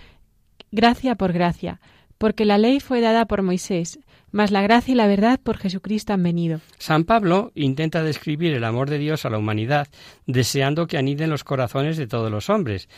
gracia 0.71 1.15
por 1.15 1.33
gracia, 1.33 1.79
porque 2.17 2.45
la 2.45 2.57
ley 2.57 2.79
fue 2.79 3.01
dada 3.01 3.25
por 3.25 3.41
Moisés, 3.41 3.99
mas 4.31 4.51
la 4.51 4.61
gracia 4.61 4.91
y 4.91 4.95
la 4.95 5.07
verdad 5.07 5.39
por 5.41 5.57
Jesucristo 5.57 6.13
han 6.13 6.23
venido. 6.23 6.61
San 6.77 7.03
Pablo 7.03 7.51
intenta 7.55 8.03
describir 8.03 8.53
el 8.53 8.63
amor 8.63 8.89
de 8.89 8.97
Dios 8.97 9.25
a 9.25 9.29
la 9.29 9.37
humanidad, 9.37 9.87
deseando 10.25 10.87
que 10.87 10.97
aniden 10.97 11.29
los 11.29 11.43
corazones 11.43 11.97
de 11.97 12.07
todos 12.07 12.31
los 12.31 12.49
hombres. 12.49 12.89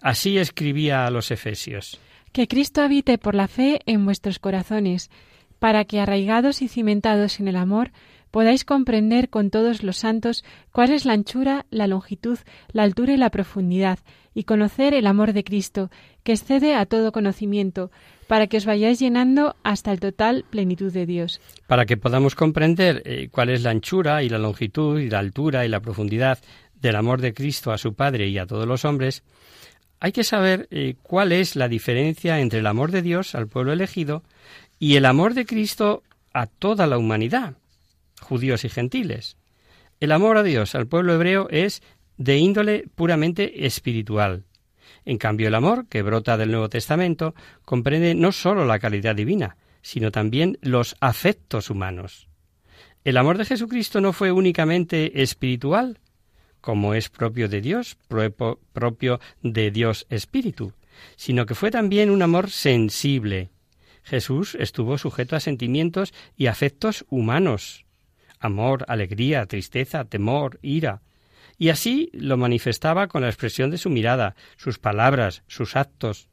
Así 0.00 0.38
escribía 0.38 1.06
a 1.06 1.10
los 1.10 1.30
Efesios. 1.30 2.00
Que 2.32 2.48
Cristo 2.48 2.82
habite 2.82 3.18
por 3.18 3.34
la 3.34 3.48
fe 3.48 3.80
en 3.86 4.04
vuestros 4.04 4.38
corazones, 4.38 5.10
para 5.58 5.84
que 5.84 6.00
arraigados 6.00 6.62
y 6.62 6.68
cimentados 6.68 7.40
en 7.40 7.48
el 7.48 7.56
amor, 7.56 7.90
podáis 8.30 8.64
comprender 8.64 9.28
con 9.28 9.50
todos 9.50 9.82
los 9.82 9.98
santos 9.98 10.44
cuál 10.72 10.90
es 10.90 11.04
la 11.04 11.12
anchura, 11.12 11.66
la 11.70 11.86
longitud, 11.86 12.38
la 12.72 12.84
altura 12.84 13.12
y 13.12 13.16
la 13.16 13.30
profundidad, 13.30 13.98
y 14.34 14.44
conocer 14.44 14.94
el 14.94 15.06
amor 15.06 15.32
de 15.32 15.44
Cristo, 15.44 15.90
que 16.22 16.32
excede 16.32 16.74
a 16.74 16.86
todo 16.86 17.12
conocimiento, 17.12 17.90
para 18.26 18.46
que 18.46 18.56
os 18.56 18.66
vayáis 18.66 19.00
llenando 19.00 19.56
hasta 19.64 19.92
el 19.92 20.00
total 20.00 20.44
plenitud 20.48 20.92
de 20.92 21.06
Dios. 21.06 21.40
Para 21.66 21.86
que 21.86 21.96
podamos 21.96 22.34
comprender 22.34 23.02
eh, 23.04 23.28
cuál 23.30 23.50
es 23.50 23.62
la 23.62 23.70
anchura 23.70 24.22
y 24.22 24.28
la 24.28 24.38
longitud 24.38 25.00
y 25.00 25.10
la 25.10 25.18
altura 25.18 25.64
y 25.64 25.68
la 25.68 25.80
profundidad 25.80 26.38
del 26.80 26.96
amor 26.96 27.20
de 27.20 27.34
Cristo 27.34 27.72
a 27.72 27.78
su 27.78 27.94
Padre 27.94 28.28
y 28.28 28.38
a 28.38 28.46
todos 28.46 28.66
los 28.66 28.84
hombres, 28.84 29.22
hay 29.98 30.12
que 30.12 30.24
saber 30.24 30.68
eh, 30.70 30.94
cuál 31.02 31.32
es 31.32 31.56
la 31.56 31.68
diferencia 31.68 32.40
entre 32.40 32.60
el 32.60 32.66
amor 32.66 32.90
de 32.90 33.02
Dios 33.02 33.34
al 33.34 33.48
pueblo 33.48 33.72
elegido 33.72 34.22
y 34.78 34.96
el 34.96 35.04
amor 35.04 35.34
de 35.34 35.44
Cristo 35.44 36.02
a 36.32 36.46
toda 36.46 36.86
la 36.86 36.96
humanidad 36.96 37.56
judíos 38.20 38.64
y 38.64 38.68
gentiles. 38.68 39.36
El 39.98 40.12
amor 40.12 40.36
a 40.36 40.42
Dios 40.42 40.74
al 40.74 40.86
pueblo 40.86 41.14
hebreo 41.14 41.48
es 41.50 41.82
de 42.20 42.36
índole 42.36 42.84
puramente 42.94 43.64
espiritual. 43.64 44.44
En 45.06 45.16
cambio, 45.16 45.48
el 45.48 45.54
amor, 45.54 45.86
que 45.88 46.02
brota 46.02 46.36
del 46.36 46.50
Nuevo 46.50 46.68
Testamento, 46.68 47.34
comprende 47.64 48.14
no 48.14 48.30
sólo 48.30 48.66
la 48.66 48.78
calidad 48.78 49.16
divina, 49.16 49.56
sino 49.80 50.12
también 50.12 50.58
los 50.60 50.96
afectos 51.00 51.70
humanos. 51.70 52.28
El 53.04 53.16
amor 53.16 53.38
de 53.38 53.46
Jesucristo 53.46 54.02
no 54.02 54.12
fue 54.12 54.32
únicamente 54.32 55.22
espiritual, 55.22 55.98
como 56.60 56.92
es 56.92 57.08
propio 57.08 57.48
de 57.48 57.62
Dios, 57.62 57.96
propio 58.06 59.20
de 59.40 59.70
Dios 59.70 60.06
Espíritu, 60.10 60.74
sino 61.16 61.46
que 61.46 61.54
fue 61.54 61.70
también 61.70 62.10
un 62.10 62.20
amor 62.20 62.50
sensible. 62.50 63.48
Jesús 64.02 64.54
estuvo 64.60 64.98
sujeto 64.98 65.36
a 65.36 65.40
sentimientos 65.40 66.12
y 66.36 66.48
afectos 66.48 67.06
humanos 67.08 67.86
amor, 68.40 68.84
alegría, 68.88 69.46
tristeza, 69.46 70.04
temor, 70.04 70.58
ira. 70.62 71.02
Y 71.60 71.68
así 71.68 72.08
lo 72.14 72.38
manifestaba 72.38 73.06
con 73.06 73.20
la 73.20 73.28
expresión 73.28 73.70
de 73.70 73.76
su 73.76 73.90
mirada, 73.90 74.34
sus 74.56 74.78
palabras, 74.78 75.42
sus 75.46 75.76
actos. 75.76 76.30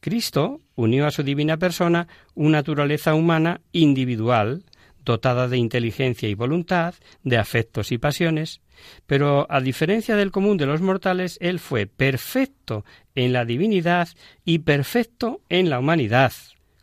Cristo 0.00 0.62
unió 0.76 1.06
a 1.06 1.10
su 1.10 1.22
divina 1.22 1.58
persona 1.58 2.08
una 2.34 2.60
naturaleza 2.60 3.14
humana 3.14 3.60
individual, 3.70 4.64
dotada 5.04 5.46
de 5.46 5.58
inteligencia 5.58 6.26
y 6.26 6.34
voluntad, 6.34 6.94
de 7.22 7.36
afectos 7.36 7.92
y 7.92 7.98
pasiones, 7.98 8.62
pero 9.04 9.46
a 9.50 9.60
diferencia 9.60 10.16
del 10.16 10.30
común 10.30 10.56
de 10.56 10.64
los 10.64 10.80
mortales, 10.80 11.36
Él 11.42 11.58
fue 11.58 11.84
perfecto 11.84 12.86
en 13.14 13.34
la 13.34 13.44
divinidad 13.44 14.08
y 14.46 14.60
perfecto 14.60 15.42
en 15.50 15.68
la 15.68 15.78
humanidad, 15.78 16.32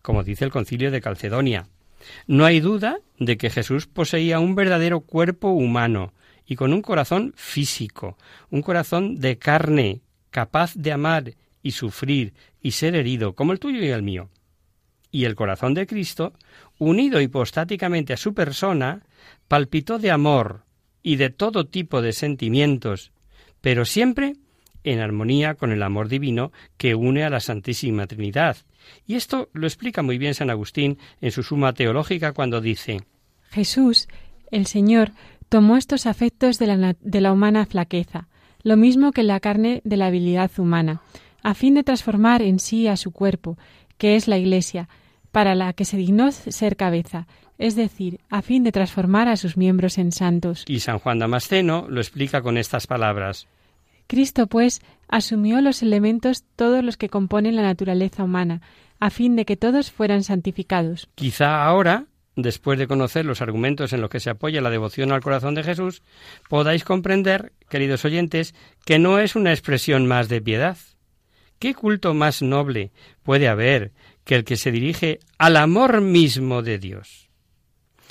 como 0.04 0.24
dice 0.24 0.46
el 0.46 0.52
concilio 0.52 0.92
de 0.92 1.02
Calcedonia. 1.02 1.70
No 2.28 2.46
hay 2.46 2.60
duda 2.60 3.00
de 3.18 3.36
que 3.38 3.50
Jesús 3.50 3.88
poseía 3.88 4.40
un 4.40 4.54
verdadero 4.54 5.00
cuerpo 5.00 5.50
humano 5.50 6.14
y 6.48 6.56
con 6.56 6.74
un 6.74 6.82
corazón 6.82 7.34
físico, 7.36 8.18
un 8.50 8.62
corazón 8.62 9.20
de 9.20 9.38
carne, 9.38 10.02
capaz 10.32 10.74
de 10.76 10.92
amar 10.92 11.34
y 11.62 11.72
sufrir 11.72 12.34
y 12.62 12.72
ser 12.72 12.96
herido, 12.96 13.34
como 13.34 13.52
el 13.52 13.60
tuyo 13.60 13.84
y 13.84 13.90
el 13.90 14.02
mío. 14.02 14.30
Y 15.12 15.26
el 15.26 15.36
corazón 15.36 15.74
de 15.74 15.86
Cristo, 15.86 16.34
unido 16.80 17.22
hipostáticamente 17.22 18.14
a 18.14 18.18
su 18.18 18.34
persona, 18.34 19.04
palpitó 19.48 20.00
de 20.00 20.12
amor 20.12 20.64
y 21.04 21.18
de 21.18 21.30
todo 21.30 21.68
tipo 21.68 22.02
de 22.02 22.14
sentimientos, 22.14 23.12
pero 23.62 23.86
siempre 23.86 24.36
en 24.84 25.00
armonía 25.00 25.56
con 25.56 25.72
el 25.72 25.84
amor 25.84 26.08
divino 26.08 26.52
que 26.78 26.96
une 26.96 27.24
a 27.24 27.30
la 27.30 27.40
Santísima 27.40 28.08
Trinidad. 28.08 28.58
Y 29.06 29.16
esto 29.16 29.50
lo 29.54 29.68
explica 29.68 30.02
muy 30.02 30.18
bien 30.18 30.34
San 30.34 30.50
Agustín 30.50 30.98
en 31.20 31.32
su 31.32 31.44
Suma 31.44 31.74
Teológica 31.74 32.32
cuando 32.32 32.62
dice 32.62 33.02
Jesús, 33.52 34.08
el 34.52 34.66
Señor, 34.66 35.12
tomó 35.50 35.78
estos 35.78 36.06
afectos 36.06 36.60
de 36.60 36.68
la, 36.68 36.96
de 37.00 37.22
la 37.22 37.32
humana 37.32 37.66
flaqueza, 37.66 38.28
lo 38.64 38.78
mismo 38.78 39.12
que 39.12 39.24
la 39.24 39.40
carne 39.40 39.82
de 39.84 39.98
la 39.98 40.08
habilidad 40.08 40.52
humana, 40.58 41.02
a 41.44 41.54
fin 41.54 41.76
de 41.76 41.84
transformar 41.84 42.42
en 42.42 42.60
sí 42.60 42.88
a 42.88 42.98
su 42.98 43.12
cuerpo, 43.12 43.58
que 43.98 44.16
es 44.16 44.28
la 44.28 44.38
Iglesia, 44.38 44.90
para 45.32 45.56
la 45.56 45.74
que 45.74 45.86
se 45.86 45.98
dignó 45.98 46.32
ser 46.32 46.76
cabeza, 46.76 47.28
es 47.58 47.76
decir, 47.76 48.20
a 48.30 48.42
fin 48.42 48.64
de 48.64 48.72
transformar 48.72 49.28
a 49.28 49.38
sus 49.38 49.58
miembros 49.58 49.98
en 49.98 50.12
santos. 50.12 50.64
Y 50.68 50.80
San 50.80 51.00
Juan 51.00 51.20
Damasceno 51.20 51.88
lo 51.90 52.02
explica 52.02 52.42
con 52.42 52.58
estas 52.58 52.88
palabras. 52.88 53.48
Cristo, 54.08 54.48
pues, 54.48 54.82
asumió 55.08 55.62
los 55.62 55.82
elementos 55.82 56.44
todos 56.56 56.84
los 56.84 56.98
que 56.98 57.10
componen 57.10 57.56
la 57.56 57.64
naturaleza 57.64 58.24
humana, 58.24 58.62
a 59.00 59.10
fin 59.10 59.36
de 59.36 59.46
que 59.46 59.58
todos 59.58 59.92
fueran 59.92 60.24
santificados. 60.24 61.10
Quizá 61.16 61.66
ahora, 61.66 62.06
después 62.38 62.80
de 62.80 62.88
conocer 62.88 63.26
los 63.26 63.42
argumentos 63.42 63.92
en 63.92 64.00
los 64.00 64.10
que 64.10 64.22
se 64.22 64.30
apoya 64.30 64.62
la 64.62 64.70
devoción 64.70 65.12
al 65.12 65.22
corazón 65.22 65.56
de 65.56 65.64
Jesús, 65.64 66.04
podáis 66.48 66.86
comprender, 66.86 67.52
queridos 67.68 68.06
oyentes, 68.06 68.56
que 68.86 69.00
no 69.00 69.20
es 69.20 69.36
una 69.36 69.52
expresión 69.52 70.08
más 70.08 70.30
de 70.30 70.40
piedad. 70.40 70.78
¿Qué 71.60 71.74
culto 71.74 72.14
más 72.14 72.44
noble 72.44 72.92
puede 73.24 73.48
haber 73.48 73.92
que 74.24 74.36
el 74.36 74.46
que 74.46 74.56
se 74.56 74.72
dirige 74.72 75.20
al 75.40 75.58
amor 75.58 76.02
mismo 76.02 76.62
de 76.62 76.78
Dios? 76.78 77.30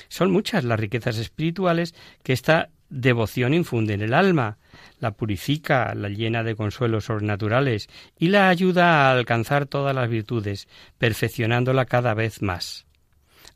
Son 0.09 0.29
muchas 0.29 0.65
las 0.65 0.79
riquezas 0.79 1.17
espirituales 1.17 1.95
que 2.21 2.33
esta 2.33 2.69
devoción 2.89 3.53
infunde 3.53 3.93
en 3.93 4.01
el 4.01 4.13
alma, 4.13 4.57
la 4.99 5.11
purifica, 5.11 5.93
la 5.95 6.09
llena 6.09 6.43
de 6.43 6.55
consuelos 6.55 7.05
sobrenaturales 7.05 7.87
y 8.19 8.27
la 8.27 8.49
ayuda 8.49 9.07
a 9.07 9.11
alcanzar 9.11 9.67
todas 9.67 9.95
las 9.95 10.09
virtudes, 10.09 10.67
perfeccionándola 10.97 11.85
cada 11.85 12.13
vez 12.13 12.41
más. 12.41 12.86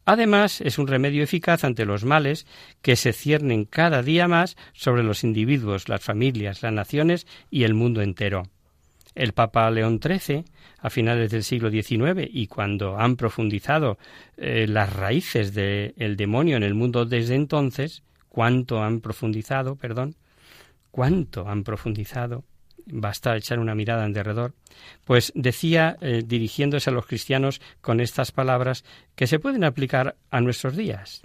Además, 0.05 0.61
es 0.61 0.79
un 0.79 0.87
remedio 0.87 1.23
eficaz 1.23 1.63
ante 1.63 1.85
los 1.85 2.03
males 2.03 2.47
que 2.81 2.95
se 2.95 3.13
ciernen 3.13 3.65
cada 3.65 4.01
día 4.01 4.27
más 4.27 4.57
sobre 4.73 5.03
los 5.03 5.23
individuos, 5.23 5.89
las 5.89 6.03
familias, 6.03 6.63
las 6.63 6.73
naciones 6.73 7.27
y 7.49 7.63
el 7.63 7.73
mundo 7.73 8.01
entero. 8.01 8.43
El 9.13 9.33
Papa 9.33 9.69
León 9.69 9.99
XIII, 10.01 10.45
a 10.79 10.89
finales 10.89 11.31
del 11.31 11.43
siglo 11.43 11.69
XIX, 11.69 12.27
y 12.31 12.47
cuando 12.47 12.97
han 12.97 13.15
profundizado 13.15 13.97
eh, 14.37 14.65
las 14.67 14.93
raíces 14.93 15.53
del 15.53 16.15
demonio 16.15 16.57
en 16.57 16.63
el 16.63 16.73
mundo 16.73 17.05
desde 17.05 17.35
entonces, 17.35 18.03
cuánto 18.29 18.81
han 18.81 19.01
profundizado, 19.01 19.75
perdón, 19.75 20.15
cuánto 20.89 21.47
han 21.47 21.63
profundizado, 21.63 22.43
basta 22.85 23.35
echar 23.35 23.59
una 23.59 23.75
mirada 23.75 24.05
en 24.05 24.13
derredor, 24.13 24.53
pues 25.05 25.31
decía, 25.35 25.97
eh, 26.01 26.23
dirigiéndose 26.25 26.89
a 26.89 26.93
los 26.93 27.05
cristianos 27.05 27.61
con 27.81 27.99
estas 27.99 28.31
palabras 28.31 28.83
que 29.15 29.27
se 29.27 29.39
pueden 29.39 29.63
aplicar 29.63 30.15
a 30.29 30.41
nuestros 30.41 30.75
días. 30.75 31.21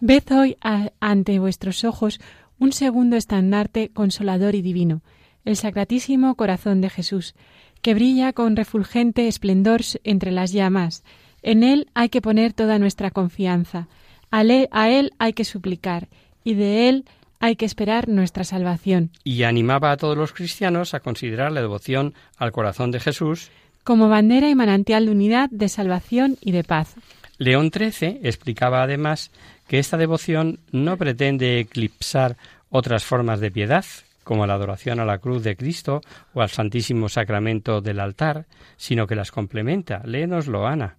Ved 0.00 0.24
hoy 0.30 0.56
ante 1.00 1.38
vuestros 1.38 1.84
ojos 1.84 2.20
un 2.58 2.72
segundo 2.72 3.16
estandarte 3.16 3.90
consolador 3.90 4.54
y 4.54 4.62
divino, 4.62 5.02
el 5.44 5.56
Sacratísimo 5.56 6.34
Corazón 6.34 6.80
de 6.80 6.90
Jesús, 6.90 7.34
que 7.82 7.94
brilla 7.94 8.32
con 8.32 8.56
refulgente 8.56 9.28
esplendor 9.28 9.82
entre 10.04 10.32
las 10.32 10.52
llamas. 10.52 11.04
En 11.42 11.62
él 11.62 11.88
hay 11.94 12.08
que 12.08 12.20
poner 12.20 12.52
toda 12.52 12.78
nuestra 12.78 13.10
confianza, 13.10 13.88
a 14.30 14.42
él 14.42 15.12
hay 15.18 15.32
que 15.32 15.44
suplicar, 15.44 16.08
y 16.44 16.54
de 16.54 16.88
él 16.88 17.04
hay 17.46 17.56
que 17.56 17.64
esperar 17.64 18.08
nuestra 18.08 18.44
salvación. 18.44 19.10
Y 19.24 19.44
animaba 19.44 19.92
a 19.92 19.96
todos 19.96 20.16
los 20.16 20.32
cristianos 20.32 20.94
a 20.94 21.00
considerar 21.00 21.52
la 21.52 21.60
devoción 21.60 22.14
al 22.36 22.52
corazón 22.52 22.90
de 22.90 23.00
Jesús 23.00 23.50
como 23.84 24.08
bandera 24.08 24.50
y 24.50 24.56
manantial 24.56 25.06
de 25.06 25.12
unidad, 25.12 25.48
de 25.50 25.68
salvación 25.68 26.38
y 26.40 26.50
de 26.50 26.64
paz. 26.64 26.96
León 27.38 27.70
XIII 27.72 28.18
explicaba 28.24 28.82
además 28.82 29.30
que 29.68 29.78
esta 29.78 29.96
devoción 29.96 30.58
no 30.72 30.96
pretende 30.96 31.60
eclipsar 31.60 32.36
otras 32.68 33.04
formas 33.04 33.38
de 33.38 33.52
piedad, 33.52 33.84
como 34.24 34.44
la 34.44 34.54
adoración 34.54 34.98
a 34.98 35.04
la 35.04 35.18
cruz 35.18 35.44
de 35.44 35.54
Cristo 35.54 36.00
o 36.34 36.42
al 36.42 36.50
Santísimo 36.50 37.08
Sacramento 37.08 37.80
del 37.80 38.00
altar, 38.00 38.46
sino 38.76 39.06
que 39.06 39.14
las 39.14 39.30
complementa. 39.30 40.02
Léenoslo, 40.04 40.66
Ana. 40.66 40.96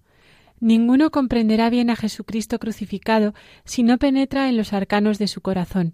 Ninguno 0.61 1.11
comprenderá 1.11 1.69
bien 1.69 1.89
a 1.89 1.97
Jesucristo 1.97 2.57
crucificado 2.57 3.33
si 3.65 3.83
no 3.83 3.97
penetra 3.97 4.47
en 4.47 4.55
los 4.55 4.71
arcanos 4.71 5.19
de 5.19 5.27
su 5.27 5.41
corazón. 5.41 5.93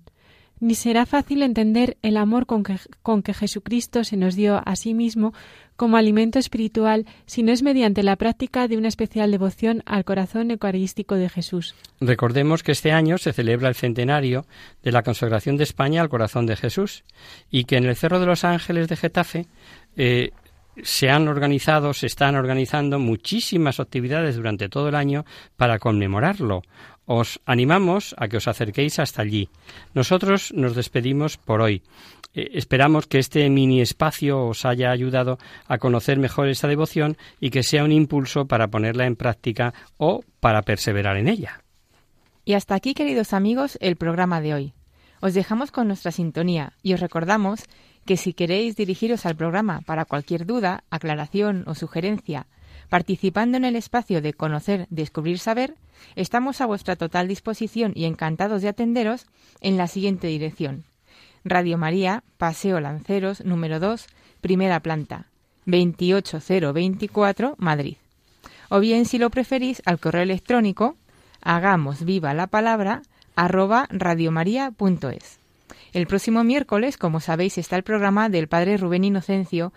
Ni 0.63 0.75
será 0.75 1.05
fácil 1.05 1.43
entender 1.43 1.97
el 2.03 2.15
amor 2.15 2.45
con 2.45 2.63
que, 2.63 2.77
con 3.01 3.21
que 3.21 3.33
Jesucristo 3.33 4.05
se 4.05 4.15
nos 4.15 4.37
dio 4.37 4.61
a 4.65 4.77
sí 4.77 4.93
mismo 4.93 5.33
como 5.75 5.97
alimento 5.97 6.39
espiritual 6.39 7.05
si 7.25 7.43
no 7.43 7.51
es 7.51 7.63
mediante 7.63 8.01
la 8.01 8.15
práctica 8.15 8.69
de 8.69 8.77
una 8.77 8.87
especial 8.87 9.29
devoción 9.29 9.83
al 9.85 10.05
corazón 10.05 10.51
eucarístico 10.51 11.15
de 11.15 11.27
Jesús. 11.27 11.75
Recordemos 11.99 12.63
que 12.63 12.71
este 12.71 12.93
año 12.93 13.17
se 13.17 13.33
celebra 13.33 13.67
el 13.67 13.75
centenario 13.75 14.45
de 14.83 14.93
la 14.93 15.03
consagración 15.03 15.57
de 15.57 15.65
España 15.65 16.01
al 16.01 16.07
corazón 16.07 16.45
de 16.45 16.55
Jesús 16.55 17.03
y 17.51 17.65
que 17.65 17.75
en 17.75 17.83
el 17.83 17.97
Cerro 17.97 18.21
de 18.21 18.25
los 18.25 18.45
Ángeles 18.45 18.87
de 18.87 18.95
Getafe 18.95 19.47
eh, 19.97 20.31
se 20.81 21.09
han 21.09 21.27
organizado, 21.27 21.93
se 21.93 22.07
están 22.07 22.35
organizando 22.35 22.99
muchísimas 22.99 23.79
actividades 23.79 24.37
durante 24.37 24.69
todo 24.69 24.89
el 24.89 24.95
año 24.95 25.25
para 25.55 25.77
conmemorarlo. 25.77 26.61
Os 27.05 27.41
animamos 27.45 28.15
a 28.17 28.27
que 28.27 28.37
os 28.37 28.47
acerquéis 28.47 28.99
hasta 28.99 29.21
allí. 29.21 29.49
Nosotros 29.93 30.53
nos 30.53 30.75
despedimos 30.75 31.37
por 31.37 31.61
hoy. 31.61 31.83
Eh, 32.33 32.51
esperamos 32.53 33.07
que 33.07 33.19
este 33.19 33.49
mini 33.49 33.81
espacio 33.81 34.45
os 34.45 34.65
haya 34.65 34.91
ayudado 34.91 35.37
a 35.67 35.77
conocer 35.77 36.17
mejor 36.17 36.47
esta 36.47 36.67
devoción 36.67 37.17
y 37.39 37.49
que 37.49 37.63
sea 37.63 37.83
un 37.83 37.91
impulso 37.91 38.47
para 38.47 38.69
ponerla 38.69 39.05
en 39.05 39.15
práctica 39.15 39.73
o 39.97 40.23
para 40.39 40.61
perseverar 40.61 41.17
en 41.17 41.27
ella. 41.27 41.61
Y 42.45 42.53
hasta 42.53 42.75
aquí, 42.75 42.93
queridos 42.93 43.33
amigos, 43.33 43.77
el 43.81 43.95
programa 43.95 44.41
de 44.41 44.53
hoy. 44.53 44.73
Os 45.21 45.33
dejamos 45.33 45.71
con 45.71 45.87
nuestra 45.87 46.11
sintonía 46.11 46.73
y 46.83 46.93
os 46.93 46.99
recordamos 46.99 47.61
que 48.05 48.17
si 48.17 48.33
queréis 48.33 48.75
dirigiros 48.75 49.25
al 49.25 49.37
programa 49.37 49.81
para 49.85 50.03
cualquier 50.03 50.45
duda, 50.45 50.83
aclaración 50.89 51.63
o 51.67 51.75
sugerencia, 51.75 52.47
participando 52.89 53.57
en 53.57 53.65
el 53.65 53.75
espacio 53.75 54.21
de 54.21 54.33
Conocer, 54.33 54.87
Descubrir, 54.89 55.39
Saber, 55.39 55.75
estamos 56.15 56.61
a 56.61 56.65
vuestra 56.65 56.95
total 56.95 57.27
disposición 57.27 57.93
y 57.95 58.05
encantados 58.05 58.61
de 58.61 58.69
atenderos 58.69 59.25
en 59.61 59.77
la 59.77 59.87
siguiente 59.87 60.27
dirección. 60.27 60.83
Radio 61.43 61.77
María, 61.77 62.23
Paseo 62.37 62.79
Lanceros, 62.79 63.43
número 63.43 63.79
2, 63.79 64.07
primera 64.41 64.79
planta, 64.79 65.27
28024, 65.65 67.55
Madrid. 67.57 67.97
O 68.69 68.79
bien, 68.79 69.05
si 69.05 69.17
lo 69.17 69.29
preferís, 69.29 69.81
al 69.85 69.99
correo 69.99 70.23
electrónico 70.23 70.95
hagamos 71.41 72.05
viva 72.05 72.33
la 72.33 72.47
palabra 72.47 73.01
arroba 73.35 73.87
radiomaria.es. 73.89 75.39
El 75.91 76.07
próximo 76.07 76.43
miércoles, 76.43 76.97
como 76.97 77.19
sabéis, 77.19 77.57
está 77.57 77.75
el 77.75 77.83
programa 77.83 78.29
del 78.29 78.47
Padre 78.47 78.77
Rubén 78.77 79.03
Inocencio, 79.03 79.73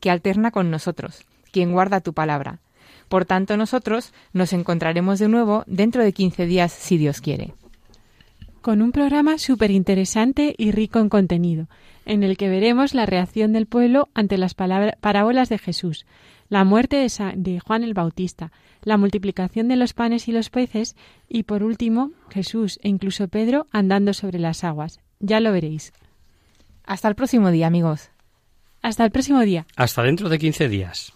que 0.00 0.10
alterna 0.10 0.50
con 0.50 0.70
nosotros, 0.70 1.24
quien 1.56 1.72
guarda 1.72 2.02
tu 2.02 2.12
palabra. 2.12 2.58
Por 3.08 3.24
tanto, 3.24 3.56
nosotros 3.56 4.12
nos 4.34 4.52
encontraremos 4.52 5.18
de 5.18 5.28
nuevo 5.28 5.64
dentro 5.66 6.04
de 6.04 6.12
15 6.12 6.44
días, 6.44 6.70
si 6.70 6.98
Dios 6.98 7.22
quiere. 7.22 7.54
Con 8.60 8.82
un 8.82 8.92
programa 8.92 9.38
súper 9.38 9.70
interesante 9.70 10.54
y 10.58 10.70
rico 10.70 10.98
en 10.98 11.08
contenido, 11.08 11.66
en 12.04 12.24
el 12.24 12.36
que 12.36 12.50
veremos 12.50 12.92
la 12.92 13.06
reacción 13.06 13.54
del 13.54 13.64
pueblo 13.64 14.10
ante 14.12 14.36
las 14.36 14.52
parábolas 14.52 15.48
de 15.48 15.56
Jesús, 15.56 16.04
la 16.50 16.64
muerte 16.64 16.96
de, 16.96 17.32
de 17.36 17.58
Juan 17.58 17.84
el 17.84 17.94
Bautista, 17.94 18.52
la 18.82 18.98
multiplicación 18.98 19.68
de 19.68 19.76
los 19.76 19.94
panes 19.94 20.28
y 20.28 20.32
los 20.32 20.50
peces 20.50 20.94
y, 21.26 21.44
por 21.44 21.62
último, 21.62 22.10
Jesús 22.28 22.78
e 22.82 22.90
incluso 22.90 23.28
Pedro 23.28 23.66
andando 23.72 24.12
sobre 24.12 24.38
las 24.38 24.62
aguas. 24.62 24.98
Ya 25.20 25.40
lo 25.40 25.52
veréis. 25.52 25.94
Hasta 26.84 27.08
el 27.08 27.14
próximo 27.14 27.50
día, 27.50 27.66
amigos. 27.66 28.10
Hasta 28.82 29.06
el 29.06 29.10
próximo 29.10 29.40
día. 29.40 29.66
Hasta 29.74 30.02
dentro 30.02 30.28
de 30.28 30.38
15 30.38 30.68
días. 30.68 31.15